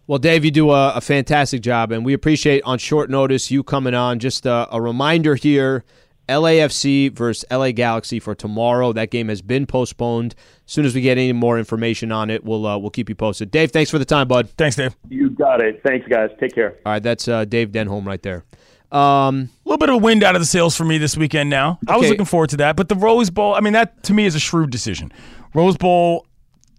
Well, 0.05 0.19
Dave, 0.19 0.43
you 0.43 0.51
do 0.51 0.71
a, 0.71 0.93
a 0.95 1.01
fantastic 1.01 1.61
job, 1.61 1.91
and 1.91 2.03
we 2.03 2.13
appreciate 2.13 2.61
on 2.63 2.77
short 2.77 3.09
notice 3.09 3.49
you 3.51 3.63
coming 3.63 3.93
on. 3.93 4.19
Just 4.19 4.45
a, 4.45 4.67
a 4.69 4.81
reminder 4.81 5.35
here 5.35 5.85
LAFC 6.27 7.11
versus 7.11 7.45
LA 7.51 7.71
Galaxy 7.71 8.19
for 8.19 8.35
tomorrow. 8.35 8.93
That 8.93 9.11
game 9.11 9.29
has 9.29 9.41
been 9.41 9.65
postponed. 9.65 10.35
As 10.65 10.71
soon 10.71 10.85
as 10.85 10.95
we 10.95 11.01
get 11.01 11.17
any 11.17 11.33
more 11.33 11.57
information 11.57 12.11
on 12.11 12.29
it, 12.29 12.43
we'll 12.43 12.65
uh, 12.65 12.77
we'll 12.77 12.89
keep 12.89 13.09
you 13.09 13.15
posted. 13.15 13.51
Dave, 13.51 13.71
thanks 13.71 13.91
for 13.91 13.99
the 13.99 14.05
time, 14.05 14.27
bud. 14.27 14.49
Thanks, 14.57 14.75
Dave. 14.75 14.95
You 15.09 15.29
got 15.29 15.61
it. 15.61 15.81
Thanks, 15.85 16.07
guys. 16.07 16.29
Take 16.39 16.55
care. 16.55 16.75
All 16.85 16.93
right, 16.93 17.03
that's 17.03 17.27
uh, 17.27 17.45
Dave 17.45 17.71
Denholm 17.71 18.05
right 18.05 18.21
there. 18.21 18.43
Um, 18.91 19.49
A 19.65 19.69
little 19.69 19.79
bit 19.79 19.89
of 19.89 20.03
wind 20.03 20.23
out 20.23 20.35
of 20.35 20.41
the 20.41 20.45
sails 20.45 20.75
for 20.77 20.85
me 20.85 20.97
this 20.99 21.17
weekend 21.17 21.49
now. 21.49 21.79
I 21.87 21.97
was 21.97 22.09
looking 22.09 22.25
forward 22.25 22.51
to 22.51 22.57
that. 22.57 22.75
But 22.75 22.89
the 22.89 22.95
Rose 22.95 23.31
Bowl, 23.31 23.55
I 23.55 23.59
mean, 23.59 23.73
that 23.73 24.03
to 24.03 24.13
me 24.13 24.25
is 24.25 24.35
a 24.35 24.39
shrewd 24.39 24.69
decision. 24.69 25.11
Rose 25.55 25.77
Bowl, 25.77 26.27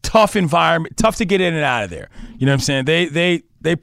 tough 0.04 0.36
environment, 0.36 0.96
tough 0.96 1.16
to 1.16 1.24
get 1.24 1.40
in 1.40 1.54
and 1.54 1.64
out 1.64 1.82
of 1.82 1.90
there. 1.90 2.08
You 2.38 2.46
know 2.46 2.52
what 2.52 2.56
I'm 2.56 2.60
saying? 2.60 2.84
They 2.84 3.06
they 3.06 3.42
they 3.60 3.76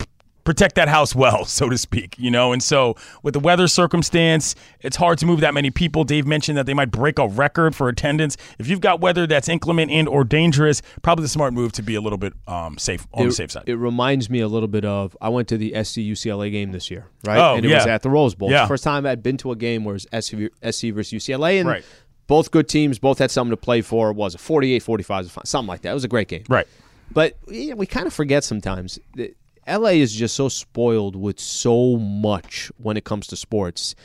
protect 0.43 0.75
that 0.75 0.87
house 0.87 1.13
well, 1.13 1.45
so 1.57 1.69
to 1.69 1.77
speak, 1.77 2.17
you 2.17 2.31
know. 2.31 2.53
And 2.53 2.61
so 2.61 2.95
with 3.23 3.33
the 3.33 3.39
weather 3.39 3.67
circumstance, 3.67 4.55
it's 4.79 4.97
hard 4.97 5.17
to 5.19 5.25
move 5.25 5.41
that 5.41 5.53
many 5.53 5.71
people. 5.71 6.03
Dave 6.03 6.25
mentioned 6.25 6.57
that 6.57 6.65
they 6.65 6.73
might 6.73 6.91
break 6.91 7.19
a 7.19 7.27
record 7.27 7.75
for 7.75 7.89
attendance. 7.89 8.37
If 8.59 8.67
you've 8.67 8.81
got 8.81 9.01
weather 9.01 9.27
that's 9.27 9.49
inclement 9.49 9.91
and 9.91 10.07
or 10.07 10.23
dangerous, 10.23 10.81
probably 11.01 11.23
the 11.23 11.29
smart 11.29 11.53
move 11.53 11.71
to 11.73 11.83
be 11.83 11.95
a 11.95 12.01
little 12.01 12.17
bit 12.17 12.33
um, 12.47 12.77
safe 12.77 13.07
on 13.13 13.23
it, 13.23 13.25
the 13.27 13.31
safe 13.33 13.51
side. 13.51 13.63
It 13.67 13.75
reminds 13.75 14.29
me 14.29 14.39
a 14.39 14.47
little 14.47 14.67
bit 14.67 14.85
of 14.85 15.15
I 15.21 15.29
went 15.29 15.47
to 15.49 15.57
the 15.57 15.71
SC 15.83 15.97
UCLA 15.97 16.51
game 16.51 16.71
this 16.71 16.89
year, 16.89 17.07
right? 17.25 17.37
Oh, 17.37 17.55
and 17.55 17.65
it 17.65 17.69
yeah. 17.69 17.77
was 17.77 17.87
at 17.87 18.01
the 18.01 18.09
Rose 18.09 18.35
Bowl. 18.35 18.49
Yeah. 18.49 18.63
the 18.63 18.67
first 18.67 18.83
time 18.83 19.05
I'd 19.05 19.23
been 19.23 19.37
to 19.37 19.51
a 19.51 19.55
game 19.55 19.83
where 19.83 19.95
it 19.95 20.05
was 20.11 20.25
SC, 20.25 20.33
SC 20.69 20.93
versus 20.93 21.11
UCLA, 21.11 21.59
and 21.59 21.69
Right. 21.69 21.85
Both 22.31 22.49
good 22.49 22.69
teams, 22.69 22.97
both 22.97 23.19
had 23.19 23.29
something 23.29 23.51
to 23.51 23.57
play 23.57 23.81
for. 23.81 24.11
It 24.11 24.15
was 24.15 24.35
a 24.35 24.37
48-45, 24.37 25.45
something 25.45 25.67
like 25.67 25.81
that. 25.81 25.91
It 25.91 25.93
was 25.93 26.05
a 26.05 26.07
great 26.07 26.29
game. 26.29 26.45
right. 26.47 26.65
But 27.13 27.37
we 27.45 27.85
kind 27.85 28.07
of 28.07 28.13
forget 28.13 28.45
sometimes. 28.45 28.97
that 29.15 29.35
LA 29.67 29.89
is 29.89 30.13
just 30.13 30.33
so 30.33 30.47
spoiled 30.47 31.17
with 31.17 31.41
so 31.41 31.97
much 31.97 32.71
when 32.77 32.95
it 32.95 33.03
comes 33.03 33.27
to 33.27 33.35
sports 33.35 33.95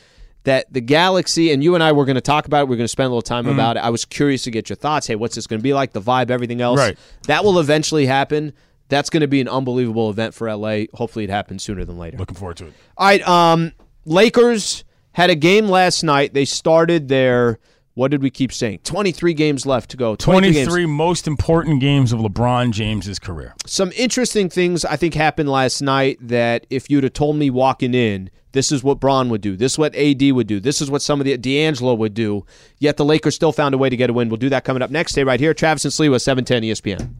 that 0.42 0.72
the 0.72 0.80
Galaxy 0.80 1.52
and 1.52 1.62
you 1.62 1.76
and 1.76 1.84
I 1.84 1.92
were 1.92 2.04
going 2.04 2.16
to 2.16 2.20
talk 2.20 2.46
about 2.46 2.62
it. 2.62 2.68
We're 2.68 2.74
going 2.74 2.84
to 2.86 2.88
spend 2.88 3.06
a 3.06 3.10
little 3.10 3.22
time 3.22 3.46
about 3.46 3.76
it. 3.76 3.84
I 3.84 3.90
was 3.90 4.04
curious 4.04 4.42
to 4.42 4.50
get 4.50 4.68
your 4.68 4.76
thoughts. 4.76 5.06
Hey, 5.06 5.14
what's 5.14 5.36
this 5.36 5.46
going 5.46 5.60
to 5.60 5.62
be 5.62 5.72
like? 5.72 5.92
The 5.92 6.02
vibe, 6.02 6.32
everything 6.32 6.60
else. 6.60 6.80
Right. 6.80 6.98
That 7.28 7.44
will 7.44 7.60
eventually 7.60 8.06
happen. 8.06 8.54
That's 8.88 9.08
going 9.08 9.20
to 9.20 9.28
be 9.28 9.40
an 9.40 9.48
unbelievable 9.48 10.10
event 10.10 10.34
for 10.34 10.52
LA. 10.52 10.86
Hopefully, 10.94 11.24
it 11.26 11.30
happens 11.30 11.62
sooner 11.62 11.84
than 11.84 11.96
later. 11.96 12.18
Looking 12.18 12.36
forward 12.36 12.56
to 12.56 12.66
it. 12.66 12.72
All 12.96 13.06
right. 13.06 13.28
Um, 13.28 13.70
Lakers 14.04 14.82
had 15.12 15.30
a 15.30 15.36
game 15.36 15.68
last 15.68 16.02
night. 16.02 16.34
They 16.34 16.44
started 16.44 17.06
their. 17.06 17.60
What 17.96 18.10
did 18.10 18.22
we 18.22 18.28
keep 18.28 18.52
saying? 18.52 18.80
Twenty-three 18.84 19.32
games 19.32 19.64
left 19.64 19.90
to 19.92 19.96
go. 19.96 20.16
23 20.16 20.52
games. 20.52 20.68
23 20.68 20.84
most 20.84 21.26
important 21.26 21.80
games 21.80 22.12
of 22.12 22.20
LeBron 22.20 22.70
James's 22.72 23.18
career. 23.18 23.54
some 23.64 23.90
interesting 23.96 24.50
things 24.50 24.84
I 24.84 24.96
think 24.96 25.14
happened 25.14 25.48
last 25.48 25.80
night 25.80 26.18
that 26.20 26.66
if 26.68 26.90
you'd 26.90 27.04
have 27.04 27.14
told 27.14 27.36
me 27.36 27.48
walking 27.48 27.94
in, 27.94 28.28
this 28.52 28.70
is 28.70 28.84
what 28.84 29.00
Bron 29.00 29.30
would 29.30 29.40
do, 29.40 29.56
this 29.56 29.72
is 29.72 29.78
what 29.78 29.96
AD 29.96 30.22
would 30.32 30.46
do, 30.46 30.60
this 30.60 30.82
is 30.82 30.90
what 30.90 31.00
some 31.00 31.20
of 31.20 31.24
the 31.24 31.38
D'Angelo 31.38 31.94
would 31.94 32.12
do, 32.12 32.44
yet 32.78 32.98
the 32.98 33.04
Lakers 33.04 33.34
still 33.34 33.52
found 33.52 33.74
a 33.74 33.78
way 33.78 33.88
to 33.88 33.96
get 33.96 34.10
a 34.10 34.12
win. 34.12 34.28
We'll 34.28 34.36
do 34.36 34.50
that 34.50 34.64
coming 34.64 34.82
up 34.82 34.90
next 34.90 35.14
day 35.14 35.24
right 35.24 35.40
here. 35.40 35.54
Travis 35.54 35.86
and 35.86 35.92
Sliwa 35.92 36.20
710 36.20 36.62
ESPN. 36.64 37.14